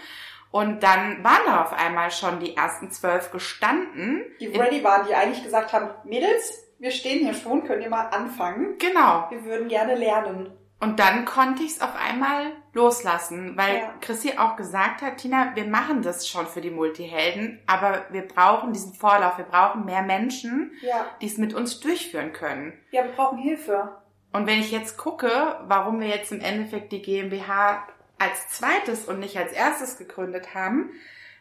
Und 0.51 0.83
dann 0.83 1.23
waren 1.23 1.41
da 1.45 1.61
auf 1.63 1.73
einmal 1.73 2.11
schon 2.11 2.39
die 2.39 2.55
ersten 2.57 2.91
zwölf 2.91 3.31
gestanden. 3.31 4.23
die 4.39 4.47
ready 4.47 4.83
waren, 4.83 5.07
die 5.07 5.15
eigentlich 5.15 5.43
gesagt 5.43 5.71
haben, 5.73 5.89
Mädels, 6.03 6.67
wir 6.79 6.91
stehen 6.91 7.19
hier 7.25 7.33
schon, 7.33 7.63
könnt 7.63 7.83
ihr 7.83 7.89
mal 7.89 8.07
anfangen. 8.07 8.77
Genau. 8.79 9.27
Wir 9.29 9.43
würden 9.45 9.67
gerne 9.69 9.95
lernen. 9.95 10.51
Und 10.81 10.99
dann 10.99 11.25
konnte 11.25 11.61
ich 11.61 11.73
es 11.73 11.81
auf 11.81 11.93
einmal 11.95 12.53
loslassen, 12.73 13.55
weil 13.55 13.75
Ja. 13.77 13.93
Chrissy 14.01 14.33
auch 14.39 14.55
gesagt 14.55 15.03
hat, 15.03 15.17
Tina, 15.17 15.51
wir 15.55 15.65
machen 15.67 16.01
das 16.01 16.27
schon 16.27 16.47
für 16.47 16.59
die 16.59 16.71
Multihelden, 16.71 17.61
aber 17.67 18.05
wir 18.09 18.27
brauchen 18.27 18.73
diesen 18.73 18.93
Vorlauf, 18.95 19.37
wir 19.37 19.45
brauchen 19.45 19.85
mehr 19.85 20.01
Menschen, 20.01 20.71
Ja, 20.81 21.05
die 21.21 21.27
es 21.27 21.37
mit 21.37 21.53
uns 21.53 21.79
durchführen 21.79 22.33
können. 22.33 22.73
ja, 22.89 23.03
wir 23.03 23.11
brauchen 23.11 23.37
Hilfe. 23.37 23.95
Und 24.33 24.47
wenn 24.47 24.59
ich 24.59 24.71
jetzt 24.71 24.97
gucke, 24.97 25.29
warum 25.67 25.99
wir 25.99 26.07
jetzt 26.07 26.31
im 26.31 26.41
Endeffekt 26.41 26.91
die 26.93 27.01
GmbH 27.03 27.87
als 28.21 28.49
zweites 28.49 29.05
und 29.05 29.19
nicht 29.19 29.37
als 29.37 29.51
erstes 29.51 29.97
gegründet 29.97 30.53
haben, 30.53 30.91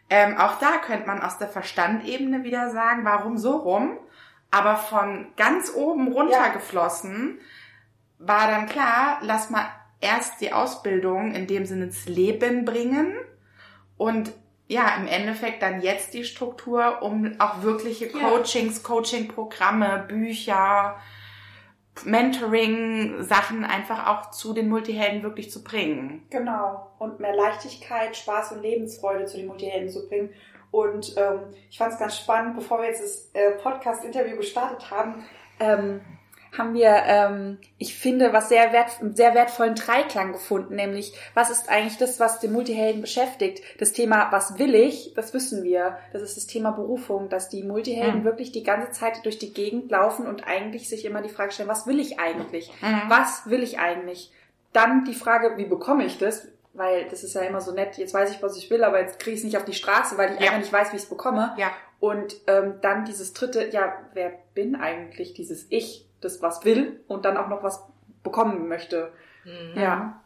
ähm, 0.08 0.38
auch 0.38 0.58
da 0.58 0.78
könnte 0.78 1.06
man 1.06 1.22
aus 1.22 1.38
der 1.38 1.48
Verstandebene 1.48 2.42
wieder 2.42 2.70
sagen, 2.70 3.04
warum 3.04 3.38
so 3.38 3.56
rum, 3.56 3.98
aber 4.50 4.76
von 4.76 5.28
ganz 5.36 5.72
oben 5.74 6.08
runtergeflossen 6.08 7.38
war 8.18 8.48
dann 8.48 8.66
klar, 8.66 9.18
lass 9.22 9.50
mal 9.50 9.66
erst 10.00 10.40
die 10.40 10.52
Ausbildung 10.52 11.34
in 11.34 11.46
dem 11.46 11.66
Sinne 11.66 11.84
ins 11.84 12.06
Leben 12.06 12.64
bringen 12.64 13.14
und 13.96 14.32
ja, 14.66 14.94
im 14.96 15.06
Endeffekt 15.08 15.62
dann 15.62 15.82
jetzt 15.82 16.14
die 16.14 16.24
Struktur, 16.24 17.02
um 17.02 17.34
auch 17.40 17.62
wirkliche 17.62 18.08
Coachings, 18.08 18.84
Coaching-Programme, 18.84 20.04
Bücher, 20.06 20.96
Mentoring, 22.04 23.22
Sachen 23.22 23.64
einfach 23.64 24.06
auch 24.06 24.30
zu 24.30 24.52
den 24.54 24.68
Multihelden 24.68 25.22
wirklich 25.22 25.50
zu 25.50 25.62
bringen. 25.62 26.22
Genau. 26.30 26.90
Und 26.98 27.20
mehr 27.20 27.34
Leichtigkeit, 27.34 28.16
Spaß 28.16 28.52
und 28.52 28.62
Lebensfreude 28.62 29.26
zu 29.26 29.36
den 29.36 29.46
Multihelden 29.46 29.90
zu 29.90 30.08
bringen. 30.08 30.30
Und 30.70 31.14
ähm, 31.16 31.40
ich 31.68 31.78
fand 31.78 31.92
es 31.92 31.98
ganz 31.98 32.16
spannend, 32.16 32.56
bevor 32.56 32.78
wir 32.78 32.86
jetzt 32.86 33.02
das 33.02 33.30
äh, 33.34 33.52
Podcast-Interview 33.58 34.36
gestartet 34.36 34.90
haben, 34.90 35.24
ähm, 35.58 36.00
haben 36.56 36.74
wir, 36.74 37.02
ähm, 37.06 37.58
ich 37.78 37.96
finde, 37.96 38.32
was 38.32 38.48
sehr, 38.48 38.72
wert, 38.72 38.90
sehr 39.14 39.34
wertvollen 39.34 39.74
Dreiklang 39.74 40.32
gefunden, 40.32 40.74
nämlich 40.74 41.12
was 41.34 41.50
ist 41.50 41.68
eigentlich 41.68 41.96
das, 41.98 42.18
was 42.18 42.40
den 42.40 42.52
Multihelden 42.52 43.00
beschäftigt? 43.00 43.62
Das 43.78 43.92
Thema, 43.92 44.32
was 44.32 44.58
will 44.58 44.74
ich, 44.74 45.14
das 45.14 45.32
wissen 45.32 45.62
wir. 45.62 45.98
Das 46.12 46.22
ist 46.22 46.36
das 46.36 46.46
Thema 46.46 46.72
Berufung, 46.72 47.28
dass 47.28 47.48
die 47.48 47.62
Multihelden 47.62 48.20
mhm. 48.20 48.24
wirklich 48.24 48.50
die 48.52 48.64
ganze 48.64 48.90
Zeit 48.90 49.24
durch 49.24 49.38
die 49.38 49.54
Gegend 49.54 49.90
laufen 49.90 50.26
und 50.26 50.46
eigentlich 50.46 50.88
sich 50.88 51.04
immer 51.04 51.22
die 51.22 51.28
Frage 51.28 51.52
stellen, 51.52 51.68
was 51.68 51.86
will 51.86 52.00
ich 52.00 52.18
eigentlich? 52.18 52.72
Mhm. 52.80 53.02
Was 53.08 53.48
will 53.48 53.62
ich 53.62 53.78
eigentlich? 53.78 54.32
Dann 54.72 55.04
die 55.04 55.14
Frage, 55.14 55.56
wie 55.56 55.66
bekomme 55.66 56.04
ich 56.04 56.18
das? 56.18 56.48
Weil 56.72 57.08
das 57.08 57.24
ist 57.24 57.34
ja 57.34 57.42
immer 57.42 57.60
so 57.60 57.72
nett, 57.72 57.98
jetzt 57.98 58.14
weiß 58.14 58.30
ich, 58.30 58.42
was 58.42 58.56
ich 58.56 58.70
will, 58.70 58.84
aber 58.84 59.00
jetzt 59.00 59.18
kriege 59.18 59.34
ich 59.34 59.40
es 59.40 59.44
nicht 59.44 59.56
auf 59.56 59.64
die 59.64 59.72
Straße, 59.72 60.16
weil 60.18 60.34
ich 60.34 60.40
ja. 60.40 60.46
einfach 60.46 60.60
nicht 60.60 60.72
weiß, 60.72 60.92
wie 60.92 60.96
ich 60.96 61.02
es 61.02 61.08
bekomme. 61.08 61.54
Ja. 61.56 61.70
Und 61.98 62.36
ähm, 62.46 62.74
dann 62.80 63.04
dieses 63.04 63.34
dritte, 63.34 63.68
ja, 63.70 63.92
wer 64.14 64.32
bin 64.54 64.74
eigentlich 64.74 65.34
dieses 65.34 65.66
Ich? 65.68 66.06
Das 66.20 66.42
was 66.42 66.64
will 66.64 67.00
und 67.08 67.24
dann 67.24 67.36
auch 67.36 67.48
noch 67.48 67.62
was 67.62 67.82
bekommen 68.22 68.68
möchte. 68.68 69.12
Mhm. 69.44 69.80
Ja. 69.80 70.22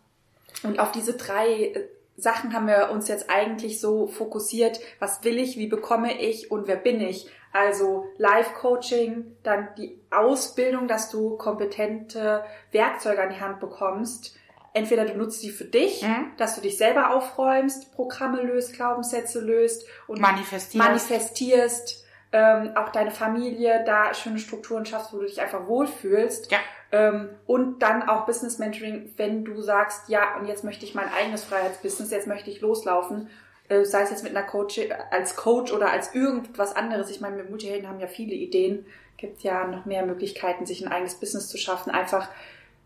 Und 0.63 0.79
auf 0.79 0.93
diese 0.93 1.15
drei 1.15 1.49
äh, 1.49 1.89
Sachen 2.17 2.55
haben 2.55 2.67
wir 2.67 2.91
uns 2.91 3.09
jetzt 3.09 3.29
eigentlich 3.29 3.81
so 3.81 4.07
fokussiert, 4.07 4.81
was 4.99 5.25
will 5.25 5.39
ich, 5.39 5.57
wie 5.57 5.67
bekomme 5.67 6.21
ich 6.21 6.51
und 6.51 6.69
wer 6.69 6.77
bin 6.77 7.01
ich. 7.01 7.29
Also 7.53 8.07
Live-Coaching, 8.19 9.37
dann 9.43 9.69
die 9.77 10.01
Ausbildung, 10.11 10.89
dass 10.89 11.11
du 11.11 11.37
kompetente 11.37 12.45
Werkzeuge 12.73 13.23
an 13.23 13.31
die 13.31 13.41
Hand 13.41 13.61
bekommst. 13.61 14.37
Entweder 14.73 15.05
du 15.05 15.17
nutzt 15.17 15.43
die 15.45 15.51
für 15.51 15.65
dich, 15.65 16.03
mhm. 16.03 16.33
dass 16.37 16.57
du 16.57 16.61
dich 16.61 16.77
selber 16.77 17.15
aufräumst, 17.15 17.95
Programme 17.95 18.43
löst, 18.43 18.75
Glaubenssätze 18.75 19.41
löst 19.41 19.87
und 20.09 20.21
manifestierst. 20.21 20.75
manifestierst 20.75 22.04
ähm, 22.35 22.73
auch 22.75 22.89
deine 22.89 23.13
Familie 23.13 23.85
da 23.87 24.13
schöne 24.13 24.41
Strukturen 24.41 24.85
schaffst, 24.85 25.13
wo 25.13 25.19
du 25.19 25.27
dich 25.27 25.41
einfach 25.41 25.69
wohlfühlst. 25.69 26.51
Ja. 26.51 26.59
Ähm, 26.91 27.29
und 27.47 27.79
dann 27.79 28.09
auch 28.09 28.27
Business 28.27 28.59
Mentoring, 28.59 29.13
wenn 29.17 29.45
du 29.45 29.63
sagst, 29.63 30.09
ja, 30.09 30.37
und 30.37 30.47
jetzt 30.47 30.65
möchte 30.65 30.85
ich 30.85 30.97
mein 30.97 31.09
eigenes 31.13 31.45
Freiheitsbusiness, 31.45 32.11
jetzt 32.11 32.27
möchte 32.27 32.51
ich 32.51 32.61
loslaufen, 32.61 33.31
äh, 33.69 33.85
sei 33.85 34.03
es 34.03 34.11
jetzt 34.11 34.25
mit 34.25 34.37
einer 34.37 34.45
Coach, 34.45 34.81
als 35.13 35.37
Coach 35.37 35.73
oder 35.73 35.93
als 35.93 36.13
irgendwas 36.13 36.75
anderes. 36.75 37.09
Ich 37.09 37.21
meine, 37.21 37.37
wir 37.37 37.45
Multihelden 37.45 37.89
haben 37.89 38.01
ja 38.01 38.09
viele 38.09 38.35
Ideen, 38.35 38.85
gibt 39.17 39.45
ja 39.45 39.69
noch 39.69 39.85
mehr 39.85 40.05
Möglichkeiten, 40.05 40.67
sich 40.67 40.85
ein 40.85 40.91
eigenes 40.91 41.15
Business 41.15 41.47
zu 41.47 41.57
schaffen, 41.57 41.93
einfach 41.93 42.29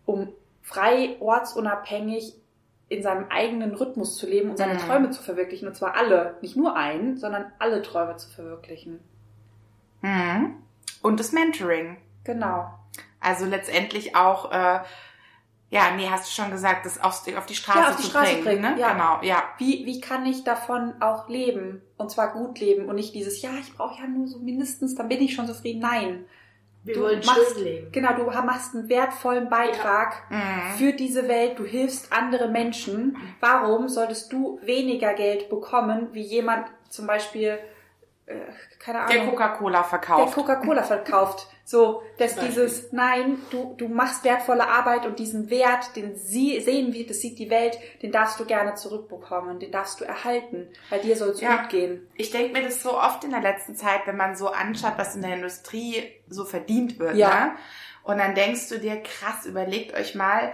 um 0.05 0.31
frei, 0.61 1.17
ortsunabhängig 1.19 2.35
in 2.87 3.01
seinem 3.01 3.25
eigenen 3.29 3.73
Rhythmus 3.73 4.15
zu 4.15 4.27
leben 4.27 4.51
und 4.51 4.57
seine 4.57 4.75
mhm. 4.75 4.79
Träume 4.79 5.09
zu 5.09 5.23
verwirklichen. 5.23 5.67
Und 5.67 5.73
zwar 5.73 5.95
alle, 5.95 6.35
nicht 6.41 6.55
nur 6.55 6.75
einen, 6.75 7.17
sondern 7.17 7.51
alle 7.57 7.81
Träume 7.81 8.17
zu 8.17 8.29
verwirklichen. 8.29 8.99
Mhm. 10.01 10.55
Und 11.01 11.19
das 11.19 11.31
Mentoring. 11.31 11.97
Genau. 12.23 12.69
Also 13.19 13.45
letztendlich 13.45 14.15
auch, 14.15 14.51
äh, 14.51 14.79
ja, 15.71 15.91
nee, 15.95 16.07
hast 16.09 16.27
du 16.27 16.41
schon 16.41 16.51
gesagt, 16.51 16.85
das 16.85 17.01
auf, 17.01 17.25
auf 17.37 17.45
die 17.45 17.55
Straße, 17.55 17.79
ja, 17.79 17.89
auf 17.89 17.95
die 17.95 18.03
zu 18.03 18.09
Straße 18.09 18.31
bringen. 18.37 18.43
bringen 18.43 18.61
ne? 18.61 18.79
Ja. 18.79 18.93
Genau, 18.93 19.19
ja. 19.21 19.43
Wie, 19.57 19.85
wie 19.85 20.01
kann 20.01 20.25
ich 20.25 20.43
davon 20.43 20.93
auch 21.01 21.29
leben? 21.29 21.81
Und 21.97 22.11
zwar 22.11 22.33
gut 22.33 22.59
leben 22.59 22.87
und 22.87 22.95
nicht 22.95 23.13
dieses, 23.13 23.41
ja, 23.41 23.51
ich 23.59 23.75
brauche 23.75 24.01
ja 24.01 24.07
nur 24.07 24.27
so 24.27 24.39
mindestens, 24.39 24.95
dann 24.95 25.09
bin 25.09 25.21
ich 25.21 25.35
schon 25.35 25.47
zufrieden. 25.47 25.79
Nein. 25.79 26.25
Wir 26.83 26.95
du 26.95 27.01
wollen 27.01 27.21
machst, 27.25 27.55
schön 27.55 27.63
leben. 27.63 27.91
Genau, 27.91 28.13
du 28.13 28.23
machst 28.23 28.73
einen 28.73 28.87
wertvollen 28.87 29.49
Beitrag 29.49 30.23
ja. 30.31 30.37
Mhm. 30.37 30.77
für 30.77 30.93
diese 30.93 31.27
Welt, 31.27 31.59
du 31.59 31.65
hilfst 31.65 32.13
andere 32.13 32.47
Menschen. 32.47 33.17
Warum 33.41 33.89
solltest 33.89 34.31
du 34.31 34.59
weniger 34.63 35.13
Geld 35.13 35.49
bekommen, 35.49 36.07
wie 36.13 36.21
jemand 36.21 36.67
zum 36.87 37.05
Beispiel 37.05 37.59
keine 38.79 38.99
Ahnung. 38.99 39.11
Der 39.11 39.25
Coca-Cola 39.25 39.83
verkauft. 39.83 40.27
Der 40.27 40.43
Coca-Cola 40.43 40.83
verkauft. 40.83 41.47
So, 41.65 42.01
dass 42.17 42.35
dieses, 42.35 42.91
nein, 42.91 43.37
du, 43.51 43.75
du 43.77 43.87
machst 43.87 44.23
wertvolle 44.23 44.67
Arbeit 44.67 45.05
und 45.05 45.19
diesen 45.19 45.49
Wert, 45.49 45.95
den 45.95 46.15
sie 46.15 46.59
sehen 46.61 46.93
wir, 46.93 47.05
das 47.05 47.21
sieht 47.21 47.37
die 47.37 47.49
Welt, 47.49 47.77
den 48.01 48.11
darfst 48.11 48.39
du 48.39 48.45
gerne 48.45 48.73
zurückbekommen, 48.75 49.59
den 49.59 49.71
darfst 49.71 49.99
du 49.99 50.05
erhalten. 50.05 50.67
Bei 50.89 50.97
dir 50.97 51.15
soll 51.15 51.29
es 51.29 51.41
ja, 51.41 51.57
gut 51.57 51.69
gehen. 51.69 52.07
Ich 52.15 52.31
denke 52.31 52.53
mir 52.53 52.63
das 52.63 52.81
so 52.81 52.97
oft 52.97 53.23
in 53.23 53.31
der 53.31 53.41
letzten 53.41 53.75
Zeit, 53.75 54.01
wenn 54.05 54.17
man 54.17 54.35
so 54.35 54.47
anschaut, 54.47 54.93
was 54.97 55.15
in 55.15 55.21
der 55.21 55.35
Industrie 55.35 56.11
so 56.27 56.45
verdient 56.45 56.97
wird, 56.99 57.15
ja. 57.15 57.29
ne? 57.29 57.51
Und 58.03 58.17
dann 58.17 58.33
denkst 58.33 58.69
du 58.69 58.79
dir, 58.79 59.03
krass, 59.03 59.45
überlegt 59.45 59.93
euch 59.93 60.15
mal, 60.15 60.53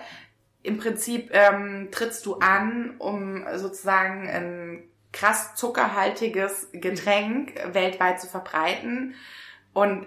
im 0.63 0.77
Prinzip 0.77 1.29
ähm, 1.31 1.89
trittst 1.91 2.25
du 2.25 2.35
an, 2.35 2.95
um 2.97 3.45
sozusagen 3.55 4.27
ein 4.27 4.83
krass 5.15 5.55
zuckerhaltiges 5.55 6.69
Getränk 6.73 7.53
weltweit 7.73 8.19
zu 8.19 8.27
verbreiten. 8.27 9.15
Und 9.73 10.05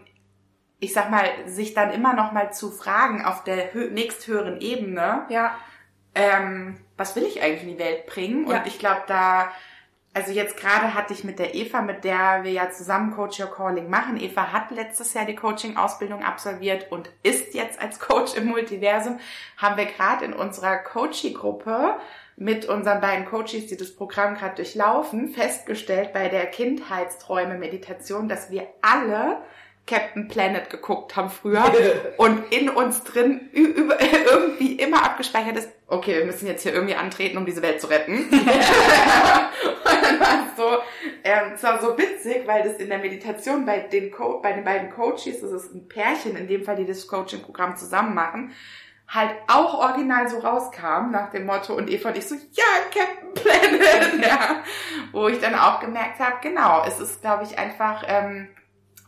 ich 0.81 0.93
sag 0.93 1.11
mal, 1.11 1.27
sich 1.47 1.73
dann 1.73 1.93
immer 1.93 2.13
noch 2.13 2.33
mal 2.33 2.53
zu 2.53 2.71
fragen 2.71 3.25
auf 3.25 3.43
der 3.43 3.75
nächsthöheren 3.75 4.61
Ebene, 4.61 5.27
ja. 5.31 5.57
ähm, 6.15 6.79
was 6.97 7.17
will 7.17 7.25
ich 7.25 7.43
eigentlich 7.43 7.63
in 7.63 7.71
die 7.71 7.79
Welt 7.79 8.07
bringen? 8.07 8.45
Und 8.45 8.53
ja. 8.53 8.65
ich 8.67 8.79
glaube, 8.79 9.03
da, 9.07 9.51
also 10.13 10.31
jetzt 10.31 10.59
gerade 10.59 10.93
hatte 10.93 11.15
ich 11.15 11.25
mit 11.25 11.39
der 11.39 11.55
Eva, 11.55 11.81
mit 11.81 12.05
der 12.05 12.45
wir 12.45 12.53
ja 12.53 12.71
zusammen 12.71 13.15
Coach 13.15 13.41
Your 13.41 13.51
Calling 13.51 13.89
machen. 13.89 14.21
Eva 14.21 14.53
hat 14.53 14.71
letztes 14.71 15.15
Jahr 15.15 15.25
die 15.25 15.35
Coaching-Ausbildung 15.35 16.23
absolviert 16.23 16.93
und 16.93 17.11
ist 17.23 17.55
jetzt 17.55 17.81
als 17.81 17.99
Coach 17.99 18.35
im 18.35 18.45
Multiversum. 18.45 19.21
Haben 19.57 19.79
wir 19.79 19.87
gerade 19.87 20.27
in 20.27 20.35
unserer 20.35 20.77
Coaching-Gruppe 20.77 21.97
mit 22.39 22.67
unseren 22.67 23.01
beiden 23.01 23.27
Coaches, 23.27 23.67
die 23.67 23.77
das 23.77 23.95
Programm 23.95 24.37
gerade 24.37 24.55
durchlaufen, 24.57 25.31
festgestellt 25.31 26.13
bei 26.13 26.29
der 26.29 26.47
Kindheitsträume-Meditation, 26.47 28.29
dass 28.29 28.51
wir 28.51 28.69
alle 28.81 29.39
Captain 29.87 30.29
Planet 30.29 30.71
geguckt 30.71 31.17
haben 31.17 31.31
früher 31.31 31.65
und 32.17 32.53
in 32.53 32.69
uns 32.69 33.03
drin 33.03 33.49
irgendwie 33.53 34.75
immer 34.75 35.05
abgespeichert 35.05 35.57
ist, 35.57 35.71
okay, 35.89 36.19
wir 36.19 36.27
müssen 36.27 36.47
jetzt 36.47 36.63
hier 36.63 36.75
irgendwie 36.75 36.95
antreten, 36.95 37.39
um 37.39 37.47
diese 37.47 37.63
Welt 37.63 37.81
zu 37.81 37.89
retten. 37.89 38.29
und 38.31 38.47
dann 38.47 40.21
war 40.21 40.47
es 40.47 40.57
so, 40.57 40.79
ähm, 41.25 41.53
es 41.55 41.63
war 41.63 41.81
so 41.81 41.99
witzig, 41.99 42.43
weil 42.47 42.63
das 42.63 42.75
in 42.75 42.89
der 42.89 42.99
Meditation 42.99 43.67
bei 43.67 43.81
den, 43.81 44.13
Co 44.13 44.41
bei 44.41 44.53
den 44.53 44.63
beiden 44.63 44.91
Coaches, 44.91 45.41
das 45.41 45.51
ist 45.51 45.75
ein 45.75 45.89
Pärchen 45.89 46.37
in 46.37 46.47
dem 46.47 46.63
Fall, 46.63 46.77
die 46.77 46.87
das 46.87 47.09
Coaching-Programm 47.09 47.77
zusammen 47.77 48.15
machen, 48.15 48.53
halt 49.09 49.35
auch 49.47 49.75
original 49.79 50.29
so 50.29 50.39
rauskam 50.39 51.11
nach 51.11 51.31
dem 51.31 51.47
Motto 51.47 51.75
und 51.75 51.89
Eva 51.89 52.11
und 52.11 52.19
ich 52.19 52.29
so, 52.29 52.35
ja, 52.35 52.65
Captain 52.93 53.33
Planet, 53.35 54.27
ja. 54.27 54.63
Wo 55.13 55.29
ich 55.29 55.41
dann 55.41 55.55
auch 55.55 55.81
gemerkt 55.81 56.21
habe, 56.21 56.37
genau, 56.43 56.85
es 56.87 57.01
ist, 57.01 57.23
glaube 57.23 57.45
ich, 57.45 57.59
einfach 57.59 58.05
ähm, 58.07 58.49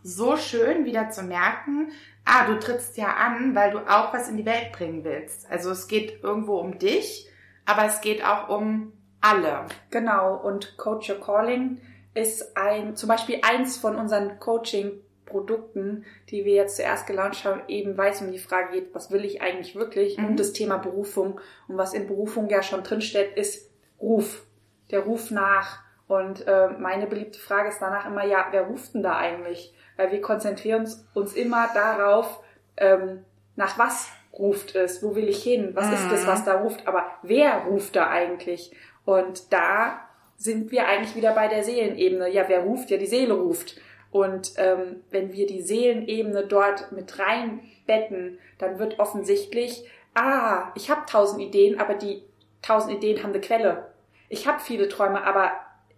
so 0.02 0.36
schön 0.36 0.86
wieder 0.86 1.10
zu 1.10 1.22
merken, 1.22 1.92
ah, 2.24 2.46
du 2.46 2.58
trittst 2.58 2.96
ja 2.96 3.14
an, 3.14 3.54
weil 3.54 3.72
du 3.72 3.78
auch 3.80 4.12
was 4.14 4.28
in 4.28 4.38
die 4.38 4.46
Welt 4.46 4.72
bringen 4.72 5.04
willst. 5.04 5.50
Also 5.50 5.70
es 5.70 5.86
geht 5.86 6.22
irgendwo 6.22 6.58
um 6.58 6.78
dich, 6.78 7.28
aber 7.66 7.84
es 7.84 8.00
geht 8.00 8.24
auch 8.24 8.48
um 8.48 8.92
alle. 9.20 9.66
Genau, 9.90 10.34
und 10.36 10.78
Coach 10.78 11.10
Your 11.10 11.20
Calling 11.20 11.78
ist 12.14 12.56
ein, 12.56 12.96
zum 12.96 13.08
Beispiel 13.08 13.40
eins 13.42 13.76
von 13.76 13.96
unseren 13.96 14.38
Coaching 14.38 14.92
Produkten, 15.30 16.04
die 16.28 16.44
wir 16.44 16.54
jetzt 16.54 16.76
zuerst 16.76 17.06
gelauncht 17.06 17.44
haben, 17.44 17.62
eben 17.68 17.96
weil 17.96 18.12
es 18.12 18.20
um 18.20 18.30
die 18.30 18.38
Frage 18.38 18.72
geht, 18.72 18.94
was 18.94 19.10
will 19.10 19.24
ich 19.24 19.40
eigentlich 19.40 19.74
wirklich 19.74 20.18
mhm. 20.18 20.26
und 20.26 20.40
das 20.40 20.52
Thema 20.52 20.76
Berufung. 20.76 21.40
Und 21.68 21.78
was 21.78 21.94
in 21.94 22.06
Berufung 22.06 22.48
ja 22.48 22.62
schon 22.62 22.82
drinsteht, 22.82 23.36
ist 23.36 23.70
Ruf, 24.00 24.44
der 24.90 25.00
Ruf 25.00 25.30
nach. 25.30 25.80
Und 26.08 26.46
äh, 26.46 26.68
meine 26.78 27.06
beliebte 27.06 27.38
Frage 27.38 27.68
ist 27.68 27.80
danach 27.80 28.06
immer, 28.06 28.24
ja, 28.24 28.48
wer 28.50 28.62
ruft 28.62 28.94
denn 28.94 29.02
da 29.02 29.16
eigentlich? 29.16 29.72
Weil 29.96 30.10
wir 30.12 30.20
konzentrieren 30.20 30.80
uns, 30.80 31.06
uns 31.14 31.34
immer 31.34 31.68
darauf, 31.72 32.42
ähm, 32.76 33.24
nach 33.56 33.78
was 33.78 34.10
ruft 34.32 34.74
es, 34.74 35.02
wo 35.02 35.14
will 35.14 35.28
ich 35.28 35.42
hin, 35.42 35.70
was 35.74 35.86
mhm. 35.86 35.94
ist 35.94 36.12
es, 36.12 36.26
was 36.26 36.44
da 36.44 36.60
ruft, 36.60 36.86
aber 36.86 37.04
wer 37.22 37.64
ruft 37.68 37.96
da 37.96 38.08
eigentlich? 38.08 38.72
Und 39.04 39.52
da 39.52 40.00
sind 40.36 40.72
wir 40.72 40.86
eigentlich 40.86 41.14
wieder 41.14 41.34
bei 41.34 41.48
der 41.48 41.62
Seelenebene. 41.62 42.30
Ja, 42.30 42.44
wer 42.48 42.60
ruft? 42.60 42.90
Ja, 42.90 42.96
die 42.96 43.06
Seele 43.06 43.34
ruft. 43.34 43.76
Und 44.10 44.52
ähm, 44.56 45.02
wenn 45.10 45.32
wir 45.32 45.46
die 45.46 45.62
Seelenebene 45.62 46.44
dort 46.46 46.90
mit 46.92 47.18
reinbetten, 47.18 48.38
dann 48.58 48.78
wird 48.78 48.98
offensichtlich, 48.98 49.84
ah, 50.14 50.72
ich 50.74 50.90
habe 50.90 51.02
tausend 51.06 51.40
Ideen, 51.40 51.78
aber 51.78 51.94
die 51.94 52.22
tausend 52.62 52.92
Ideen 52.92 53.22
haben 53.22 53.30
eine 53.30 53.40
Quelle. 53.40 53.86
Ich 54.28 54.46
habe 54.46 54.60
viele 54.60 54.88
Träume, 54.88 55.24
aber 55.24 55.52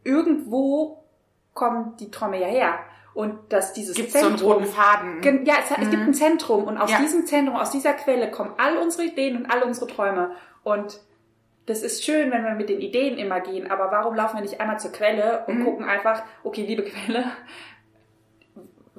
irgendwo 0.04 1.02
kommen 1.54 1.96
die 2.00 2.10
Träume 2.10 2.40
ja 2.40 2.46
her. 2.46 2.78
Und 3.14 3.52
dass 3.52 3.74
dieses 3.74 3.94
Gibt's 3.94 4.12
Zentrum. 4.12 4.38
So 4.38 4.44
einen 4.46 4.54
roten 4.54 4.72
Faden. 4.72 5.44
Ja, 5.44 5.54
es, 5.62 5.70
mhm. 5.70 5.82
es, 5.82 5.90
gibt 5.90 6.02
mhm. 6.02 6.08
ein 6.08 6.14
Zentrum 6.14 6.64
und 6.64 6.78
aus 6.78 6.90
ja. 6.90 6.98
diesem 6.98 7.26
Zentrum, 7.26 7.56
aus 7.56 7.70
dieser 7.70 7.92
Quelle 7.92 8.30
kommen 8.30 8.54
all 8.56 8.78
unsere 8.78 9.04
Ideen 9.04 9.36
und 9.36 9.50
all 9.50 9.62
unsere 9.62 9.86
Träume. 9.86 10.32
Und 10.64 11.00
das 11.66 11.82
ist 11.82 12.04
schön, 12.04 12.30
wenn 12.30 12.42
wir 12.44 12.54
mit 12.54 12.68
den 12.68 12.80
Ideen 12.80 13.18
immer 13.18 13.40
gehen, 13.40 13.70
aber 13.70 13.90
warum 13.92 14.14
laufen 14.14 14.36
wir 14.36 14.42
nicht 14.42 14.60
einmal 14.60 14.80
zur 14.80 14.92
Quelle 14.92 15.44
und 15.46 15.58
Mhm. 15.58 15.64
gucken 15.64 15.84
einfach, 15.84 16.22
okay, 16.42 16.64
liebe 16.64 16.82
Quelle, 16.82 17.24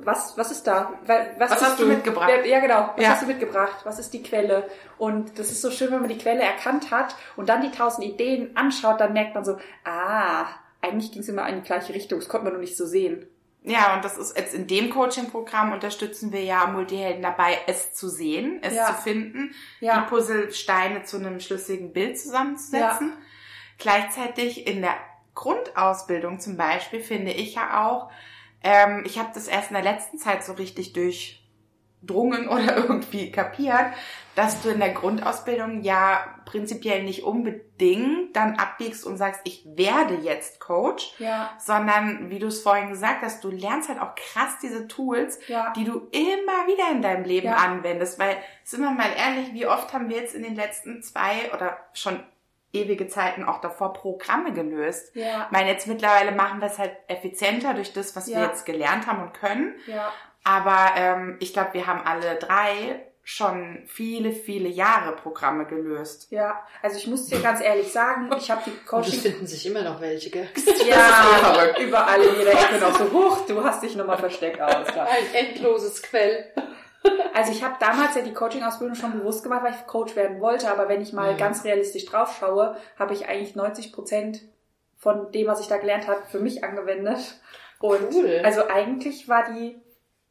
was, 0.05 0.37
was 0.37 0.51
ist 0.51 0.65
da? 0.67 0.93
Wa- 1.05 1.25
Was, 1.37 1.51
Was 1.51 1.61
hast 1.61 1.79
du 1.79 1.85
mitgebracht? 1.85 2.29
Ja, 2.29 2.43
ja, 2.45 2.59
genau. 2.59 2.89
Was 2.95 3.03
Ja. 3.03 3.09
hast 3.11 3.21
du 3.23 3.27
mitgebracht? 3.27 3.77
Was 3.83 3.99
ist 3.99 4.13
die 4.13 4.23
Quelle? 4.23 4.69
Und 4.97 5.37
das 5.39 5.51
ist 5.51 5.61
so 5.61 5.71
schön, 5.71 5.91
wenn 5.91 5.99
man 6.01 6.09
die 6.09 6.17
Quelle 6.17 6.41
erkannt 6.41 6.91
hat 6.91 7.15
und 7.35 7.49
dann 7.49 7.61
die 7.61 7.71
tausend 7.71 8.05
Ideen 8.05 8.55
anschaut, 8.55 8.99
dann 8.99 9.13
merkt 9.13 9.35
man 9.35 9.43
so, 9.45 9.57
ah, 9.85 10.45
eigentlich 10.81 11.11
ging 11.11 11.21
es 11.21 11.29
immer 11.29 11.47
in 11.47 11.55
die 11.55 11.61
gleiche 11.67 11.93
Richtung. 11.93 12.19
Das 12.19 12.27
konnte 12.29 12.45
man 12.45 12.53
nur 12.53 12.61
nicht 12.61 12.75
so 12.77 12.85
sehen. 12.85 13.27
Ja, 13.65 13.95
und 13.95 14.03
das 14.03 14.17
ist 14.17 14.37
jetzt 14.37 14.53
in 14.53 14.67
dem 14.67 14.89
Coaching-Programm 14.89 15.71
unterstützen 15.71 16.33
wir 16.33 16.43
ja 16.43 16.65
Multihelden 16.67 17.21
dabei, 17.21 17.57
es 17.67 17.93
zu 17.93 18.09
sehen, 18.09 18.59
es 18.61 18.75
Ja. 18.75 18.87
zu 18.87 18.93
finden, 18.95 19.55
Ja. 19.79 20.01
die 20.01 20.09
Puzzlesteine 20.09 21.03
zu 21.03 21.15
einem 21.15 21.39
schlüssigen 21.39 21.93
Bild 21.93 22.19
zusammenzusetzen. 22.19 23.13
Gleichzeitig 23.77 24.67
in 24.67 24.81
der 24.81 24.95
Grundausbildung 25.35 26.39
zum 26.39 26.57
Beispiel 26.57 27.01
finde 27.01 27.31
ich 27.31 27.55
ja 27.55 27.85
auch, 27.87 28.11
ähm, 28.63 29.03
ich 29.05 29.19
habe 29.19 29.29
das 29.33 29.47
erst 29.47 29.69
in 29.71 29.75
der 29.75 29.83
letzten 29.83 30.17
Zeit 30.17 30.43
so 30.43 30.53
richtig 30.53 30.93
durchdrungen 30.93 32.47
oder 32.49 32.77
irgendwie 32.77 33.31
kapiert, 33.31 33.87
dass 34.35 34.61
du 34.61 34.69
in 34.69 34.79
der 34.79 34.89
Grundausbildung 34.93 35.81
ja 35.83 36.25
prinzipiell 36.45 37.03
nicht 37.03 37.23
unbedingt 37.23 38.35
dann 38.35 38.55
abbiegst 38.55 39.05
und 39.05 39.17
sagst, 39.17 39.41
ich 39.43 39.63
werde 39.75 40.15
jetzt 40.15 40.59
Coach, 40.59 41.13
Ja, 41.19 41.51
sondern 41.59 42.29
wie 42.29 42.39
du 42.39 42.47
es 42.47 42.61
vorhin 42.61 42.89
gesagt 42.89 43.21
hast, 43.21 43.43
du 43.43 43.49
lernst 43.51 43.89
halt 43.89 44.01
auch 44.01 44.15
krass 44.15 44.57
diese 44.61 44.87
Tools, 44.87 45.39
ja. 45.47 45.71
die 45.75 45.83
du 45.83 46.07
immer 46.11 46.67
wieder 46.67 46.89
in 46.91 47.01
deinem 47.01 47.25
Leben 47.25 47.47
Ja. 47.47 47.57
anwendest. 47.57 48.17
Weil, 48.19 48.37
sind 48.63 48.81
wir 48.81 48.91
mal 48.91 49.11
ehrlich, 49.15 49.53
wie 49.53 49.67
oft 49.67 49.93
haben 49.93 50.09
wir 50.09 50.17
jetzt 50.17 50.33
in 50.35 50.43
den 50.43 50.55
letzten 50.55 51.03
zwei 51.03 51.51
oder 51.53 51.77
schon 51.93 52.19
ewige 52.73 53.07
Zeiten 53.07 53.43
auch 53.45 53.61
davor 53.61 53.93
Programme 53.93 54.51
gelöst? 54.53 55.15
Ja, 55.15 55.45
Ich 55.45 55.51
meine, 55.51 55.69
jetzt 55.69 55.87
mittlerweile 55.87 56.31
machen 56.31 56.59
wir 56.59 56.67
es 56.67 56.79
halt 56.79 56.91
effizienter 57.07 57.73
durch 57.73 57.93
das, 57.93 58.15
was 58.15 58.27
wir 58.27 58.39
Ja. 58.39 58.45
jetzt 58.47 58.65
gelernt 58.65 59.07
haben 59.07 59.21
und 59.23 59.33
können. 59.33 59.75
ja. 59.87 60.11
Aber 60.45 60.91
ähm, 60.97 61.37
ich 61.39 61.53
glaube, 61.53 61.69
wir 61.73 61.87
haben 61.87 62.01
alle 62.05 62.35
drei 62.35 62.99
schon 63.23 63.83
viele, 63.87 64.33
viele 64.33 64.67
Jahre 64.67 65.15
Programme 65.15 65.65
gelöst. 65.65 66.27
Ja, 66.31 66.61
also 66.81 66.97
ich 66.97 67.07
muss 67.07 67.27
dir 67.27 67.39
ganz 67.39 67.61
ehrlich 67.61 67.89
sagen, 67.93 68.29
ich 68.37 68.51
habe 68.51 68.61
die 68.65 68.71
Und 68.71 68.79
es 68.79 68.85
Coaching 68.85 69.19
finden 69.21 69.47
sich 69.47 69.65
immer 69.65 69.81
noch 69.83 70.01
welche, 70.01 70.29
gell? 70.29 70.49
Ja, 70.85 71.67
überall 71.79 72.21
in 72.21 72.35
jeder 72.39 72.51
Ecke 72.51 72.77
noch 72.81 72.93
so 72.99 73.09
hoch. 73.13 73.45
Du 73.47 73.63
hast 73.63 73.81
dich 73.83 73.95
nochmal 73.95 74.17
versteckt, 74.17 74.59
alles 74.59 74.89
klar. 74.89 75.07
Ein 75.09 75.33
endloses 75.45 76.03
Quell. 76.03 76.51
Also 77.33 77.51
ich 77.51 77.63
habe 77.63 77.75
damals 77.79 78.15
ja 78.15 78.21
die 78.21 78.33
Coaching-Ausbildung 78.33 78.95
schon 78.95 79.11
bewusst 79.13 79.43
gemacht, 79.43 79.63
weil 79.63 79.73
ich 79.73 79.87
Coach 79.87 80.15
werden 80.15 80.39
wollte. 80.39 80.69
Aber 80.71 80.87
wenn 80.87 81.01
ich 81.01 81.13
mal 81.13 81.33
Mhm. 81.33 81.37
ganz 81.37 81.63
realistisch 81.65 82.05
drauf 82.05 82.35
schaue, 82.39 82.77
habe 82.97 83.13
ich 83.13 83.27
eigentlich 83.27 83.55
90 83.55 83.91
Prozent 83.91 84.41
von 84.97 85.31
dem, 85.31 85.47
was 85.47 85.59
ich 85.59 85.67
da 85.67 85.77
gelernt 85.77 86.07
habe, 86.07 86.21
für 86.29 86.39
mich 86.39 86.63
angewendet. 86.63 87.41
Und 87.79 88.13
Cool. 88.13 88.41
also 88.45 88.67
eigentlich 88.69 89.27
war 89.27 89.51
die, 89.51 89.75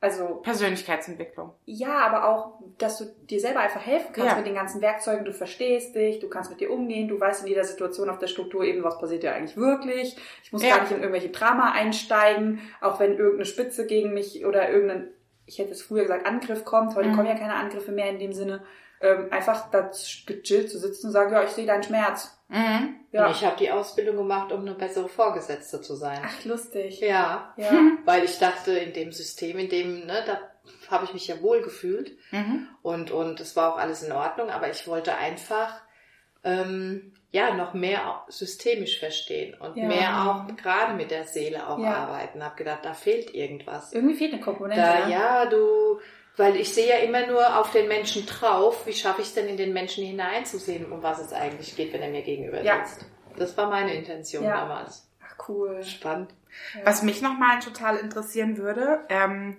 also 0.01 0.37
Persönlichkeitsentwicklung. 0.37 1.53
ja, 1.67 1.99
aber 1.99 2.29
auch, 2.29 2.59
dass 2.79 2.99
du 2.99 3.05
dir 3.05 3.39
selber 3.41 3.61
einfach 3.61 3.85
helfen 3.85 4.13
kannst 4.13 4.31
Ja. 4.31 4.37
mit 4.37 4.47
den 4.47 4.55
ganzen 4.55 4.81
Werkzeugen. 4.81 5.25
Du 5.25 5.33
verstehst 5.33 5.95
dich, 5.95 6.19
du 6.21 6.29
kannst 6.29 6.51
mit 6.51 6.61
dir 6.61 6.71
umgehen, 6.73 7.07
du 7.09 7.21
weißt 7.21 7.43
in 7.43 7.49
jeder 7.49 7.65
Situation 7.65 8.09
auf 8.09 8.19
der 8.19 8.27
Struktur 8.29 8.65
eben, 8.65 8.83
was 8.83 8.99
passiert 8.99 9.23
dir 9.23 9.35
eigentlich 9.35 9.57
wirklich. 9.57 10.17
Ich 10.43 10.53
muss 10.53 10.63
Ja. 10.63 10.77
gar 10.77 10.83
nicht 10.83 10.93
in 10.93 10.99
irgendwelche 11.01 11.29
Drama 11.31 11.73
einsteigen, 11.73 12.61
auch 12.81 12.99
wenn 12.99 13.13
irgendeine 13.19 13.45
Spitze 13.45 13.87
gegen 13.87 14.15
mich 14.15 14.45
oder 14.47 14.71
irgendein, 14.71 15.09
ich 15.47 15.59
hätte 15.59 15.73
es 15.73 15.83
früher 15.83 16.03
gesagt, 16.03 16.27
Angriff 16.27 16.65
kommt. 16.65 16.95
Heute 16.95 17.09
Mhm. 17.11 17.17
kommen 17.17 17.29
ja 17.29 17.35
keine 17.39 17.55
Angriffe 17.55 17.93
mehr 17.93 18.09
in 18.11 18.19
dem 18.19 18.33
Sinne. 18.33 18.63
Ähm, 19.01 19.29
einfach 19.33 19.71
da 19.71 19.91
gechillt 20.27 20.71
zu 20.71 20.79
sitzen 20.79 21.07
und 21.07 21.13
sagen, 21.13 21.33
ja, 21.33 21.43
ich 21.43 21.51
sehe 21.51 21.67
deinen 21.67 21.83
Schmerz. 21.83 22.39
Mhm. 22.49 22.97
Ja. 23.11 23.27
Und 23.27 23.33
ich 23.33 23.45
habe 23.45 23.57
die 23.57 23.71
Ausbildung 23.71 24.17
gemacht, 24.17 24.53
um 24.53 24.61
eine 24.61 24.75
bessere 24.75 25.09
Vorgesetzte 25.09 25.81
zu 25.81 25.97
sein. 25.97 26.21
Ach, 26.25 26.45
lustig. 26.45 27.01
Ja, 27.01 27.53
Ja. 27.57 27.71
weil 28.05 28.23
ich 28.25 28.39
dachte, 28.39 28.73
in 28.73 28.93
dem 28.93 29.11
System, 29.11 29.59
in 29.59 29.69
dem, 29.69 30.07
ne, 30.07 30.23
da 30.27 30.39
habe 30.89 31.05
ich 31.07 31.13
mich 31.15 31.27
ja 31.27 31.43
wohl 31.43 31.63
gefühlt 31.63 32.17
Mhm. 32.31 32.69
und 32.83 33.11
und 33.11 33.41
es 33.41 33.57
war 33.57 33.73
auch 33.75 33.79
alles 33.79 34.03
in 34.05 34.13
Ordnung, 34.13 34.51
aber 34.51 34.71
ich 34.71 34.87
wollte 34.87 35.17
einfach 35.17 35.81
ähm, 36.45 37.15
ja 37.33 37.55
noch 37.55 37.75
mehr 37.75 38.25
systemisch 38.29 38.99
verstehen 39.01 39.55
und 39.59 39.77
Ja. 39.77 39.89
mehr 39.89 40.23
auch 40.31 40.57
gerade 40.57 40.95
mit 40.95 41.11
der 41.11 41.25
Seele 41.25 41.67
auch 41.67 41.79
Ja. 41.79 41.95
arbeiten. 41.95 42.45
Hab 42.45 42.57
gedacht, 42.57 42.81
da 42.85 42.95
fehlt 42.95 43.35
irgendwas. 43.35 43.93
Irgendwie 43.93 44.15
fehlt 44.15 44.35
eine 44.35 44.43
Komponente. 44.43 44.81
Da, 44.81 45.09
ja, 45.09 45.47
du, 45.47 45.99
weil 46.37 46.57
ich 46.57 46.73
sehe 46.73 46.89
ja 46.89 46.97
immer 46.99 47.27
nur 47.27 47.59
auf 47.59 47.73
den 47.73 47.89
Menschen 47.89 48.27
drauf. 48.27 48.87
Wie 48.87 48.93
schaffe 48.93 49.23
ich 49.23 49.29
es 49.29 49.35
denn 49.35 49.49
in 49.49 49.57
den 49.57 49.73
Menschen 49.73 50.05
hineinzusehen, 50.05 50.93
um 50.93 51.03
was 51.03 51.19
es 51.19 51.33
eigentlich 51.33 51.75
geht, 51.75 51.93
wenn 51.93 52.03
er 52.03 52.11
mir 52.11 52.23
gegenüber 52.23 52.63
Ja. 52.63 52.85
sitzt? 52.85 53.07
Das 53.37 53.57
war 53.57 53.69
meine 53.71 53.95
Intention 53.95 54.45
Ja. 54.45 54.59
damals. 54.61 55.09
Ach, 55.27 55.49
cool. 55.49 55.83
Spannend. 55.83 56.35
Was 56.85 57.03
mich 57.03 57.23
nochmal 57.23 57.61
total 57.61 57.97
interessieren 57.97 58.59
würde, 58.59 59.01
ähm, 59.09 59.57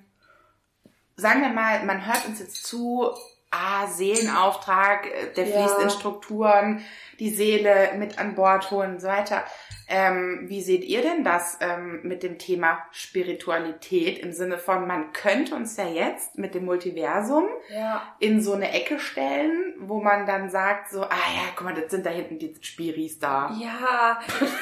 sagen 1.15 1.41
wir 1.41 1.49
mal, 1.49 1.83
man 1.85 2.05
hört 2.05 2.25
uns 2.27 2.39
jetzt 2.39 2.65
zu, 2.67 3.09
ah, 3.53 3.87
Seelenauftrag, 3.87 5.05
äh, 5.07 5.33
der 5.35 5.47
Ja. 5.47 5.67
fließt 5.67 5.79
in 5.79 5.89
Strukturen, 5.89 6.83
die 7.19 7.29
Seele 7.29 7.91
mit 7.97 8.17
an 8.19 8.35
Bord 8.35 8.69
holen 8.71 8.95
und 8.95 9.01
so 9.01 9.07
weiter. 9.07 9.43
Ähm, 9.95 10.45
wie 10.47 10.61
seht 10.63 10.83
ihr 10.85 11.03
denn 11.03 11.23
das 11.23 11.59
ähm, 11.61 11.99
mit 12.01 12.23
dem 12.23 12.39
Thema 12.39 12.79
Spiritualität 12.91 14.17
im 14.19 14.31
Sinne 14.33 14.57
von, 14.57 14.87
man 14.87 15.13
könnte 15.13 15.53
uns 15.53 15.77
ja 15.77 15.87
jetzt 15.87 16.35
mit 16.37 16.55
dem 16.55 16.65
Multiversum 16.65 17.45
Ja. 17.69 18.01
in 18.19 18.41
so 18.41 18.53
eine 18.53 18.71
Ecke 18.71 18.97
stellen, 18.97 19.75
wo 19.77 20.01
man 20.01 20.25
dann 20.25 20.49
sagt 20.49 20.89
so, 20.89 21.03
ah 21.03 21.09
ja, 21.35 21.43
guck 21.55 21.65
mal, 21.65 21.75
das 21.79 21.91
sind 21.91 22.05
da 22.05 22.09
hinten 22.09 22.39
die 22.39 22.55
Spiris 22.59 23.19
da. 23.19 23.55
Ja, 23.61 24.19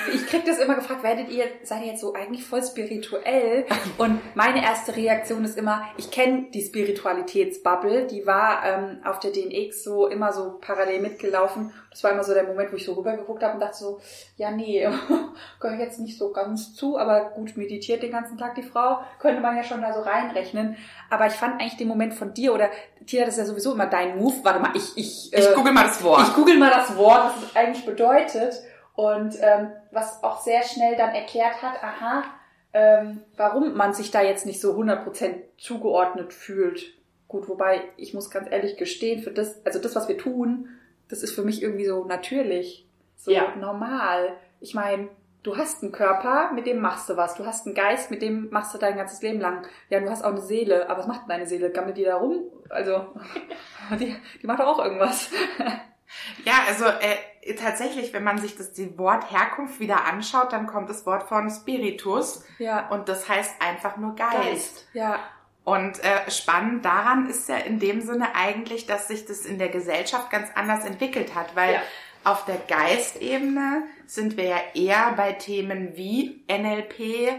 ich, 0.10 0.16
ich 0.16 0.28
krieg 0.28 0.44
das 0.46 0.60
immer 0.60 0.76
gefragt, 0.76 1.02
werdet 1.04 1.30
ihr, 1.30 1.46
seid 1.64 1.82
ihr 1.84 1.92
jetzt 1.92 2.02
so 2.02 2.14
eigentlich 2.14 2.46
voll 2.46 2.62
spirituell? 2.64 3.66
Und 3.98 4.20
meine 4.36 4.62
erste 4.62 4.96
Reaktion 4.98 5.46
ist 5.46 5.58
immer, 5.58 5.88
ich 5.98 6.12
kenne 6.12 6.48
die 6.54 6.62
Spiritualitätsbubble, 6.62 8.08
die 8.08 8.26
war 8.26 8.66
ähm, 8.66 8.98
auf 9.06 9.20
der 9.20 9.32
DNX 9.32 9.84
so 9.84 10.08
immer 10.08 10.34
so 10.34 10.58
parallel 10.60 11.02
mitgelaufen. 11.02 11.72
Das 11.92 12.04
war 12.06 12.12
immer 12.12 12.24
so 12.24 12.34
der 12.34 12.46
Moment, 12.46 12.72
wo 12.72 12.78
ich 12.78 12.86
so 12.86 12.94
rübergeguckt 12.94 13.44
habe 13.44 13.56
und 13.56 13.60
dachte 13.60 13.78
so, 13.78 14.00
ja 14.38 14.50
nee, 14.50 14.88
gehöre 15.60 15.78
jetzt 15.78 16.00
nicht 16.00 16.18
so 16.18 16.32
ganz 16.32 16.74
zu, 16.74 16.98
aber 16.98 17.32
gut 17.32 17.58
meditiert 17.58 18.02
den 18.02 18.14
ganzen 18.14 18.38
Tag 18.38 18.56
die 18.56 18.64
Frau, 18.64 19.02
könnte 19.20 19.42
man 19.42 19.58
ja 19.58 19.64
schon 19.64 19.82
da 19.82 19.92
so 19.94 20.00
reinrechnen. 20.00 20.78
Aber 21.10 21.28
ich 21.28 21.34
fand 21.34 21.60
eigentlich 21.60 21.76
den 21.76 21.90
Moment 21.90 22.14
von 22.14 22.34
dir 22.34 22.54
oder 22.54 22.70
Tina, 23.06 23.26
das 23.26 23.34
ist 23.36 23.40
ja 23.40 23.46
sowieso 23.46 23.74
immer 23.74 23.88
dein 23.88 24.18
Move. 24.18 24.36
Warte 24.44 24.60
mal, 24.62 24.72
ich, 24.74 24.96
ich, 24.96 25.34
Ich 25.34 25.48
äh, 25.50 25.54
google 25.54 25.74
mal 25.74 25.84
das 25.84 26.02
Wort. 26.02 26.22
ich 26.22 26.34
google 26.34 26.58
mal 26.58 26.72
das 26.72 26.96
Wort, 26.96 27.34
was 27.36 27.44
es 27.44 27.56
eigentlich 27.58 27.86
bedeutet 27.86 28.54
und 28.96 29.36
ähm, 29.42 29.72
was 29.92 30.24
auch 30.24 30.42
sehr 30.42 30.64
schnell 30.64 30.96
dann 30.96 31.14
erklärt 31.14 31.62
hat, 31.62 31.84
aha, 31.84 32.24
ähm, 32.74 33.22
warum 33.36 33.76
man 33.76 33.94
sich 33.94 34.12
da 34.12 34.22
jetzt 34.22 34.46
nicht 34.46 34.62
so 34.62 34.74
100% 34.76 35.34
zugeordnet 35.58 36.32
fühlt. 36.32 36.94
Gut, 37.28 37.50
wobei 37.50 37.82
ich 37.98 38.14
muss 38.14 38.30
ganz 38.30 38.48
ehrlich 38.50 38.78
gestehen, 38.78 39.22
für 39.22 39.32
das, 39.32 39.66
also 39.66 39.80
das, 39.80 39.96
was 39.96 40.08
wir 40.08 40.18
tun, 40.18 40.70
das 41.12 41.24
ist 41.24 41.34
für 41.36 41.44
mich 41.44 41.62
irgendwie 41.62 41.86
so 41.86 42.06
natürlich, 42.06 42.88
so 43.16 43.32
Ja. 43.32 43.56
normal. 43.56 44.36
Ich 44.60 44.74
meine, 44.74 45.10
du 45.44 45.58
hast 45.58 45.84
einen 45.84 45.92
Körper, 45.92 46.52
mit 46.54 46.66
dem 46.66 46.80
machst 46.80 47.10
du 47.10 47.18
was. 47.18 47.36
Du 47.36 47.46
hast 47.46 47.66
einen 47.66 47.76
Geist, 47.76 48.12
mit 48.12 48.22
dem 48.22 48.50
machst 48.50 48.74
du 48.74 48.78
dein 48.78 48.96
ganzes 48.98 49.22
Leben 49.22 49.40
lang. 49.40 49.66
Ja, 49.90 50.00
du 50.00 50.10
hast 50.10 50.24
auch 50.24 50.30
eine 50.32 50.42
Seele, 50.42 50.90
aber 50.90 51.00
was 51.00 51.08
macht 51.08 51.22
denn 51.22 51.30
deine 51.30 51.48
Seele? 51.48 51.70
Gammelt 51.72 51.98
die 51.98 52.04
da 52.04 52.16
rum? 52.18 52.44
Also, 52.70 53.08
die, 54.00 54.16
die 54.42 54.48
macht 54.48 54.60
doch 54.60 54.68
auch 54.68 54.84
irgendwas. 54.84 55.30
Ja, 56.44 56.54
also 56.68 56.84
äh, 56.86 57.56
tatsächlich, 57.56 58.12
wenn 58.12 58.26
man 58.26 58.38
sich 58.38 58.58
das 58.58 58.74
die 58.74 58.98
Wort 58.98 59.32
Herkunft 59.32 59.80
wieder 59.80 60.04
anschaut, 60.04 60.52
dann 60.52 60.68
kommt 60.68 60.90
das 60.90 61.06
Wort 61.06 61.24
von 61.24 61.50
Spiritus 61.50 62.44
Ja, 62.60 62.90
und 62.90 63.08
das 63.08 63.30
heißt 63.30 63.62
einfach 63.62 63.96
nur 63.96 64.16
Geist. 64.16 64.90
Ja, 64.92 65.20
Und 65.64 66.04
äh, 66.04 66.30
spannend 66.32 66.84
daran 66.86 67.30
ist 67.30 67.48
ja 67.48 67.58
in 67.58 67.80
dem 67.80 68.02
Sinne 68.02 68.34
eigentlich, 68.36 68.88
dass 68.88 69.08
sich 69.08 69.26
das 69.26 69.46
in 69.46 69.60
der 69.60 69.70
Gesellschaft 69.70 70.32
ganz 70.32 70.50
anders 70.56 70.86
entwickelt 70.86 71.36
hat, 71.36 71.56
weil 71.56 71.74
Ja. 71.76 71.82
auf 72.24 72.46
der 72.46 72.58
Geistebene 72.68 73.84
sind 74.08 74.38
wir 74.38 74.46
ja 74.46 74.58
eher 74.74 75.14
bei 75.16 75.34
Themen 75.34 75.96
wie 75.96 76.44
NLP, 76.48 77.30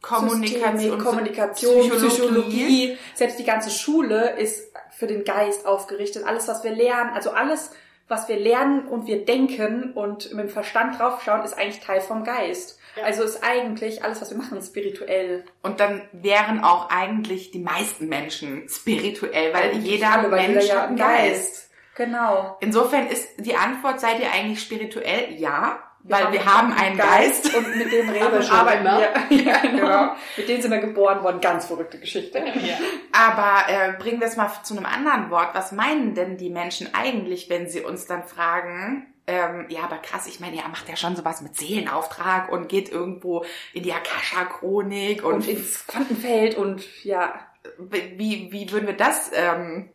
Kommunikation, 0.00 0.78
Systemik, 0.78 1.04
Kommunikation, 1.04 1.80
Psychologie. 1.80 2.08
Psychologie. 2.08 2.98
Selbst 3.14 3.38
die 3.38 3.44
ganze 3.44 3.70
Schule 3.70 4.36
ist 4.36 4.72
für 4.90 5.06
den 5.06 5.24
Geist 5.24 5.66
aufgerichtet. 5.66 6.24
Alles, 6.26 6.46
was 6.46 6.62
wir 6.62 6.72
lernen, 6.72 7.10
also 7.14 7.30
alles, 7.30 7.70
was 8.06 8.28
wir 8.28 8.36
lernen 8.36 8.86
und 8.86 9.06
wir 9.06 9.24
denken 9.24 9.92
und 9.94 10.32
mit 10.34 10.44
dem 10.46 10.50
Verstand 10.50 10.98
draufschauen, 11.00 11.42
ist 11.42 11.54
eigentlich 11.54 11.80
Teil 11.80 12.00
vom 12.02 12.22
Geist. 12.22 12.78
Ja. 12.96 13.04
Also 13.04 13.22
ist 13.24 13.42
eigentlich 13.42 14.04
alles, 14.04 14.20
was 14.20 14.30
wir 14.30 14.38
machen, 14.38 14.60
spirituell. 14.62 15.44
Und 15.62 15.80
dann 15.80 16.02
wären 16.12 16.62
auch 16.62 16.90
eigentlich 16.90 17.50
die 17.50 17.58
meisten 17.58 18.08
Menschen 18.08 18.68
spirituell, 18.68 19.52
weil 19.52 19.70
Eigentlich 19.70 19.84
jeder 19.84 20.12
alle, 20.12 20.30
weil 20.30 20.48
Mensch 20.48 20.62
jeder 20.64 20.74
ja 20.74 20.80
hat 20.82 20.88
einen 20.88 20.98
einen 20.98 20.98
Geist. 20.98 21.70
Genau. 21.96 22.56
Insofern 22.60 23.06
ist 23.06 23.28
die 23.38 23.54
Antwort, 23.54 24.00
seid 24.00 24.20
ihr 24.20 24.30
eigentlich 24.32 24.60
spirituell? 24.60 25.32
Ja, 25.34 25.78
weil 26.04 26.32
wir 26.32 26.44
haben 26.44 26.72
einen 26.72 26.98
Geist. 26.98 27.54
und 27.54 27.76
mit 27.76 27.90
dem 27.90 28.08
reden 28.10 28.32
und 28.32 28.44
schon 28.44 28.56
arbeiten 28.56 28.86
immer. 28.86 29.00
wir. 29.00 29.44
Ja, 29.44 29.58
genau. 29.58 30.14
Mit 30.36 30.48
denen 30.48 30.62
sind 30.62 30.70
wir 30.70 30.78
geboren 30.78 31.22
worden. 31.22 31.40
Ganz 31.40 31.66
verrückte 31.66 31.98
Geschichte. 31.98 32.38
Ja. 32.38 32.76
Aber 33.12 33.68
äh, 33.68 33.92
bringen 33.98 34.20
wir 34.20 34.28
es 34.28 34.36
mal 34.36 34.50
zu 34.62 34.76
einem 34.76 34.86
anderen 34.86 35.30
Wort. 35.30 35.54
Was 35.54 35.72
meinen 35.72 36.14
denn 36.14 36.36
die 36.36 36.50
Menschen 36.50 36.94
eigentlich, 36.94 37.48
wenn 37.48 37.68
sie 37.68 37.80
uns 37.80 38.06
dann 38.06 38.24
fragen, 38.24 39.06
ähm, 39.26 39.66
ja, 39.70 39.84
aber 39.84 39.96
krass, 39.96 40.26
ich 40.26 40.40
meine, 40.40 40.58
er 40.58 40.68
macht 40.68 40.88
ja 40.88 40.96
schon 40.96 41.16
sowas 41.16 41.40
mit 41.40 41.56
Seelenauftrag 41.56 42.52
und 42.52 42.68
geht 42.68 42.90
irgendwo 42.90 43.44
in 43.72 43.82
die 43.82 43.92
Akasha-Chronik 43.92 45.24
und, 45.24 45.34
Und 45.34 45.48
ins 45.48 45.86
Quantenfeld 45.86 46.56
und 46.56 46.84
ja, 47.04 47.32
wie, 47.78 48.52
wie 48.52 48.70
würden 48.70 48.86
wir 48.86 48.96
das 48.96 49.30
ähm, 49.32 49.88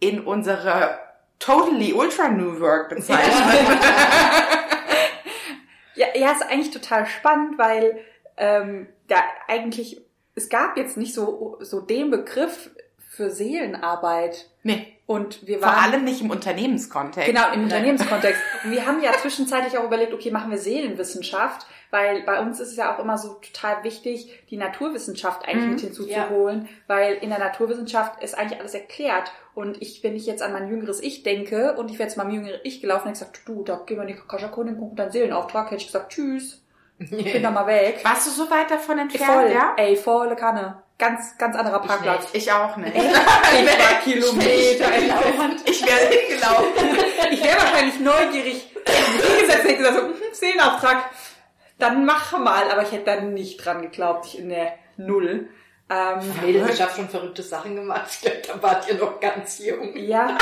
in 0.00 0.20
unsere 0.20 0.98
totally 1.38 1.94
ultra 1.94 2.28
new 2.28 2.60
work 2.60 2.90
bezeichnen? 2.90 3.78
Ja, 5.96 6.06
ja, 6.14 6.32
ist 6.32 6.42
eigentlich 6.42 6.70
total 6.70 7.06
spannend, 7.06 7.58
weil 7.58 7.98
ähm, 8.36 8.86
da 9.08 9.16
eigentlich, 9.48 10.00
es 10.34 10.48
gab 10.48 10.76
jetzt 10.76 10.96
nicht 10.96 11.14
so, 11.14 11.58
so 11.60 11.80
den 11.80 12.10
Begriff 12.10 12.70
für 13.08 13.30
Seelenarbeit. 13.30 14.50
nee, 14.62 14.92
Und 15.06 15.46
wir 15.46 15.58
vor 15.58 15.68
waren 15.68 15.92
allem 15.92 16.04
nicht 16.04 16.20
im 16.20 16.30
Unternehmenskontext. 16.30 17.28
genau 17.28 17.52
im 17.52 17.62
Unternehmenskontext. 17.64 18.40
Und 18.64 18.72
wir 18.72 18.86
haben 18.86 19.02
ja 19.02 19.12
zwischenzeitlich 19.12 19.78
auch 19.78 19.84
überlegt, 19.84 20.12
okay, 20.12 20.30
machen 20.30 20.50
wir 20.50 20.58
Seelenwissenschaft, 20.58 21.66
weil 21.90 22.22
bei 22.22 22.40
uns 22.40 22.60
ist 22.60 22.70
es 22.70 22.76
ja 22.76 22.94
auch 22.94 22.98
immer 22.98 23.18
so 23.18 23.34
total 23.34 23.82
wichtig, 23.84 24.44
die 24.50 24.56
Naturwissenschaft 24.56 25.46
eigentlich 25.46 25.64
Mhm. 25.64 25.70
mit 25.72 25.80
hinzuzuholen, 25.80 26.68
weil 26.86 27.14
in 27.14 27.30
der 27.30 27.38
Naturwissenschaft 27.38 28.22
ist 28.22 28.36
eigentlich 28.36 28.58
alles 28.60 28.74
erklärt. 28.74 29.32
Und 29.54 29.80
ich, 29.80 30.02
wenn 30.04 30.14
ich 30.16 30.26
jetzt 30.26 30.42
an 30.42 30.52
mein 30.52 30.68
jüngeres 30.68 31.00
Ich 31.02 31.22
denke 31.22 31.74
und 31.74 31.90
ich 31.90 31.98
wäre 31.98 32.08
jetzt 32.08 32.16
mal 32.16 32.24
mein 32.24 32.34
jüngeres 32.34 32.60
Ich 32.64 32.80
gelaufen 32.80 33.08
und 33.08 33.12
ich 33.14 33.18
gesagt, 33.18 33.40
du, 33.46 33.62
da 33.64 33.76
gehen 33.86 33.96
wir 33.96 34.02
in 34.02 34.08
die 34.08 34.14
Kakascha-Kundin, 34.16 34.76
gucken 34.78 34.96
deinen 34.96 35.12
Seelenauftrag, 35.12 35.66
hätte 35.70 35.76
ich 35.80 35.86
gesagt, 35.86 36.12
tschüss, 36.12 36.62
ich 36.98 37.32
bin 37.32 37.42
da 37.42 37.50
mal 37.50 37.66
weg. 37.66 38.00
Warst 38.04 38.26
du 38.26 38.30
so 38.30 38.50
weit 38.50 38.70
davon 38.70 38.98
entfernt, 38.98 39.32
Voll, 39.32 39.52
ja? 39.52 39.74
ey, 39.76 39.96
volle 39.96 40.36
Kanne. 40.36 40.82
Ganz, 40.98 41.36
ganz 41.36 41.54
anderer 41.56 41.80
Parkplatz. 41.80 42.28
Ich 42.32 42.50
auch 42.50 42.74
nicht. 42.78 42.96
Ich 42.96 43.02
war 43.04 44.00
Kilometer 44.02 44.88
Ich 44.96 45.10
entfernt. 45.10 45.62
Ich 45.66 45.86
wäre 45.86 46.08
hingelaufen. 46.08 46.98
Ich 47.32 47.44
wäre 47.44 47.56
wahrscheinlich 47.58 48.00
neugierig 48.00 48.72
hingesetzt 48.86 49.60
und 49.60 49.68
hätte 49.70 49.76
gesagt, 49.76 49.96
so, 49.96 50.02
hm, 50.04 50.14
Seelenauftrag, 50.32 51.10
dann 51.78 52.04
mach 52.04 52.36
mal. 52.38 52.70
Aber 52.70 52.82
ich 52.82 52.92
hätte 52.92 53.04
da 53.04 53.20
nicht 53.20 53.64
dran 53.64 53.82
geglaubt, 53.82 54.26
ich 54.26 54.38
in 54.38 54.48
der 54.48 54.72
Null. 54.96 55.48
Ähm, 55.88 56.18
Mädels, 56.42 56.74
ich 56.74 56.82
habe 56.82 56.92
schon 56.92 57.08
verrückte 57.08 57.42
Sachen 57.42 57.76
gemacht. 57.76 58.08
Ich 58.10 58.20
glaube, 58.20 58.40
da 58.60 58.62
wart 58.62 58.88
ihr 58.88 58.94
noch 58.96 59.20
ganz 59.20 59.58
jung. 59.58 59.96
ja, 59.96 60.36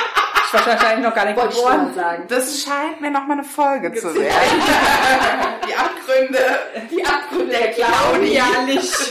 ich 0.47 0.55
war 0.55 0.67
wahrscheinlich 0.67 1.07
noch 1.07 1.15
gar 1.15 1.27
nicht 1.27 1.37
Wollte 1.37 1.55
geboren. 1.57 1.95
sagen. 1.95 2.25
Das 2.29 2.63
scheint 2.63 3.01
mir 3.03 3.11
noch 3.11 3.27
mal 3.27 3.35
eine 3.35 3.45
Folge 3.45 3.93
zu 3.93 4.15
werden. 4.15 4.63
Die 5.69 5.75
Abgründe, 5.75 6.39
die 6.91 7.05
Abgründe 7.05 7.47
der 7.57 7.73
Claudia. 7.73 8.45
Claudia-Licht. 8.45 9.11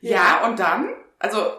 Ja, 0.00 0.44
und 0.46 0.58
dann? 0.58 0.94
Also, 1.18 1.52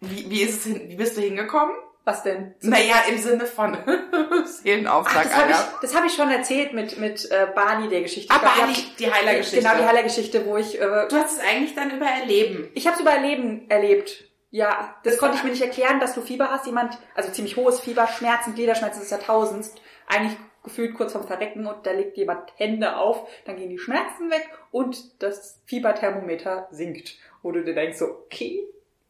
wie, 0.00 0.28
wie 0.28 0.42
ist 0.42 0.58
es 0.58 0.64
hin, 0.64 0.88
wie 0.88 0.96
bist 0.96 1.16
du 1.16 1.20
hingekommen? 1.20 1.74
Was 2.06 2.22
denn? 2.22 2.54
Naja, 2.60 2.96
im 3.08 3.16
Sinne 3.18 3.46
von 3.46 3.76
Ach, 3.86 4.46
Seelenauftrag, 4.46 5.22
das 5.24 5.34
habe 5.36 5.50
ich, 5.52 5.56
das 5.80 5.94
hab 5.96 6.04
ich 6.04 6.12
schon 6.12 6.30
erzählt 6.30 6.74
mit, 6.74 6.98
mit 6.98 7.30
äh, 7.30 7.46
Bali, 7.54 7.88
der 7.88 8.02
Geschichte. 8.02 8.32
Ah, 8.34 8.42
hab- 8.42 8.96
die 8.98 9.10
Heilergeschichte. 9.10 9.56
Genau, 9.66 9.76
die 9.78 9.84
Heilergeschichte, 9.86 10.44
wo 10.44 10.56
ich... 10.58 10.78
Äh, 10.80 11.08
Du 11.08 11.16
hast 11.16 11.32
es 11.32 11.40
eigentlich 11.40 11.74
dann 11.74 11.90
über 11.90 12.04
Erleben. 12.06 12.70
Ich 12.74 12.86
habe 12.86 12.96
es 12.96 13.00
über 13.00 13.16
Leben 13.18 13.68
erlebt. 13.70 14.24
Ja, 14.50 14.94
das 15.02 15.16
konnte 15.18 15.36
ich 15.38 15.42
mir 15.44 15.50
nicht 15.50 15.62
erklären, 15.62 15.98
dass 15.98 16.14
du 16.14 16.20
Fieber 16.20 16.50
hast. 16.50 16.66
Jemand, 16.66 16.96
also 17.14 17.30
ziemlich 17.32 17.56
hohes 17.56 17.80
Fieber, 17.80 18.06
Schmerzen, 18.06 18.54
Gliederschmerzen 18.54 19.00
des 19.00 19.10
Jahrtausends, 19.10 19.74
eigentlich 20.06 20.36
gefühlt 20.62 20.94
kurz 20.94 21.12
vorm 21.12 21.26
Verrecken 21.26 21.66
und 21.66 21.86
da 21.86 21.90
legt 21.92 22.16
jemand 22.16 22.52
Hände 22.56 22.96
auf, 22.96 23.26
dann 23.46 23.56
gehen 23.56 23.68
die 23.70 23.78
Schmerzen 23.78 24.30
weg 24.30 24.48
und 24.70 25.20
das 25.22 25.60
Fieberthermometer 25.66 26.68
sinkt. 26.70 27.16
Wo 27.42 27.50
du 27.50 27.64
dir 27.64 27.74
denkst 27.74 27.98
so, 27.98 28.04
okay, 28.06 28.62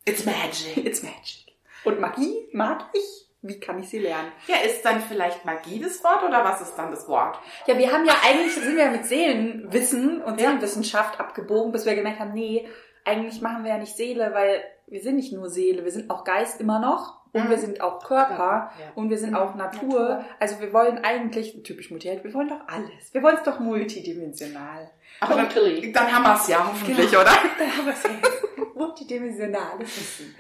It's 0.07 0.25
magic. 0.25 0.79
it's 0.85 1.03
magic. 1.03 1.44
Und 1.85 2.01
Magie 2.01 2.49
mag 2.53 2.85
ich. 2.93 3.21
Wie 3.47 3.61
kann 3.61 3.79
ich 3.79 3.91
sie 3.91 3.99
lernen? 3.99 4.33
Ja, 4.47 4.57
ist 4.65 4.83
dann 4.87 5.01
vielleicht 5.03 5.45
Magie 5.45 5.79
das 5.79 6.03
Wort 6.03 6.23
oder 6.27 6.43
was 6.45 6.63
ist 6.63 6.77
dann 6.77 6.91
das 6.91 7.07
Wort? 7.09 7.39
Ja, 7.67 7.77
wir 7.77 7.93
haben 7.93 8.07
ja 8.07 8.15
eigentlich, 8.27 8.55
sind 8.55 8.75
wir 8.75 8.85
ja 8.85 8.91
mit 8.91 9.05
Seelenwissen 9.05 10.23
und 10.23 10.41
Seelenwissenschaft 10.41 11.21
abgebogen, 11.21 11.71
bis 11.71 11.85
wir 11.85 11.95
gemerkt 11.95 12.21
haben, 12.21 12.33
nee, 12.33 12.67
eigentlich 13.05 13.43
machen 13.43 13.65
wir 13.65 13.73
ja 13.73 13.77
nicht 13.79 13.95
Seele, 13.97 14.33
weil 14.33 14.65
wir 14.87 15.03
sind 15.03 15.17
nicht 15.17 15.35
nur 15.35 15.51
Seele, 15.51 15.85
wir 15.85 15.93
sind 15.93 16.11
auch 16.11 16.25
Geist 16.25 16.59
immer 16.59 16.79
noch 16.79 17.21
und 17.35 17.45
Mhm. 17.45 17.51
wir 17.51 17.59
sind 17.59 17.83
auch 17.83 18.03
Körper 18.03 18.71
Ja. 18.81 18.93
und 18.95 19.11
wir 19.11 19.19
sind 19.19 19.35
auch 19.35 19.55
Natur. 19.57 19.89
Natur. 19.91 20.25
Also 20.41 20.61
wir 20.61 20.73
wollen 20.73 21.05
eigentlich, 21.05 21.63
typisch 21.65 21.91
Multiheld, 21.91 22.25
wir 22.25 22.33
wollen 22.33 22.49
doch 22.49 22.67
alles. 22.67 23.13
Wir 23.13 23.23
wollen 23.23 23.37
es 23.37 23.43
doch 23.43 23.59
multidimensional. 23.61 24.91
Aber 25.21 25.35
dann, 25.35 25.49
dann 25.93 26.13
haben 26.15 26.23
wir 26.23 26.35
es 26.35 26.49
ja 26.49 26.67
hoffentlich, 26.67 27.11
Genau. 27.11 27.21
oder? 27.21 27.31
Da 27.59 27.65
haben 27.77 27.85
wir 27.87 27.93
es 27.93 28.03
jetzt. 28.05 28.75
Multidimensionales 28.75 29.81
Wissen. 29.99 30.35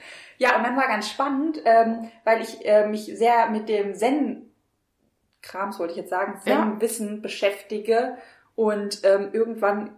Ja, 0.45 0.57
und 0.57 0.65
dann 0.65 0.77
war 0.77 0.87
ganz 0.87 1.09
spannend, 1.09 1.61
ähm, 1.65 2.11
weil 2.25 2.43
ich 2.43 2.65
äh, 2.67 2.87
mich 2.87 3.05
sehr 3.07 3.49
mit 3.51 3.69
dem 3.69 3.95
Zen 3.95 4.51
Krams 5.45 5.79
wollte 5.79 5.93
ich 5.93 5.99
jetzt 5.99 6.11
sagen, 6.11 6.41
Ja. 6.45 6.57
Zen-Wissen 6.57 7.23
beschäftige 7.23 8.17
und 8.55 9.01
ähm, 9.05 9.31
irgendwann 9.33 9.97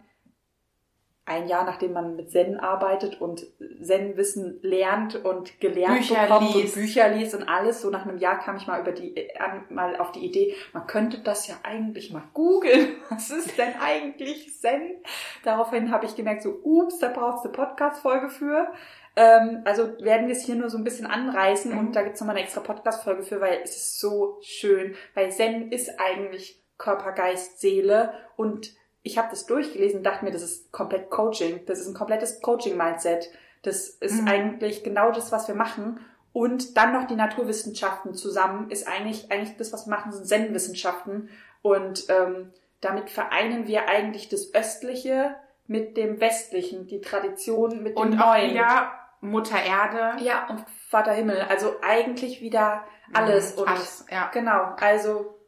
ein 1.29 1.49
Jahr 1.49 1.65
nachdem 1.65 1.93
man 1.93 2.15
mit 2.15 2.31
Zen 2.31 2.61
arbeitet 2.61 3.21
und 3.21 3.47
Zen-Wissen 3.83 4.61
lernt 4.63 5.17
und 5.25 5.59
gelernt 5.61 5.99
Bücher 5.99 6.23
bekommt 6.23 6.55
liest. 6.55 6.77
und 6.77 6.83
Bücher 6.83 7.09
liest 7.09 7.35
und 7.35 7.49
alles, 7.49 7.81
so 7.81 7.91
nach 7.91 8.07
einem 8.07 8.19
Jahr 8.19 8.39
kam 8.39 8.57
ich 8.57 8.69
mal 8.69 8.81
über 8.81 8.93
die 8.93 9.17
äh, 9.17 9.37
an, 9.39 9.65
mal 9.69 9.97
auf 9.97 10.13
die 10.13 10.25
Idee, 10.25 10.55
man 10.73 10.87
könnte 10.87 11.19
das 11.19 11.49
ja 11.49 11.57
eigentlich 11.65 12.13
mal 12.13 12.23
googeln. 12.33 12.95
Was 13.11 13.31
ist 13.31 13.59
denn 13.59 13.75
eigentlich 13.81 14.57
Zen? 14.61 15.03
Daraufhin 15.43 15.91
habe 15.91 16.07
ich 16.07 16.15
gemerkt, 16.15 16.43
so, 16.43 16.61
ups, 16.63 16.99
da 16.99 17.09
brauchst 17.09 17.45
du 17.45 17.49
eine 17.49 17.57
Podcast-Folge 17.57 18.31
für. 18.31 18.73
Ähm, 19.17 19.63
also 19.65 19.99
werden 20.01 20.27
wir 20.29 20.37
es 20.37 20.45
hier 20.45 20.57
nur 20.57 20.69
so 20.69 20.77
ein 20.77 20.85
bisschen 20.85 21.07
anreißen 21.07 21.73
Mhm. 21.73 21.79
und 21.79 21.97
da 21.97 22.03
gibt's 22.03 22.21
nochmal 22.21 22.37
eine 22.37 22.45
extra 22.45 22.61
Podcast-Folge 22.61 23.23
für, 23.23 23.41
weil 23.41 23.61
es 23.65 23.71
ist 23.77 23.99
so 24.01 24.39
schön. 24.43 24.95
Weil 25.15 25.33
Zen 25.33 25.73
ist 25.73 25.91
eigentlich 25.99 26.63
Körper, 26.79 27.13
Geist, 27.13 27.61
Seele 27.61 28.13
und 28.37 28.75
ich 29.03 29.17
habe 29.19 29.29
das 29.31 29.47
durchgelesen 29.47 29.99
und 29.99 30.05
dachte 30.05 30.25
mir, 30.25 30.33
das 30.33 30.43
ist 30.43 30.71
komplett 30.73 31.11
Coaching. 31.11 31.61
Das 31.67 31.79
ist 31.79 31.87
ein 31.87 31.95
komplettes 31.95 32.43
Coaching-Mindset. 32.43 33.31
Das 33.63 33.89
ist 33.89 34.21
Mhm. 34.23 34.29
eigentlich 34.29 34.85
genau 34.85 35.13
das, 35.13 35.33
was 35.33 35.49
wir 35.49 35.55
machen. 35.55 36.01
Und 36.33 36.77
dann 36.77 36.93
noch 36.93 37.07
die 37.07 37.15
Naturwissenschaften 37.17 38.15
zusammen 38.15 38.69
ist 38.71 38.87
eigentlich, 38.87 39.31
eigentlich 39.31 39.57
das, 39.57 39.73
was 39.73 39.87
wir 39.87 39.91
machen, 39.93 40.13
sind 40.13 40.27
Zen-Wissenschaften. 40.27 41.31
Und 41.63 42.05
ähm, 42.11 42.53
damit 42.83 43.09
vereinen 43.09 43.67
wir 43.67 43.89
eigentlich 43.89 44.29
das 44.29 44.53
Östliche 44.55 45.37
mit 45.69 45.97
dem 45.97 46.21
Westlichen, 46.21 46.87
die 46.87 47.01
Tradition 47.01 47.83
mit 47.83 47.97
dem 47.97 48.03
Und 48.03 48.21
auch 48.21 48.35
Neuen. 48.35 48.51
wieder 48.51 48.93
Mutter 49.21 49.63
Erde. 49.63 50.23
Ja, 50.23 50.49
und 50.49 50.65
Vater 50.89 51.13
Himmel. 51.13 51.41
Also 51.49 51.77
eigentlich 51.83 52.41
wieder 52.41 52.85
alles. 53.13 53.57
Mhm, 53.57 53.63
und 53.63 53.69
alles, 53.69 54.07
ja. 54.11 54.31
Genau, 54.33 54.75
also 54.79 55.39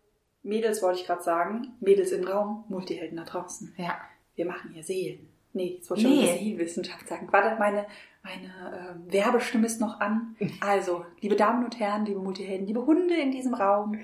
Mädels 0.43 0.83
wollte 0.83 1.01
ich 1.01 1.07
gerade 1.07 1.23
sagen. 1.23 1.75
Mädels 1.81 2.13
im 2.13 2.27
Raum, 2.27 2.65
Multihelden 2.69 3.17
da 3.17 3.25
draußen. 3.25 3.75
Ja. 3.77 4.01
Wir 4.35 4.47
machen 4.47 4.71
hier 4.73 4.83
Seelen. 4.85 5.29
Nee, 5.53 5.77
jetzt 5.77 5.91
wollte 5.91 6.03
ich 6.03 6.09
Nee. 6.09 6.27
schon 6.27 6.39
Seelenwissenschaft 6.39 7.09
sagen. 7.09 7.29
Warte, 7.31 7.59
meine, 7.59 7.87
meine 8.23 8.95
ähm, 8.95 9.13
Werbestimme 9.13 9.67
ist 9.67 9.81
noch 9.81 10.01
an. 10.01 10.37
Also, 10.61 11.05
liebe 11.21 11.37
Damen 11.37 11.65
und 11.65 11.79
Herren, 11.81 12.05
liebe 12.05 12.21
Multihelden, 12.21 12.67
liebe 12.67 12.85
Hunde 12.87 13.15
in 13.15 13.31
diesem 13.33 13.55
Raum, 13.55 13.99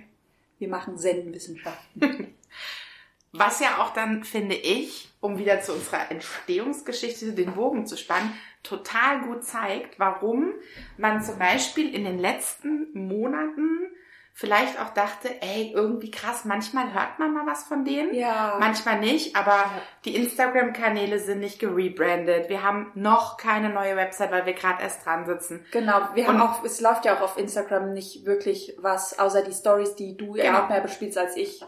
wir 0.59 0.69
machen 0.69 0.97
Zen-Wissenschaften. 0.99 2.35
Was 3.33 3.59
ja 3.61 3.79
auch 3.79 3.93
dann, 3.93 4.23
finde 4.23 4.55
ich, 4.55 5.09
um 5.21 5.39
wieder 5.39 5.61
zu 5.61 5.73
unserer 5.73 6.11
Entstehungsgeschichte 6.11 7.33
den 7.33 7.55
Bogen 7.55 7.85
zu 7.87 7.97
spannen, 7.97 8.33
total 8.65 9.21
gut 9.21 9.45
zeigt, 9.45 9.99
warum 10.01 10.53
man 10.99 11.23
zum 11.23 11.39
Beispiel 11.39 11.95
in 11.95 12.05
den 12.05 12.19
letzten 12.19 12.89
Monaten 12.95 13.79
vielleicht 14.37 14.81
auch 14.81 14.91
dachte, 14.91 15.29
ey, 15.43 15.71
irgendwie 15.73 16.11
krass, 16.11 16.45
manchmal 16.45 16.93
hört 16.93 17.21
man 17.21 17.33
mal 17.35 17.47
was 17.47 17.63
von 17.69 17.85
denen. 17.85 18.13
ja. 18.15 18.57
Manchmal 18.59 18.99
nicht, 18.99 19.37
aber 19.37 19.65
die 20.05 20.17
Instagram-Kanäle 20.17 21.21
sind 21.21 21.39
nicht 21.39 21.61
gerebrandet. 21.61 22.49
Wir 22.49 22.65
haben 22.65 22.91
noch 22.97 23.37
keine 23.37 23.69
neue 23.71 23.95
Website, 23.95 24.33
weil 24.33 24.45
wir 24.45 24.55
gerade 24.55 24.83
erst 24.83 25.07
dran 25.07 25.25
sitzen. 25.25 25.65
Genau, 25.71 26.01
wir 26.15 26.27
haben 26.27 26.41
Und- 26.41 26.49
auch, 26.49 26.65
es 26.65 26.81
läuft 26.81 27.05
ja 27.05 27.15
auch 27.17 27.21
auf 27.21 27.39
Instagram 27.39 27.93
nicht 27.93 28.27
wirklich 28.27 28.75
was, 28.79 29.17
außer 29.21 29.43
die 29.43 29.53
Stories, 29.53 29.95
die 29.95 30.17
du 30.17 30.35
ja 30.35 30.47
Genau. 30.47 30.65
auch 30.65 30.69
mehr 30.69 30.81
bespielst 30.81 31.17
als 31.17 31.37
ich. 31.37 31.63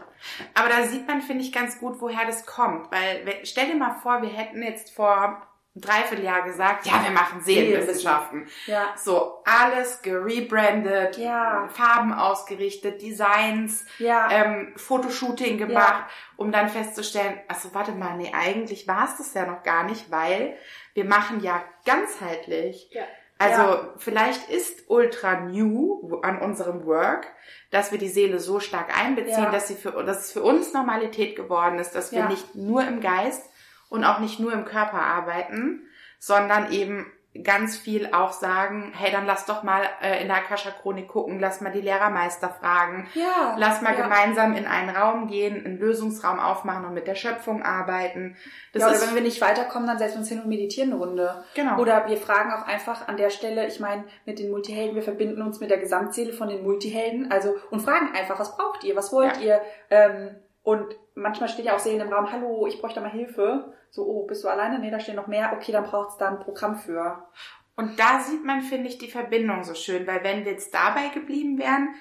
Aber 0.53 0.67
da 0.67 0.83
sieht 0.83 1.07
man, 1.07 1.21
finde 1.21 1.43
ich, 1.45 1.53
ganz 1.53 1.79
gut, 1.79 2.01
woher 2.01 2.25
das 2.25 2.45
kommt. 2.45 2.91
Weil, 2.91 3.25
we- 3.25 3.45
stell 3.45 3.67
dir 3.67 3.75
mal 3.77 3.93
vor, 4.03 4.21
wir 4.21 4.29
hätten 4.29 4.61
jetzt 4.61 4.93
vor 4.93 5.41
Dreivierteljahr 5.81 6.43
gesagt, 6.43 6.85
ja, 6.85 7.03
wir 7.03 7.11
machen 7.11 7.41
Seelenwissenschaften. 7.41 8.47
Ja. 8.65 8.93
So, 8.97 9.43
alles 9.45 10.01
gerebrandet, 10.01 11.17
Ja. 11.17 11.67
Farben 11.73 12.13
ausgerichtet, 12.13 13.01
Designs, 13.01 13.85
Ja. 13.99 14.29
ähm, 14.31 14.73
Fotoshooting 14.75 15.57
gemacht, 15.57 16.05
um 16.35 16.51
dann 16.51 16.69
festzustellen, 16.69 17.39
also 17.47 17.73
warte 17.73 17.91
mal, 17.91 18.15
nee, 18.17 18.31
eigentlich 18.33 18.87
war 18.87 19.05
es 19.05 19.17
das 19.17 19.33
ja 19.33 19.45
noch 19.45 19.63
gar 19.63 19.83
nicht, 19.83 20.11
weil 20.11 20.57
wir 20.93 21.05
machen 21.05 21.41
ja 21.41 21.63
ganzheitlich. 21.85 22.89
Ja. 22.91 23.03
Also 23.39 23.61
Ja. 23.61 23.93
vielleicht 23.97 24.49
ist 24.49 24.89
ultra 24.89 25.41
new 25.41 26.19
an 26.23 26.39
unserem 26.41 26.85
Work, 26.87 27.27
dass 27.69 27.91
wir 27.91 27.99
die 27.99 28.07
Seele 28.09 28.39
so 28.39 28.59
stark 28.59 28.97
einbeziehen, 28.97 29.43
Ja. 29.43 29.51
dass, 29.51 29.67
sie 29.67 29.75
für, 29.75 29.91
dass 30.03 30.25
es 30.25 30.31
für 30.31 30.41
uns 30.41 30.73
Normalität 30.73 31.35
geworden 31.35 31.77
ist, 31.77 31.91
dass 31.91 32.11
wir 32.11 32.19
Ja. 32.21 32.27
nicht 32.29 32.55
nur 32.55 32.83
im 32.83 32.99
Geist 32.99 33.47
und 33.89 34.03
auch 34.03 34.19
nicht 34.19 34.39
nur 34.39 34.53
im 34.53 34.65
Körper 34.65 35.01
arbeiten, 35.01 35.83
sondern 36.19 36.71
eben 36.71 37.11
ganz 37.43 37.77
viel 37.77 38.09
auch 38.13 38.31
sagen, 38.31 38.91
hey, 38.97 39.11
dann 39.11 39.27
lass 39.27 39.45
doch 39.45 39.61
mal 39.61 39.83
äh, 40.01 40.21
in 40.23 40.27
der 40.27 40.37
Akasha-Chronik 40.37 41.07
gucken, 41.07 41.39
lass 41.39 41.61
mal 41.61 41.71
die 41.71 41.81
Lehrermeister 41.81 42.49
fragen, 42.49 43.07
Ja. 43.13 43.55
lass 43.59 43.83
mal 43.83 43.93
ja. 43.95 44.01
gemeinsam 44.01 44.55
in 44.55 44.65
einen 44.65 44.89
Raum 44.89 45.27
gehen, 45.27 45.63
einen 45.63 45.77
Lösungsraum 45.77 46.39
aufmachen 46.39 46.85
und 46.85 46.95
mit 46.95 47.05
der 47.05 47.13
Schöpfung 47.13 47.61
arbeiten. 47.61 48.35
Das 48.73 48.81
ja, 48.81 48.89
oder 48.89 49.01
wenn 49.01 49.13
wir 49.13 49.21
nicht 49.21 49.39
weiterkommen, 49.39 49.87
dann 49.87 49.99
setzen 49.99 50.15
wir 50.15 50.19
uns 50.21 50.29
hin 50.29 50.39
und 50.41 50.47
meditieren 50.49 50.89
eine 50.93 50.99
Runde. 50.99 51.43
genau. 51.53 51.77
Oder 51.77 52.07
wir 52.07 52.17
fragen 52.17 52.51
auch 52.53 52.65
einfach 52.65 53.07
an 53.07 53.17
der 53.17 53.29
Stelle, 53.29 53.67
ich 53.67 53.79
meine, 53.79 54.05
mit 54.25 54.39
den 54.39 54.49
Multihelden, 54.49 54.95
wir 54.95 55.03
verbinden 55.03 55.43
uns 55.43 55.59
mit 55.59 55.69
der 55.69 55.77
Gesamtseele 55.77 56.33
von 56.33 56.47
den 56.49 56.63
Multihelden, 56.63 57.31
also 57.31 57.53
und 57.69 57.81
fragen 57.81 58.15
einfach, 58.15 58.39
was 58.39 58.57
braucht 58.57 58.83
ihr, 58.83 58.95
was 58.95 59.13
wollt 59.13 59.37
Ja. 59.37 59.43
ihr? 59.43 59.61
Ähm, 59.91 60.35
und 60.63 60.87
manchmal 61.13 61.49
steht 61.49 61.65
ja 61.65 61.75
auch 61.75 61.79
Seelen 61.79 62.01
im 62.01 62.11
Raum, 62.11 62.31
hallo, 62.31 62.65
ich 62.65 62.81
bräuchte 62.81 62.99
mal 62.99 63.11
Hilfe. 63.11 63.73
So, 63.91 64.05
oh, 64.05 64.27
bist 64.27 64.43
du 64.43 64.47
alleine? 64.47 64.79
Nee, 64.79 64.91
da 64.91 64.99
stehen 64.99 65.15
noch 65.15 65.27
mehr. 65.27 65.53
Okay, 65.53 65.71
dann 65.71 65.85
braucht 65.85 66.11
es 66.11 66.17
da 66.17 66.29
ein 66.29 66.39
Programm 66.39 66.75
für. 66.75 67.27
Und 67.75 67.99
da 67.99 68.19
sieht 68.19 68.43
man, 68.43 68.61
finde 68.61 68.89
ich, 68.89 68.97
die 68.97 69.09
Verbindung 69.09 69.63
so 69.63 69.75
schön, 69.75 70.07
weil 70.07 70.23
wenn 70.23 70.45
wir 70.45 70.51
jetzt 70.51 70.73
dabei 70.73 71.09
geblieben 71.09 71.59
wären, 71.59 71.93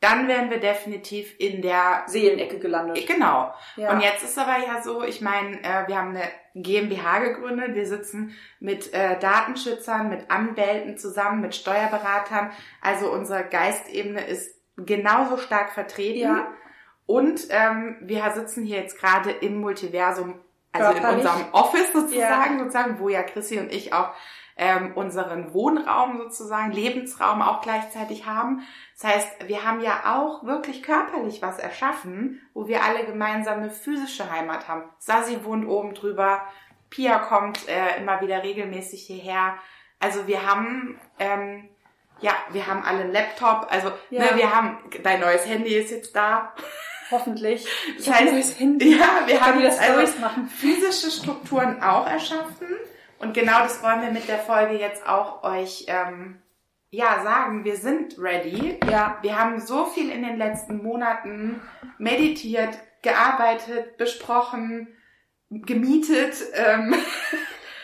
dann 0.00 0.28
wären 0.28 0.48
wir 0.50 0.60
definitiv 0.60 1.34
in 1.38 1.60
der 1.60 2.04
Seelenecke 2.06 2.58
gelandet. 2.58 3.04
Genau. 3.06 3.52
Ja. 3.76 3.92
Und 3.92 4.00
jetzt 4.00 4.22
ist 4.22 4.38
aber 4.38 4.58
ja 4.64 4.80
so, 4.80 5.02
ich 5.02 5.20
meine, 5.20 5.58
äh, 5.62 5.88
wir 5.88 5.98
haben 5.98 6.10
eine 6.10 6.22
GmbH 6.54 7.18
gegründet, 7.18 7.74
wir 7.74 7.86
sitzen 7.86 8.34
mit 8.60 8.94
äh, 8.94 9.18
Datenschützern, 9.18 10.08
mit 10.08 10.30
Anwälten 10.30 10.96
zusammen, 10.96 11.40
mit 11.40 11.54
Steuerberatern. 11.54 12.52
Also 12.80 13.10
unsere 13.10 13.44
Geistebene 13.44 14.24
ist 14.24 14.56
genauso 14.76 15.36
stark 15.36 15.72
vertreten. 15.72 16.20
Ja. 16.20 16.52
Und 17.06 17.48
ähm, 17.50 17.96
wir 18.00 18.30
sitzen 18.30 18.64
hier 18.64 18.78
jetzt 18.78 18.98
gerade 18.98 19.30
im 19.30 19.60
Multiversum, 19.60 20.38
also 20.86 20.98
in 20.98 21.04
unserem 21.16 21.46
Office 21.52 21.92
sozusagen, 21.92 22.52
Ja. 22.54 22.58
sozusagen, 22.58 22.98
wo 22.98 23.08
ja 23.08 23.22
Chrissy 23.22 23.58
und 23.58 23.72
ich 23.72 23.92
auch 23.92 24.10
ähm, 24.60 24.92
unseren 24.96 25.52
Wohnraum 25.54 26.18
sozusagen, 26.18 26.72
Lebensraum 26.72 27.42
auch 27.42 27.60
gleichzeitig 27.60 28.26
haben. 28.26 28.62
Das 29.00 29.12
heißt, 29.14 29.48
wir 29.48 29.64
haben 29.64 29.80
ja 29.80 30.16
auch 30.16 30.42
wirklich 30.44 30.82
körperlich 30.82 31.40
was 31.42 31.58
erschaffen, 31.60 32.42
wo 32.54 32.66
wir 32.66 32.82
alle 32.82 33.04
gemeinsam 33.06 33.58
eine 33.58 33.70
physische 33.70 34.30
Heimat 34.32 34.66
haben. 34.66 34.82
Sasi 34.98 35.44
wohnt 35.44 35.68
oben 35.68 35.94
drüber, 35.94 36.42
Pia 36.90 37.18
kommt 37.20 37.68
äh, 37.68 37.98
immer 38.00 38.20
wieder 38.20 38.42
regelmäßig 38.42 39.02
hierher. 39.06 39.54
Also 40.00 40.26
wir 40.26 40.44
haben, 40.44 40.98
ähm, 41.20 41.68
ja, 42.20 42.32
wir 42.50 42.66
haben 42.66 42.82
alle 42.82 43.02
einen 43.02 43.12
Laptop. 43.12 43.68
Also 43.70 43.92
Ja. 44.10 44.24
ne, 44.24 44.30
wir 44.36 44.52
haben, 44.52 44.78
dein 45.04 45.20
neues 45.20 45.46
Handy 45.46 45.76
ist 45.76 45.90
jetzt 45.92 46.16
da. 46.16 46.52
Hoffentlich. 47.10 47.66
Das 47.96 48.06
Ich 48.06 48.12
hab 48.12 48.20
ein 48.20 48.32
neues 48.32 48.58
Handy. 48.58 48.98
Ja, 48.98 49.22
wir 49.26 49.40
haben 49.40 49.60
Stories 49.60 49.78
also 49.78 50.18
machen. 50.20 50.48
physische 50.48 51.10
Strukturen 51.10 51.82
auch 51.82 52.06
erschaffen. 52.06 52.68
Und 53.18 53.34
genau 53.34 53.60
das 53.60 53.82
wollen 53.82 54.02
wir 54.02 54.10
mit 54.12 54.28
der 54.28 54.38
Folge 54.38 54.78
jetzt 54.78 55.06
auch 55.06 55.42
euch 55.42 55.86
ähm, 55.88 56.40
ja 56.90 57.22
sagen. 57.24 57.64
Wir 57.64 57.76
sind 57.76 58.16
ready. 58.18 58.78
Ja. 58.90 59.18
Wir 59.22 59.38
haben 59.38 59.60
so 59.60 59.86
viel 59.86 60.10
in 60.10 60.22
den 60.22 60.36
letzten 60.38 60.82
Monaten 60.82 61.60
meditiert, 61.98 62.78
gearbeitet, 63.02 63.96
besprochen, 63.96 64.88
gemietet. 65.50 66.34
Ähm, 66.54 66.94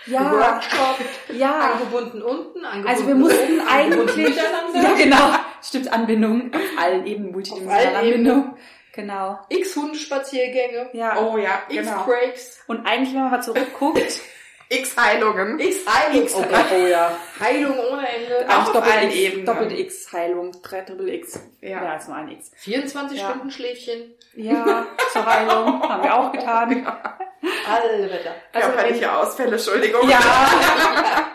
Ja. 0.06 0.30
Workshop, 0.32 0.98
Ja. 1.34 1.70
angebunden 1.72 2.20
unten, 2.20 2.62
angebunden 2.62 2.88
Also 2.88 3.06
wir 3.06 3.14
mussten 3.14 3.58
eigentlich, 3.66 4.36
ja 4.36 4.92
genau, 4.98 5.34
stimmt, 5.62 5.90
Anbindung 5.90 6.52
auf 6.54 6.60
allen 6.78 7.06
Ebenen, 7.06 7.32
multidimensionale 7.32 7.88
Auf 7.88 7.96
allen 7.96 8.54
Genau. 8.94 9.38
X-Hundespaziergänge, 9.48 10.90
Ja. 10.92 11.18
oh 11.18 11.36
ja, 11.36 11.62
genau. 11.68 11.90
X-Breaks, 11.98 12.58
Und 12.68 12.86
eigentlich, 12.86 13.12
wenn 13.14 13.22
man 13.22 13.30
mal 13.32 13.42
zurückguckt, 13.42 14.20
X-Heilungen. 14.68 15.58
X-Heilung, 15.60 16.28
oh 16.34 16.42
Gott, 16.42 16.64
oh 16.74 16.86
ja. 16.86 17.10
Heilung 17.38 17.78
ohne 17.78 18.08
Ende. 18.08 18.46
Auch 18.48 18.74
allen 18.82 19.08
X, 19.10 19.16
Ebenen. 19.16 19.46
Doppelte 19.46 19.74
X, 19.74 20.12
Heilung, 20.12 20.52
drei 20.62 20.80
Triple 20.80 21.12
X. 21.14 21.38
Ja. 21.60 21.82
Ja, 21.84 21.94
ist 21.96 22.08
nur 22.08 22.16
ein 22.16 22.28
X. 22.30 22.50
24 22.56 23.18
Ja. 23.18 23.30
Stunden 23.30 23.50
Schläfchen, 23.50 24.14
Ja, 24.34 24.86
zur 25.12 25.26
Heilung 25.26 25.82
haben 25.88 26.02
wir 26.02 26.14
auch 26.14 26.32
getan. 26.32 26.86
alle 27.68 28.10
Wetter. 28.10 28.34
Also 28.52 28.68
wenn, 28.68 28.74
Körperliche 28.74 29.12
Ausfälle, 29.12 29.52
Entschuldigung. 29.56 30.08
ja. 30.08 30.20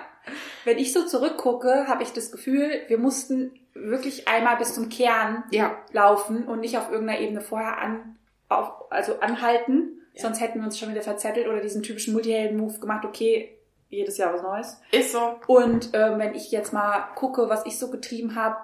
wenn 0.69 0.77
ich 0.77 0.93
so 0.93 1.03
zurückgucke, 1.03 1.87
habe 1.87 2.03
ich 2.03 2.13
das 2.13 2.31
Gefühl, 2.31 2.69
wir 2.87 2.99
mussten 2.99 3.51
wirklich 3.73 4.27
einmal 4.27 4.57
bis 4.57 4.75
zum 4.75 4.89
Kern 4.89 5.43
Ja, 5.49 5.75
laufen 5.91 6.47
und 6.47 6.59
nicht 6.59 6.77
auf 6.77 6.91
irgendeiner 6.91 7.19
Ebene 7.19 7.41
vorher 7.41 7.79
an, 7.79 8.17
auf, 8.49 8.91
also 8.91 9.19
anhalten. 9.19 9.99
Ja. 10.13 10.21
Sonst 10.21 10.41
hätten 10.41 10.59
wir 10.59 10.65
uns 10.65 10.77
schon 10.77 10.91
wieder 10.91 11.01
verzettelt 11.01 11.47
oder 11.47 11.59
diesen 11.59 11.81
typischen 11.81 12.13
Multihelden-Move 12.13 12.79
gemacht, 12.79 13.03
okay, 13.03 13.57
jedes 13.89 14.17
Jahr 14.17 14.31
was 14.31 14.43
Neues. 14.43 14.81
ist 14.91 15.11
so. 15.11 15.39
Und 15.47 15.89
ähm, 15.93 16.19
wenn 16.19 16.35
ich 16.35 16.51
jetzt 16.51 16.71
mal 16.71 17.07
gucke, 17.15 17.49
was 17.49 17.65
ich 17.65 17.79
so 17.79 17.89
getrieben 17.89 18.35
habe, 18.35 18.57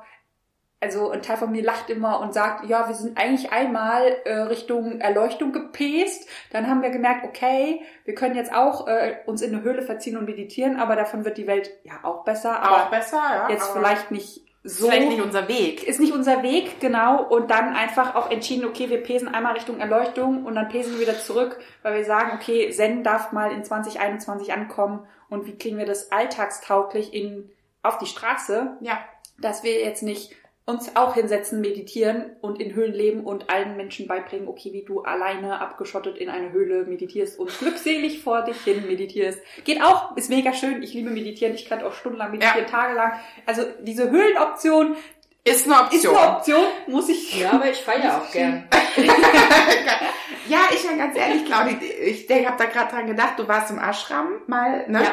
also 0.85 1.09
ein 1.09 1.21
Teil 1.21 1.37
von 1.37 1.51
mir 1.51 1.63
lacht 1.63 1.89
immer 1.89 2.19
und 2.19 2.33
sagt, 2.33 2.65
ja, 2.69 2.87
wir 2.87 2.95
sind 2.95 3.17
eigentlich 3.17 3.51
einmal 3.51 4.03
äh, 4.25 4.33
Richtung 4.41 5.01
Erleuchtung 5.01 5.51
gepest. 5.51 6.29
Dann 6.51 6.67
haben 6.67 6.81
wir 6.81 6.91
gemerkt, 6.91 7.25
okay, 7.25 7.81
wir 8.05 8.15
können 8.15 8.35
jetzt 8.35 8.53
auch 8.53 8.87
äh, 8.87 9.17
uns 9.25 9.41
in 9.41 9.53
eine 9.53 9.63
Höhle 9.63 9.81
verziehen 9.81 10.17
und 10.17 10.25
meditieren, 10.25 10.79
aber 10.79 10.95
davon 10.95 11.25
wird 11.25 11.37
die 11.37 11.47
Welt 11.47 11.71
ja 11.83 11.93
auch 12.03 12.23
besser. 12.23 12.61
Aber 12.61 12.85
auch 12.85 12.89
besser, 12.89 13.17
ja. 13.17 13.49
jetzt 13.49 13.71
vielleicht 13.71 14.11
nicht 14.11 14.41
so. 14.63 14.89
Vielleicht 14.89 15.09
nicht 15.09 15.21
unser 15.21 15.47
Weg. 15.47 15.83
ist 15.83 15.99
nicht 15.99 16.13
unser 16.13 16.41
Weg, 16.41 16.79
genau. 16.79 17.23
Und 17.23 17.51
dann 17.51 17.75
einfach 17.75 18.15
auch 18.15 18.31
entschieden, 18.31 18.65
okay, 18.65 18.89
wir 18.89 19.01
pesen 19.01 19.27
einmal 19.27 19.53
Richtung 19.53 19.79
Erleuchtung 19.79 20.45
und 20.45 20.55
dann 20.55 20.69
pesen 20.69 20.93
wir 20.93 21.01
wieder 21.01 21.19
zurück, 21.19 21.59
weil 21.83 21.95
wir 21.95 22.05
sagen, 22.05 22.31
okay, 22.35 22.69
Zen 22.71 23.03
darf 23.03 23.31
mal 23.31 23.51
in 23.51 23.63
2021 23.63 24.53
ankommen 24.53 25.05
und 25.29 25.45
wie 25.45 25.57
kriegen 25.57 25.77
wir 25.77 25.85
das 25.85 26.11
alltagstauglich 26.11 27.13
in, 27.13 27.51
auf 27.83 27.97
die 27.99 28.07
Straße, 28.07 28.77
Ja, 28.81 28.99
dass 29.37 29.63
wir 29.63 29.79
jetzt 29.83 30.01
nicht 30.01 30.35
uns 30.67 30.95
auch 30.95 31.13
hinsetzen, 31.13 31.61
meditieren 31.61 32.35
und 32.41 32.59
in 32.59 32.73
Höhlen 32.73 32.93
leben 32.93 33.23
und 33.23 33.51
allen 33.51 33.77
Menschen 33.77 34.07
beibringen, 34.07 34.47
okay, 34.47 34.73
wie 34.73 34.83
du 34.83 35.01
alleine 35.01 35.61
abgeschottet 35.61 36.17
in 36.17 36.27
eine 36.27 36.51
Höhle 36.51 36.85
meditierst 36.85 37.37
und 37.37 37.55
glückselig 37.59 38.23
vor 38.23 38.41
dich 38.41 38.57
hin 38.63 38.83
meditierst. 38.87 39.39
Geht 39.63 39.83
auch, 39.83 40.17
ist 40.17 40.29
mega 40.29 40.53
schön. 40.53 40.81
Ich 40.81 40.93
liebe 40.93 41.11
meditieren. 41.11 41.53
Ich 41.53 41.69
kann 41.69 41.83
auch 41.83 41.93
stundenlang 41.93 42.31
meditieren, 42.31 42.65
tagelang. 42.65 43.11
Also 43.45 43.63
diese 43.81 44.09
Höhlenoption 44.09 44.95
ist 45.43 45.69
eine 45.71 45.87
ist 45.91 46.07
Option. 46.07 46.17
eine 46.17 46.35
Option, 46.37 46.65
muss 46.87 47.09
ich. 47.09 47.39
Ja, 47.39 47.51
aber 47.51 47.69
ich 47.69 47.77
feiere 47.77 48.17
auch 48.17 48.31
gern. 48.31 48.67
ja, 50.47 50.61
ich 50.73 50.83
meine 50.83 50.97
ganz 50.97 51.15
ehrlich, 51.15 51.45
Claudi, 51.45 51.77
ich 51.85 52.27
habe 52.47 52.57
da 52.57 52.65
gerade 52.65 52.91
dran 52.91 53.05
gedacht, 53.05 53.37
du 53.37 53.47
warst 53.47 53.69
im 53.69 53.77
Ashram 53.77 54.41
mal, 54.47 54.89
ne? 54.89 55.03
Ja, 55.03 55.09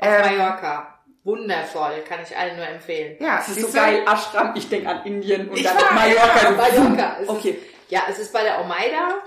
auf 0.00 0.26
Ähm, 0.26 0.36
Mallorca. 0.36 0.99
Wundervoll, 1.24 2.02
kann 2.08 2.20
ich 2.22 2.36
allen 2.36 2.56
nur 2.56 2.66
empfehlen. 2.66 3.16
Ja, 3.20 3.36
Das 3.36 3.48
ist 3.48 3.60
so 3.72 3.76
geil, 3.78 4.02
Ashram, 4.06 4.54
ich 4.56 4.68
denke 4.68 4.88
an 4.88 5.04
Indien 5.04 5.48
und 5.48 5.56
Ich 5.56 5.64
dann 5.64 5.76
war- 5.76 5.92
Mallorca. 5.92 6.50
Mallorca. 6.52 7.16
Es 7.20 7.28
Okay. 7.28 7.50
Ist, 7.50 7.90
ja, 7.90 8.02
es 8.08 8.18
ist 8.18 8.32
bei 8.32 8.42
der 8.42 8.60
Omaida 8.60 9.18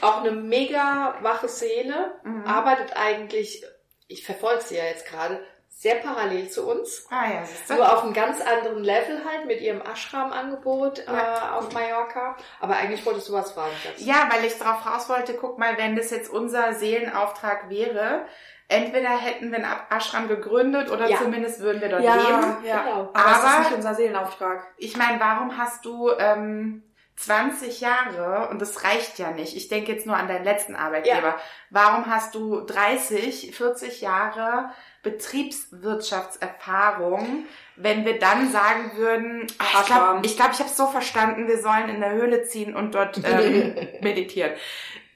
auch 0.00 0.20
eine 0.20 0.30
mega 0.30 1.16
wache 1.22 1.48
Seele, 1.48 2.12
Mhm. 2.22 2.46
arbeitet 2.46 2.96
eigentlich, 2.96 3.64
ich 4.06 4.24
verfolge 4.24 4.62
sie 4.62 4.76
ja 4.76 4.84
jetzt 4.84 5.06
gerade, 5.06 5.44
sehr 5.70 5.96
parallel 5.96 6.48
zu 6.48 6.68
uns. 6.68 7.06
Ah 7.10 7.26
ja, 7.30 7.42
du? 7.68 7.74
Nur 7.74 7.92
auf 7.96 8.02
einem 8.02 8.12
ganz 8.12 8.40
anderen 8.40 8.82
Level 8.82 9.20
halt 9.24 9.46
mit 9.46 9.60
ihrem 9.60 9.80
Ashram-Angebot 9.80 11.04
Ja. 11.06 11.52
äh, 11.52 11.56
auf 11.56 11.72
Mallorca. 11.72 12.36
Aber 12.60 12.76
eigentlich 12.76 13.04
wolltest 13.06 13.28
du 13.28 13.32
was 13.32 13.52
fragen. 13.52 13.70
Schatz. 13.82 13.94
Ja, 13.98 14.28
weil 14.32 14.44
ich 14.44 14.58
drauf 14.58 14.84
raus 14.86 15.08
wollte, 15.08 15.34
guck 15.34 15.58
mal, 15.58 15.76
wenn 15.78 15.94
das 15.94 16.10
jetzt 16.10 16.30
unser 16.30 16.72
Seelenauftrag 16.74 17.68
wäre, 17.70 18.26
entweder 18.68 19.10
hätten 19.10 19.50
wir 19.50 19.58
einen 19.58 19.66
Ashram 19.90 20.28
gegründet 20.28 20.90
oder 20.90 21.08
Ja. 21.08 21.18
zumindest 21.18 21.60
würden 21.60 21.80
wir 21.80 21.88
dort 21.88 22.02
Ja, 22.02 22.14
leben. 22.16 22.56
ja. 22.64 22.82
Genau. 22.82 23.10
Aber, 23.12 23.30
das 23.30 23.44
Aber- 23.44 23.52
ist 23.52 23.58
nicht 23.60 23.72
unser 23.76 23.94
Seelenauftrag. 23.94 24.66
Ich 24.76 24.96
meine, 24.96 25.20
warum 25.20 25.56
hast 25.56 25.84
du 25.84 26.10
ähm, 26.18 26.82
20 27.16 27.80
Jahre, 27.80 28.48
und 28.50 28.60
das 28.62 28.84
reicht 28.84 29.18
ja 29.18 29.30
nicht, 29.32 29.56
ich 29.56 29.66
denke 29.68 29.92
jetzt 29.92 30.06
nur 30.06 30.16
an 30.16 30.28
deinen 30.28 30.44
letzten 30.44 30.76
Arbeitgeber, 30.76 31.34
warum 31.70 32.06
hast 32.06 32.34
du 32.36 32.60
30, 32.60 33.56
40 33.56 34.00
Jahre 34.02 34.70
Betriebswirtschaftserfahrung, 35.02 37.46
wenn 37.76 38.04
wir 38.04 38.18
dann 38.18 38.50
sagen 38.50 38.92
würden, 38.96 39.46
ach, 39.58 39.80
ich 39.80 39.86
glaube, 39.86 40.20
ich, 40.26 40.36
glaub, 40.36 40.50
ich 40.52 40.58
habe 40.58 40.68
es 40.68 40.76
so 40.76 40.86
verstanden, 40.86 41.48
wir 41.48 41.58
sollen 41.60 41.88
in 41.88 42.00
der 42.00 42.12
Höhle 42.12 42.44
ziehen 42.44 42.76
und 42.76 42.94
dort 42.94 43.18
ähm, 43.24 43.74
meditieren. 44.00 44.52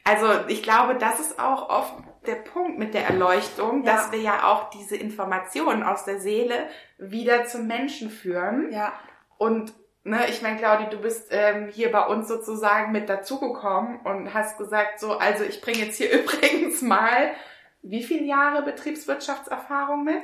Also 0.04 0.26
ich 0.48 0.62
glaube, 0.62 0.96
das 0.96 1.20
ist 1.20 1.38
auch 1.38 1.68
oft 1.68 1.94
der 2.26 2.36
Punkt 2.36 2.78
mit 2.78 2.94
der 2.94 3.06
Erleuchtung, 3.06 3.84
Ja. 3.84 3.94
dass 3.96 4.12
wir 4.12 4.20
ja 4.20 4.44
auch 4.52 4.70
diese 4.70 4.96
Informationen 4.96 5.82
aus 5.82 6.04
der 6.04 6.18
Seele 6.20 6.68
wieder 6.98 7.44
zum 7.46 7.66
Menschen 7.66 8.10
führen. 8.10 8.70
Ja. 8.72 8.92
Und 9.38 9.72
ne, 10.04 10.28
ich 10.28 10.40
meine, 10.42 10.58
Claudi, 10.58 10.88
du 10.90 10.98
bist 10.98 11.28
ähm, 11.30 11.68
hier 11.68 11.90
bei 11.92 12.06
uns 12.06 12.28
sozusagen 12.28 12.92
mit 12.92 13.08
dazugekommen 13.08 14.00
und 14.00 14.32
hast 14.34 14.58
gesagt, 14.58 15.00
so, 15.00 15.18
also 15.18 15.44
ich 15.44 15.60
bringe 15.60 15.78
jetzt 15.78 15.96
hier 15.96 16.12
übrigens 16.20 16.82
mal 16.82 17.30
wie 17.82 18.04
viele 18.04 18.24
Jahre 18.24 18.62
Betriebswirtschaftserfahrung 18.62 20.04
mit? 20.04 20.22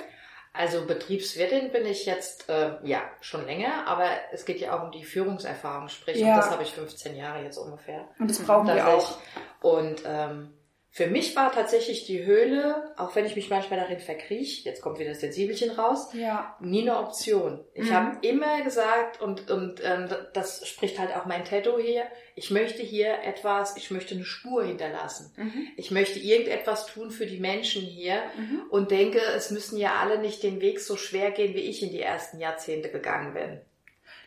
Also 0.53 0.87
Betriebswirtin 0.87 1.71
bin 1.73 1.87
ich 1.87 2.07
jetzt 2.07 2.49
äh, 2.49 2.77
ja 2.83 3.01
schon 3.21 3.45
länger, 3.47 3.87
aber 3.87 4.07
es 4.33 4.45
geht 4.45 4.61
ja 4.61 4.77
auch 4.77 4.83
um 4.85 4.91
die 4.91 5.05
Führungserfahrung, 5.05 5.89
sprich, 5.89 6.17
Ja. 6.19 6.31
und 6.35 6.37
das 6.39 6.51
habe 6.51 6.63
ich 6.63 6.73
15 6.73 7.17
Jahre 7.17 7.43
jetzt 7.43 7.59
ungefähr. 7.59 8.09
Und 8.19 8.31
das 8.31 8.39
brauchen 8.41 8.67
wir 8.69 8.89
auch. 8.89 9.11
ich- 9.21 9.65
Und 9.65 10.03
ähm, 10.07 10.53
für 10.91 11.07
mich 11.07 11.37
war 11.37 11.53
tatsächlich 11.53 12.07
die 12.07 12.25
Höhle, 12.25 12.93
auch 12.97 13.15
wenn 13.15 13.27
ich 13.27 13.37
mich 13.37 13.51
manchmal 13.51 13.79
darin 13.79 14.01
verkriech, 14.01 14.65
jetzt 14.65 14.81
kommt 14.81 14.99
wieder 14.99 15.11
das 15.11 15.21
Sensibelchen 15.21 15.71
raus, 15.71 16.09
Ja. 16.15 16.57
nie 16.61 16.81
eine 16.83 16.99
Option. 16.99 17.63
Ich 17.75 17.91
Mhm. 17.91 17.95
habe 17.95 18.27
immer 18.27 18.63
gesagt, 18.63 19.21
und, 19.21 19.51
und 19.51 19.81
ähm, 19.85 20.09
das 20.33 20.67
spricht 20.67 20.99
halt 20.99 21.15
auch 21.15 21.27
mein 21.27 21.45
Tattoo 21.45 21.79
hier, 21.79 22.05
ich 22.35 22.51
möchte 22.51 22.83
hier 22.83 23.19
etwas, 23.23 23.77
ich 23.77 23.91
möchte 23.91 24.15
eine 24.15 24.25
Spur 24.25 24.65
hinterlassen. 24.65 25.33
Mhm. 25.37 25.69
Ich 25.77 25.91
möchte 25.91 26.19
irgendetwas 26.19 26.87
tun 26.87 27.11
für 27.11 27.27
die 27.27 27.39
Menschen 27.41 27.83
hier 27.83 28.23
Mhm. 28.37 28.63
und 28.71 28.91
denke, 28.91 29.21
es 29.37 29.51
müssen 29.51 29.77
ja 29.79 29.97
alle 30.01 30.19
nicht 30.19 30.43
den 30.43 30.61
Weg 30.61 30.81
so 30.81 30.97
schwer 30.97 31.31
gehen, 31.33 31.55
wie 31.55 31.61
ich 31.61 31.83
in 31.83 31.91
die 31.91 32.01
ersten 32.03 32.41
Jahrzehnte 32.41 32.89
gegangen 32.91 33.35
bin. 33.35 33.61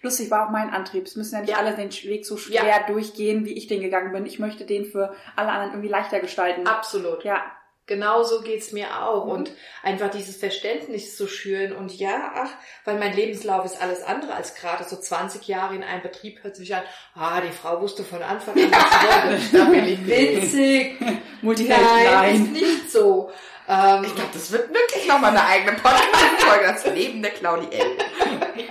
Lustig 0.02 0.32
war 0.32 0.48
auch 0.48 0.52
mein 0.52 0.70
Antrieb. 0.72 1.06
Es 1.06 1.16
müssen 1.16 1.36
ja 1.36 1.42
nicht 1.42 1.52
Ja. 1.52 1.58
alle 1.58 1.74
den 1.76 1.92
Weg 1.92 2.26
so 2.26 2.38
schwer 2.38 2.66
Ja. 2.66 2.84
durchgehen, 2.88 3.46
wie 3.46 3.54
ich 3.54 3.68
den 3.68 3.82
gegangen 3.82 4.12
bin. 4.12 4.26
Ich 4.26 4.40
möchte 4.40 4.66
den 4.66 4.86
für 4.86 5.14
alle 5.36 5.50
anderen 5.50 5.72
irgendwie 5.72 5.90
leichter 5.90 6.20
gestalten. 6.20 6.68
Absolut. 6.68 7.24
Ja, 7.24 7.42
Genau 7.88 8.24
so 8.24 8.42
geht's 8.42 8.72
mir 8.72 9.04
auch. 9.04 9.26
Mhm. 9.26 9.32
Und 9.32 9.52
einfach 9.84 10.10
dieses 10.12 10.38
Verständnis 10.38 11.18
zu 11.18 11.28
schüren. 11.28 11.76
Und 11.76 11.92
ja, 11.98 12.32
ach, 12.36 12.50
weil 12.86 12.98
mein 13.00 13.14
Lebenslauf 13.14 13.66
ist 13.66 13.82
alles 13.82 14.02
andere 14.04 14.34
als 14.34 14.56
gerade 14.56 14.86
so 14.86 14.96
20 14.96 15.46
Jahre 15.48 15.76
in 15.76 15.84
einem 15.84 16.02
Betrieb 16.02 16.42
hört 16.44 16.56
sich 16.56 16.74
an, 16.74 16.84
ah, 17.16 17.42
die 17.42 17.52
Frau 17.52 17.82
wusste 17.82 18.04
von 18.06 18.22
Anfang 18.22 18.54
an, 18.56 18.72
was 18.72 18.80
sie 19.02 19.08
wollte. 19.08 19.42
Da 19.58 19.66
bin 19.66 19.86
ich 19.88 20.08
witzig. 20.08 21.00
Multihelden, 21.42 21.86
Nein, 22.06 22.36
ist 22.36 22.52
nicht 22.54 22.92
so. 22.92 23.30
Ähm, 23.68 24.04
Ich 24.06 24.16
glaube, 24.16 24.30
das 24.32 24.52
wird 24.52 24.70
wirklich 24.74 25.08
nochmal 25.08 25.32
eine 25.32 25.44
eigene 25.46 25.74
Podcast-Folge, 25.78 26.66
das 26.68 26.86
Leben 26.86 27.22
der 27.22 27.32
Claudie 27.32 27.76
L. 27.76 27.88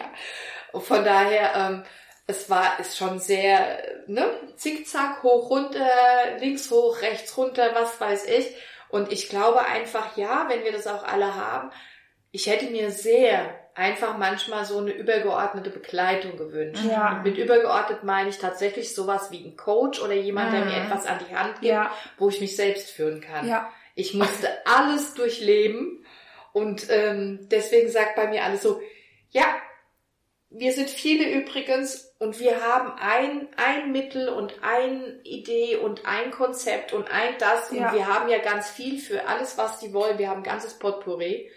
Und 0.73 0.83
von 0.85 1.05
daher, 1.05 1.55
ähm, 1.57 1.85
es 2.27 2.49
war, 2.49 2.79
ist 2.79 2.97
schon 2.97 3.19
sehr, 3.19 3.83
ne, 4.07 4.25
zickzack, 4.57 5.23
hoch, 5.23 5.51
runter, 5.51 5.89
links 6.39 6.71
hoch, 6.71 7.01
rechts 7.03 7.37
runter, 7.37 7.71
was 7.75 8.01
weiß 8.01 8.27
ich. 8.27 8.55
Und 8.89 9.13
ich 9.13 9.29
glaube 9.29 9.61
einfach, 9.65 10.17
ja, 10.17 10.47
wenn 10.49 10.65
wir 10.65 10.73
das 10.73 10.87
auch 10.87 11.03
alle 11.05 11.35
haben, 11.35 11.71
ich 12.33 12.47
hätte 12.47 12.67
mir 12.67 12.91
sehr 12.93 13.57
einfach 13.75 14.19
manchmal 14.19 14.65
so 14.65 14.79
eine 14.79 14.91
übergeordnete 14.93 15.71
Begleitung 15.71 16.37
gewünscht. 16.37 16.85
Ja. 16.89 17.13
Und 17.17 17.23
mit 17.25 17.39
übergeordnet 17.39 18.05
meine 18.05 18.29
ich 18.29 18.39
tatsächlich 18.39 18.95
sowas 18.95 19.31
wie 19.31 19.45
ein 19.45 19.57
Coach 19.57 20.01
oder 20.01 20.13
jemand, 20.15 20.53
der 20.53 20.65
mir 20.65 20.77
Mhm. 20.77 20.87
etwas 20.87 21.07
an 21.07 21.19
die 21.29 21.35
Hand 21.35 21.55
gibt, 21.61 21.65
Ja, 21.73 21.91
wo 22.19 22.29
ich 22.29 22.41
mich 22.41 22.55
selbst 22.57 22.91
führen 22.91 23.21
kann. 23.21 23.49
ja. 23.49 23.71
Ich 23.97 24.15
musste 24.15 24.49
alles 24.67 25.15
durchleben 25.15 26.05
und 26.53 26.87
ähm, 26.91 27.49
deswegen 27.51 27.91
sagt 27.91 28.15
bei 28.17 28.29
mir 28.29 28.45
alles 28.45 28.63
so, 28.63 28.81
ja, 29.31 29.45
wir 30.51 30.73
sind 30.73 30.91
viele 30.91 31.31
übrigens 31.31 32.13
und 32.19 32.41
wir 32.41 32.61
haben 32.61 32.93
ein, 32.99 33.49
ein 33.57 33.93
Mittel 33.93 34.29
und 34.29 34.53
eine 34.63 35.21
Idee 35.23 35.77
und 35.77 36.05
ein 36.07 36.33
Konzept 36.33 36.93
und 36.93 37.09
ein 37.11 37.35
das 37.39 37.71
Ja. 37.71 37.89
und 37.91 37.97
wir 37.97 38.07
haben 38.09 38.29
ja 38.29 38.39
ganz 38.39 38.69
viel 38.69 38.99
für 38.99 39.27
alles, 39.29 39.57
was 39.57 39.79
die 39.79 39.93
wollen. 39.93 40.19
Wir 40.19 40.29
haben 40.29 40.41
ein 40.41 40.45
ganzes 40.45 40.75
Potpourri, 40.79 41.51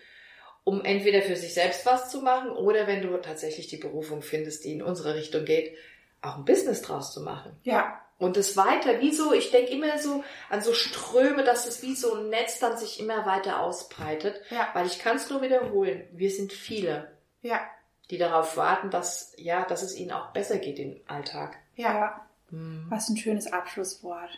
um 0.63 0.85
entweder 0.85 1.21
für 1.23 1.35
sich 1.35 1.53
selbst 1.53 1.85
was 1.85 2.09
zu 2.11 2.21
machen 2.21 2.51
oder 2.51 2.85
wenn 2.87 3.01
du 3.01 3.17
tatsächlich 3.17 3.67
die 3.67 3.77
Berufung 3.77 4.21
findest, 4.21 4.63
die 4.63 4.73
in 4.73 4.83
unsere 4.83 5.15
Richtung 5.15 5.43
geht, 5.43 5.75
auch 6.21 6.37
ein 6.37 6.45
Business 6.45 6.81
draus 6.83 7.13
zu 7.13 7.21
machen. 7.21 7.51
Ja, 7.63 7.99
Und 8.19 8.37
es 8.37 8.55
weiter, 8.55 9.01
wie 9.01 9.11
so, 9.11 9.33
ich 9.33 9.51
denke 9.51 9.71
immer 9.71 9.97
so 9.97 10.23
an 10.49 10.61
so 10.61 10.73
Ströme, 10.73 11.43
dass 11.43 11.67
es 11.67 11.81
wie 11.81 11.95
so 11.95 12.13
ein 12.15 12.29
Netz 12.29 12.59
dann 12.59 12.77
sich 12.77 12.99
immer 12.99 13.25
weiter 13.25 13.59
ausbreitet. 13.59 14.39
Ja. 14.51 14.69
Weil 14.73 14.85
ich 14.85 14.99
kann 14.99 15.17
es 15.17 15.29
nur 15.29 15.41
wiederholen, 15.41 16.07
wir 16.13 16.29
sind 16.29 16.53
viele, 16.53 17.11
Ja, 17.41 17.59
die 18.09 18.17
darauf 18.17 18.57
warten, 18.57 18.89
dass, 18.89 19.33
ja, 19.37 19.65
dass 19.65 19.81
es 19.81 19.95
ihnen 19.95 20.11
auch 20.11 20.31
besser 20.31 20.57
geht 20.57 20.79
im 20.79 20.99
Alltag. 21.07 21.57
ja. 21.75 22.21
Hm. 22.49 22.85
Was 22.89 23.09
ein 23.09 23.17
schönes 23.17 23.51
Abschlusswort. 23.51 24.29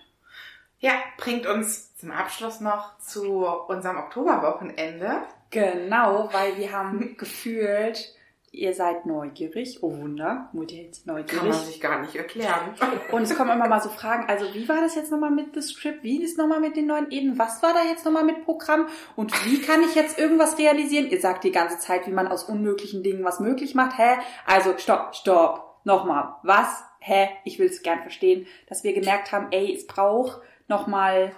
Ja, 0.80 0.93
bringt 1.18 1.45
uns 1.47 1.95
zum 1.97 2.11
Abschluss 2.11 2.61
noch 2.61 2.97
zu 2.99 3.45
unserem 3.45 3.97
Oktoberwochenende. 3.97 5.24
Genau, 5.49 6.30
weil 6.32 6.57
wir 6.57 6.72
haben 6.72 7.18
gefühlt, 7.18 8.14
ihr 8.57 8.73
seid 8.73 9.05
neugierig. 9.05 9.79
Oh 9.81 9.95
Wunder, 9.97 10.49
Multihelden 10.53 10.93
sind 10.93 11.05
Kann 11.05 11.15
man 11.15 11.25
neugierig. 11.25 11.55
sich 11.55 11.81
gar 11.81 12.01
nicht 12.01 12.15
erklären. 12.15 12.73
Und 13.11 13.21
es 13.23 13.35
kommen 13.35 13.51
immer 13.51 13.67
mal 13.67 13.81
so 13.81 13.89
Fragen, 13.89 14.27
also 14.27 14.45
wie 14.53 14.67
war 14.67 14.81
das 14.81 14.95
jetzt 14.95 15.11
nochmal 15.11 15.31
mit 15.31 15.53
The 15.53 15.61
Script? 15.61 16.03
Wie 16.03 16.21
ist 16.23 16.37
nochmal 16.37 16.59
mit 16.59 16.75
den 16.75 16.87
neuen 16.87 17.11
Eden? 17.11 17.37
Was 17.37 17.61
war 17.61 17.73
da 17.73 17.83
jetzt 17.83 18.05
nochmal 18.05 18.23
mit 18.23 18.45
Programm? 18.45 18.87
Und 19.15 19.33
wie 19.45 19.61
kann 19.61 19.83
ich 19.83 19.95
jetzt 19.95 20.17
irgendwas 20.17 20.57
realisieren? 20.57 21.09
Ihr 21.09 21.19
sagt 21.19 21.43
die 21.43 21.51
ganze 21.51 21.79
Zeit, 21.79 22.07
wie 22.07 22.11
man 22.11 22.27
aus 22.27 22.43
unmöglichen 22.43 23.03
Dingen 23.03 23.23
was 23.23 23.39
möglich 23.39 23.75
macht. 23.75 23.97
Hä? 23.97 24.17
Also 24.45 24.77
stopp, 24.77 25.15
stopp. 25.15 25.81
Nochmal. 25.83 26.35
Was? 26.43 26.83
Hä? 26.99 27.29
Ich 27.43 27.59
will 27.59 27.67
es 27.67 27.83
gern 27.83 28.01
verstehen. 28.01 28.47
Dass 28.67 28.83
wir 28.83 28.93
gemerkt 28.93 29.31
haben, 29.31 29.47
ey, 29.51 29.73
es 29.73 29.85
braucht 29.85 30.41
nochmal 30.67 31.31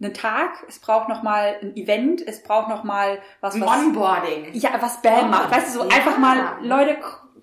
einen 0.00 0.12
Tag, 0.12 0.50
es 0.68 0.78
braucht 0.78 1.08
nochmal 1.08 1.56
ein 1.62 1.74
Event, 1.76 2.20
es 2.26 2.42
braucht 2.42 2.68
nochmal 2.68 3.18
was, 3.40 3.54
Ein 3.54 3.62
was... 3.62 3.78
Onboarding. 3.78 4.48
Ja, 4.52 4.70
was 4.80 5.00
Bam 5.00 5.30
macht. 5.30 5.50
Weißt 5.50 5.74
du, 5.74 5.80
so 5.80 5.88
Ja. 5.88 5.96
einfach 5.96 6.18
mal, 6.18 6.58
Leute, 6.62 6.96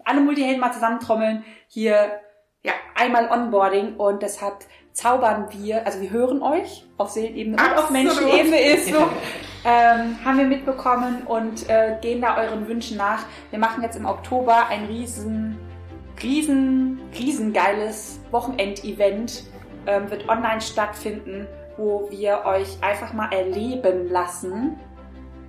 alle 0.06 0.22
Multihelden 0.22 0.60
mal 0.60 0.72
zusammentrommeln. 0.72 1.44
Hier, 1.68 2.20
Ja. 2.62 2.74
einmal 2.96 3.30
Onboarding 3.32 3.96
und 3.96 4.22
deshalb 4.22 4.66
zaubern 4.94 5.48
wir, 5.52 5.86
also 5.88 6.00
wir 6.02 6.12
hören 6.12 6.44
euch 6.44 6.86
auf 6.98 7.10
Seelenebene 7.10 7.58
und 7.58 7.62
auf 7.64 7.90
Absolut. 7.90 7.92
Menschenebene 8.04 8.60
ist 8.62 8.88
so, 8.90 8.98
ähm, 9.66 10.18
haben 10.24 10.38
wir 10.38 10.46
mitbekommen 10.46 11.24
und 11.26 11.68
äh, 11.68 11.98
gehen 12.02 12.22
da 12.22 12.38
euren 12.38 12.68
Wünschen 12.68 12.98
nach. 12.98 13.26
Wir 13.50 13.58
machen 13.58 13.82
jetzt 13.82 13.96
im 13.96 14.06
Oktober 14.06 14.68
ein 14.70 14.86
riesen, 14.86 15.58
riesen, 16.22 17.02
riesengeiles 17.18 18.20
Wochenendevent, 18.30 19.44
ähm, 19.88 20.12
wird 20.12 20.30
online 20.30 20.62
stattfinden, 20.62 21.48
wo 21.78 22.08
wir 22.10 22.44
euch 22.46 22.78
einfach 22.82 23.14
mal 23.14 23.32
erleben 23.32 24.10
lassen. 24.10 24.78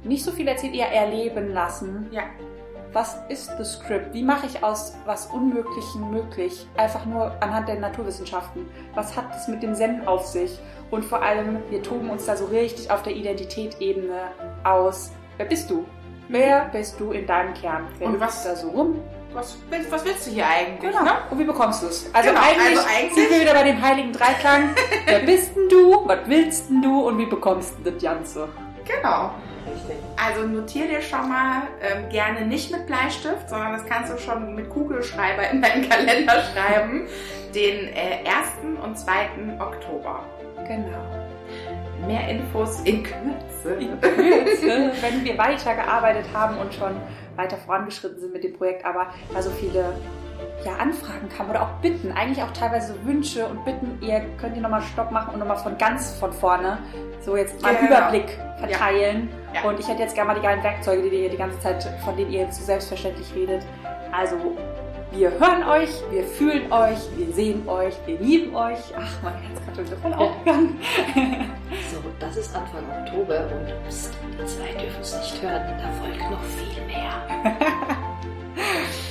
Nicht 0.02 0.24
so 0.24 0.30
viel 0.32 0.46
erzählt, 0.48 0.74
eher 0.74 0.92
erleben 0.92 1.52
lassen. 1.52 2.08
Ja. 2.10 2.22
Was 2.92 3.18
ist 3.28 3.50
das 3.58 3.72
Script? 3.74 4.14
Wie 4.14 4.22
mache 4.22 4.46
ich 4.46 4.62
aus 4.62 4.94
was 5.04 5.26
Unmöglichen 5.26 6.10
möglich? 6.12 6.66
Einfach 6.76 7.04
nur 7.06 7.32
anhand 7.42 7.66
der 7.68 7.80
Naturwissenschaften. 7.80 8.66
Was 8.94 9.16
hat 9.16 9.34
es 9.34 9.48
mit 9.48 9.62
dem 9.64 9.74
Zen 9.74 10.06
auf 10.06 10.24
sich? 10.26 10.60
Und 10.92 11.04
vor 11.04 11.20
allem, 11.20 11.58
wir 11.70 11.82
toben 11.82 12.08
uns 12.08 12.26
da 12.26 12.36
so 12.36 12.44
richtig 12.46 12.90
auf 12.92 13.02
der 13.02 13.14
Identitätsebene 13.16 14.20
aus. 14.62 15.10
Wer 15.38 15.46
bist 15.46 15.70
du? 15.70 15.84
Wer 16.28 16.66
bist 16.66 17.00
du 17.00 17.10
in 17.10 17.26
deinem 17.26 17.52
Kern? 17.54 17.88
Wer 17.98 18.06
Und 18.08 18.20
was- 18.20 18.44
da 18.44 18.54
so 18.54 18.68
rum? 18.70 19.00
Was 19.35 19.57
willst, 19.68 19.91
was 19.91 20.05
willst 20.05 20.26
du 20.26 20.30
hier 20.30 20.47
eigentlich? 20.47 20.80
Genau. 20.93 21.03
Ne? 21.05 21.11
Und 21.30 21.39
wie 21.41 21.45
bekommst 21.45 21.82
du 21.82 21.87
es? 21.89 22.09
Also, 22.12 22.28
Genau, 22.30 22.41
eigentlich 22.41 22.78
also 22.78 22.89
eigentlich- 22.89 23.14
sind 23.14 23.30
wir 23.30 23.41
wieder 23.41 23.55
bei 23.55 23.64
dem 23.64 23.82
heiligen 23.82 24.12
Dreiklang. 24.12 24.74
Wer 25.07 25.18
bist 25.20 25.57
denn 25.57 25.68
du? 25.68 26.07
Was 26.07 26.18
willst 26.26 26.70
denn 26.70 26.82
du? 26.82 27.01
Und 27.09 27.18
wie 27.18 27.26
bekommst 27.26 27.74
du 27.82 27.91
das 27.91 28.01
Ganze? 28.03 28.49
Genau. 28.85 29.30
Richtig. 29.66 29.97
Also 30.22 30.47
notier 30.47 30.87
dir 30.87 31.01
schon 31.01 31.28
mal 31.28 31.62
ähm, 31.82 32.09
gerne 32.11 32.43
nicht 32.47 32.70
mit 32.70 32.87
Bleistift, 32.87 33.49
sondern 33.49 33.72
das 33.72 33.85
kannst 33.87 34.12
du 34.12 34.18
schon 34.18 34.55
mit 34.55 34.68
Kugelschreiber 34.70 35.49
in 35.51 35.61
deinen 35.62 35.89
Kalender 35.89 36.43
schreiben. 36.53 37.09
Den 37.55 37.89
äh, 37.89 38.18
1. 38.26 38.85
und 38.85 38.97
2. 38.99 39.12
Oktober. 39.59 40.20
Genau. 40.68 42.07
Mehr 42.07 42.28
Infos 42.28 42.80
in 42.85 43.03
Kürze. 43.03 43.74
in 43.80 43.99
Kürze, 44.01 44.93
wenn 45.01 45.24
wir 45.24 45.39
weitergearbeitet 45.39 46.26
haben 46.35 46.59
und 46.59 46.72
schon 46.74 46.93
weiter 47.37 47.57
vorangeschritten 47.57 48.20
sind 48.20 48.32
mit 48.32 48.45
dem 48.45 48.57
Projekt, 48.57 48.85
aber 48.85 49.09
da 49.32 49.43
so 49.43 49.51
viele 49.51 49.95
ja, 50.64 50.76
Anfragen 50.76 51.28
kamen 51.28 51.51
oder 51.51 51.62
auch 51.62 51.80
Bitten, 51.80 52.12
eigentlich 52.12 52.43
auch 52.43 52.53
teilweise 52.53 52.95
Wünsche 53.05 53.47
und 53.47 53.64
Bitten, 53.64 53.99
ihr 54.01 54.20
könnt 54.39 54.57
ihr 54.57 54.62
nochmal 54.62 54.82
Stopp 54.82 55.11
machen 55.11 55.35
und 55.35 55.41
nochmal 55.41 55.59
von 55.59 55.76
ganz 55.78 56.12
von 56.18 56.32
vorne 56.32 56.78
so 57.20 57.37
jetzt 57.37 57.61
mal 57.62 57.74
einen. 57.74 57.87
Überblick 57.87 58.39
verteilen. 58.59 59.28
Ja. 59.53 59.62
Ja. 59.62 59.68
Und 59.68 59.78
ich 59.78 59.89
hätte 59.89 60.03
jetzt 60.03 60.14
gerne 60.14 60.28
mal 60.28 60.35
die 60.35 60.43
geilen 60.43 60.62
Werkzeuge, 60.62 61.09
die 61.11 61.24
ihr 61.24 61.30
die 61.30 61.37
ganze 61.37 61.59
Zeit, 61.61 61.85
von 62.05 62.16
denen 62.16 62.32
ihr 62.32 62.41
jetzt 62.41 62.59
so 62.59 62.64
selbstverständlich 62.64 63.32
redet. 63.35 63.62
Also, 64.12 64.37
wir 65.12 65.30
hören 65.30 65.64
euch, 65.64 65.91
wir 66.11 66.24
fühlen 66.24 66.72
euch, 66.72 66.99
wir 67.16 67.32
sehen 67.32 67.68
euch, 67.68 67.95
wir 68.07 68.18
lieben 68.18 68.55
euch. 68.55 68.78
Ach, 68.97 69.22
mein 69.22 69.35
Herz 69.35 69.63
schon 69.74 69.86
so 69.86 69.96
voll 69.96 70.14
aufgegangen. 70.14 70.78
So, 71.90 71.98
das 72.20 72.36
ist 72.36 72.54
Anfang 72.54 72.84
Oktober 73.02 73.40
und 73.52 73.88
pst, 73.88 74.12
die 74.38 74.46
zwei 74.46 74.72
dürfen 74.80 75.00
es 75.00 75.16
nicht 75.16 75.42
hören. 75.42 75.62
Da 75.78 75.90
folgt 76.00 76.30
noch 76.30 76.42
viel 76.42 76.84
mehr. 76.86 77.22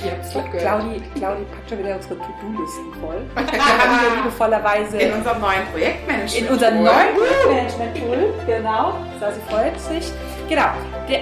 Ihr. 0.04 0.58
Claudi, 0.58 1.02
Claudi 1.14 1.44
packt 1.44 1.70
schon 1.70 1.78
wieder 1.78 1.96
unsere 1.96 2.16
To-Do-Listen 2.16 2.92
voll. 3.00 3.22
Wir 3.34 3.64
haben 3.64 4.00
hier 4.00 4.16
liebevollerweise 4.16 4.98
In 4.98 5.12
unserem 5.14 5.40
neuen 5.40 5.66
Projektmanagement. 5.72 6.34
in 6.34 6.48
unserem 6.48 6.82
neuen 6.82 7.16
Management-Tool, 7.48 8.34
genau, 8.46 8.94
so 9.20 9.26
sie 9.32 9.52
freut 9.52 9.80
sich. 9.80 10.12
Genau, 10.48 10.64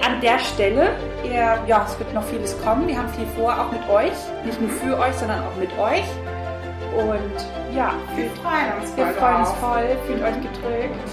an 0.05 0.21
der 0.21 0.39
Stelle, 0.39 0.89
ihr, 1.23 1.59
ja, 1.67 1.85
es 1.87 1.97
wird 1.97 2.13
noch 2.13 2.23
vieles 2.23 2.61
kommen. 2.63 2.87
Wir 2.87 2.97
haben 2.97 3.09
viel 3.09 3.27
vor, 3.37 3.53
auch 3.53 3.71
mit 3.71 3.87
euch. 3.89 4.11
Nicht 4.45 4.59
nur 4.59 4.69
für 4.69 4.97
euch, 4.99 5.13
sondern 5.15 5.39
auch 5.43 5.55
mit 5.57 5.71
euch. 5.77 6.03
Und 6.97 7.75
ja, 7.75 7.93
Wir 8.15 8.29
freuen 8.41 8.81
uns 8.81 8.95
wir 8.95 9.05
voll 9.05 9.13
freuen 9.15 9.35
uns 9.37 9.49
voll, 9.59 9.97
fühlt 10.05 10.21
euch 10.23 10.35
gedrückt. 10.35 11.09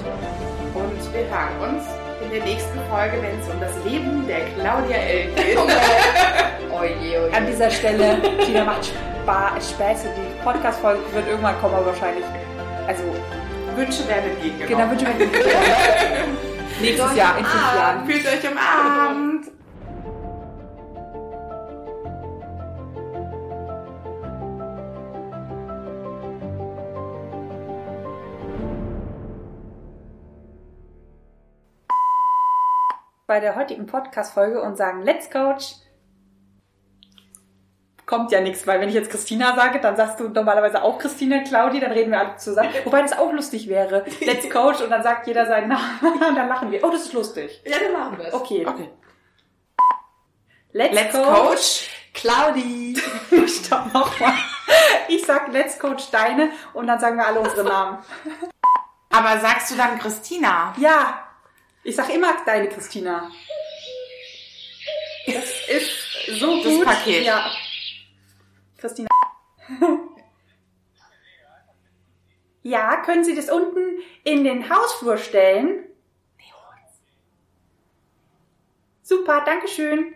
Und 0.74 1.14
wir 1.14 1.20
hören 1.30 1.74
uns 1.74 1.84
in 2.22 2.30
der 2.30 2.44
nächsten 2.44 2.78
Folge, 2.90 3.16
wenn 3.22 3.40
es 3.40 3.48
um 3.48 3.60
das 3.60 3.72
Leben 3.84 4.26
der 4.26 4.40
Claudia 4.54 4.96
L. 4.96 5.26
geht. 5.34 5.56
Oje, 5.56 5.70
oje. 7.24 7.34
An 7.34 7.46
dieser 7.46 7.70
Stelle, 7.70 8.18
Tina 8.44 8.64
macht 8.64 8.84
Spa 9.22 9.52
Späße. 9.60 10.08
Die 10.16 10.44
Podcast-Folge 10.44 11.00
wird 11.14 11.28
irgendwann 11.28 11.58
kommen, 11.60 11.74
aber 11.74 11.86
wahrscheinlich. 11.86 12.24
Also, 12.86 13.02
Wünsche 13.76 14.06
werden 14.08 14.30
entgegengenommen. 14.32 14.98
genau, 14.98 15.10
wünsche 15.18 15.26
mir 15.26 15.30
Nächstes 16.80 17.14
Jahr, 17.16 17.38
in 17.38 17.44
fünf 17.44 17.64
Ah. 17.72 17.76
Jahren. 17.76 18.06
Fühlt 18.06 18.26
euch 18.26 18.50
umarmt. 18.50 19.46
Bei 33.30 33.38
der 33.38 33.54
heutigen 33.54 33.86
Podcast-Folge 33.86 34.60
und 34.60 34.76
sagen 34.76 35.02
Let's 35.02 35.30
Coach. 35.30 35.76
Kommt 38.04 38.32
ja 38.32 38.40
nichts, 38.40 38.66
weil 38.66 38.80
wenn 38.80 38.88
ich 38.88 38.94
jetzt 38.96 39.08
Christina 39.08 39.54
sage, 39.54 39.78
dann 39.78 39.94
sagst 39.94 40.18
du 40.18 40.30
normalerweise 40.30 40.82
auch 40.82 40.98
Christina, 40.98 41.44
Claudi, 41.44 41.78
dann 41.78 41.92
reden 41.92 42.10
wir 42.10 42.18
alle 42.18 42.36
zusammen. 42.38 42.70
Wobei 42.84 43.02
das 43.02 43.16
auch 43.16 43.32
lustig 43.32 43.68
wäre. 43.68 44.04
Let's 44.20 44.50
Coach 44.50 44.80
und 44.80 44.90
dann 44.90 45.04
sagt 45.04 45.28
jeder 45.28 45.46
seinen 45.46 45.68
Namen 45.68 46.00
und 46.02 46.20
dann 46.20 46.48
lachen 46.48 46.72
wir. 46.72 46.82
Oh, 46.82 46.90
das 46.90 47.02
ist 47.02 47.12
lustig. 47.12 47.62
Ja, 47.64 47.76
dann 47.78 47.92
machen 47.92 48.18
wir 48.18 48.26
es. 48.26 48.34
Okay. 48.34 48.66
Okay. 48.66 48.90
Let's, 50.72 50.94
Let's 50.96 51.12
Coach. 51.12 51.28
Coach. 51.28 51.90
Claudi. 52.14 52.96
Stopp 53.46 53.94
nochmal. 53.94 54.34
Ich 55.06 55.24
sag 55.24 55.52
Let's 55.52 55.78
Coach 55.78 56.10
deine 56.10 56.50
und 56.72 56.88
dann 56.88 56.98
sagen 56.98 57.16
wir 57.16 57.28
alle 57.28 57.38
unsere 57.38 57.62
Namen. 57.62 57.98
Aber 59.08 59.38
sagst 59.38 59.70
du 59.70 59.76
dann 59.76 60.00
Christina? 60.00 60.74
Ja. 60.78 61.29
Ich 61.82 61.96
sag 61.96 62.12
immer 62.14 62.44
deine 62.44 62.68
Christina. 62.68 63.30
Das 65.26 65.68
ist 65.68 66.38
so 66.40 66.56
Das 66.62 66.72
gut. 66.72 66.84
Paket. 66.84 67.24
Ja. 67.24 67.50
Christina. 68.78 69.08
Ja, 72.62 72.96
können 73.02 73.24
Sie 73.24 73.34
das 73.34 73.48
unten 73.50 74.00
in 74.22 74.44
den 74.44 74.68
Hausflur 74.68 75.16
stellen? 75.16 75.86
Super, 79.02 79.42
Dankeschön. 79.46 80.14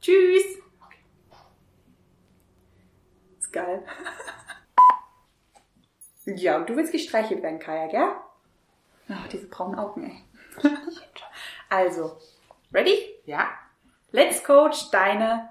Tschüss. 0.00 0.44
Ist 3.40 3.52
geil. 3.52 3.84
Ja, 6.28 6.56
und 6.56 6.68
du 6.68 6.74
willst 6.76 6.90
gestreichelt 6.92 7.42
werden, 7.42 7.58
Kaya, 7.60 7.86
gell? 7.86 8.08
Ach, 9.08 9.28
diese 9.28 9.46
braunen 9.46 9.78
Augen, 9.78 10.04
ey. 10.04 10.70
Also, 11.68 12.16
ready? 12.72 13.14
Ja. 13.24 13.48
Let's 14.12 14.42
Coach 14.44 14.90
deine. 14.90 15.48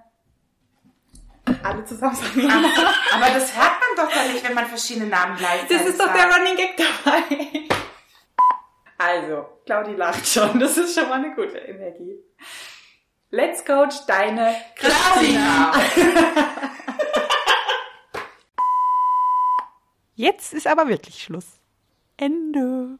Alle 1.61 1.83
zusammen 1.83 2.15
sagen. 2.15 2.49
Aber 3.13 3.29
das 3.33 3.55
hört 3.55 3.73
man 3.79 3.95
doch 3.97 4.11
dann 4.11 4.31
nicht, 4.31 4.47
wenn 4.47 4.55
man 4.55 4.65
verschiedene 4.65 5.07
Namen 5.07 5.35
gleichzeitig 5.37 5.77
Das 5.77 5.87
ist 5.87 5.99
doch 5.99 6.11
der 6.11 6.31
Running 6.31 6.55
Gag 6.55 6.77
dabei. 6.77 7.67
Also, 8.97 9.45
Claudi 9.65 9.93
lacht 9.93 10.25
schon. 10.25 10.57
Das 10.59 10.77
ist 10.77 10.97
schon 10.97 11.09
mal 11.09 11.23
eine 11.23 11.35
gute 11.35 11.57
Energie. 11.57 12.17
Let's 13.29 13.65
Coach 13.65 14.05
deine 14.07 14.55
Claudia. 14.75 15.73
Jetzt 20.15 20.53
ist 20.53 20.65
aber 20.65 20.87
wirklich 20.87 21.21
Schluss. 21.21 21.59
Ende. 22.15 22.97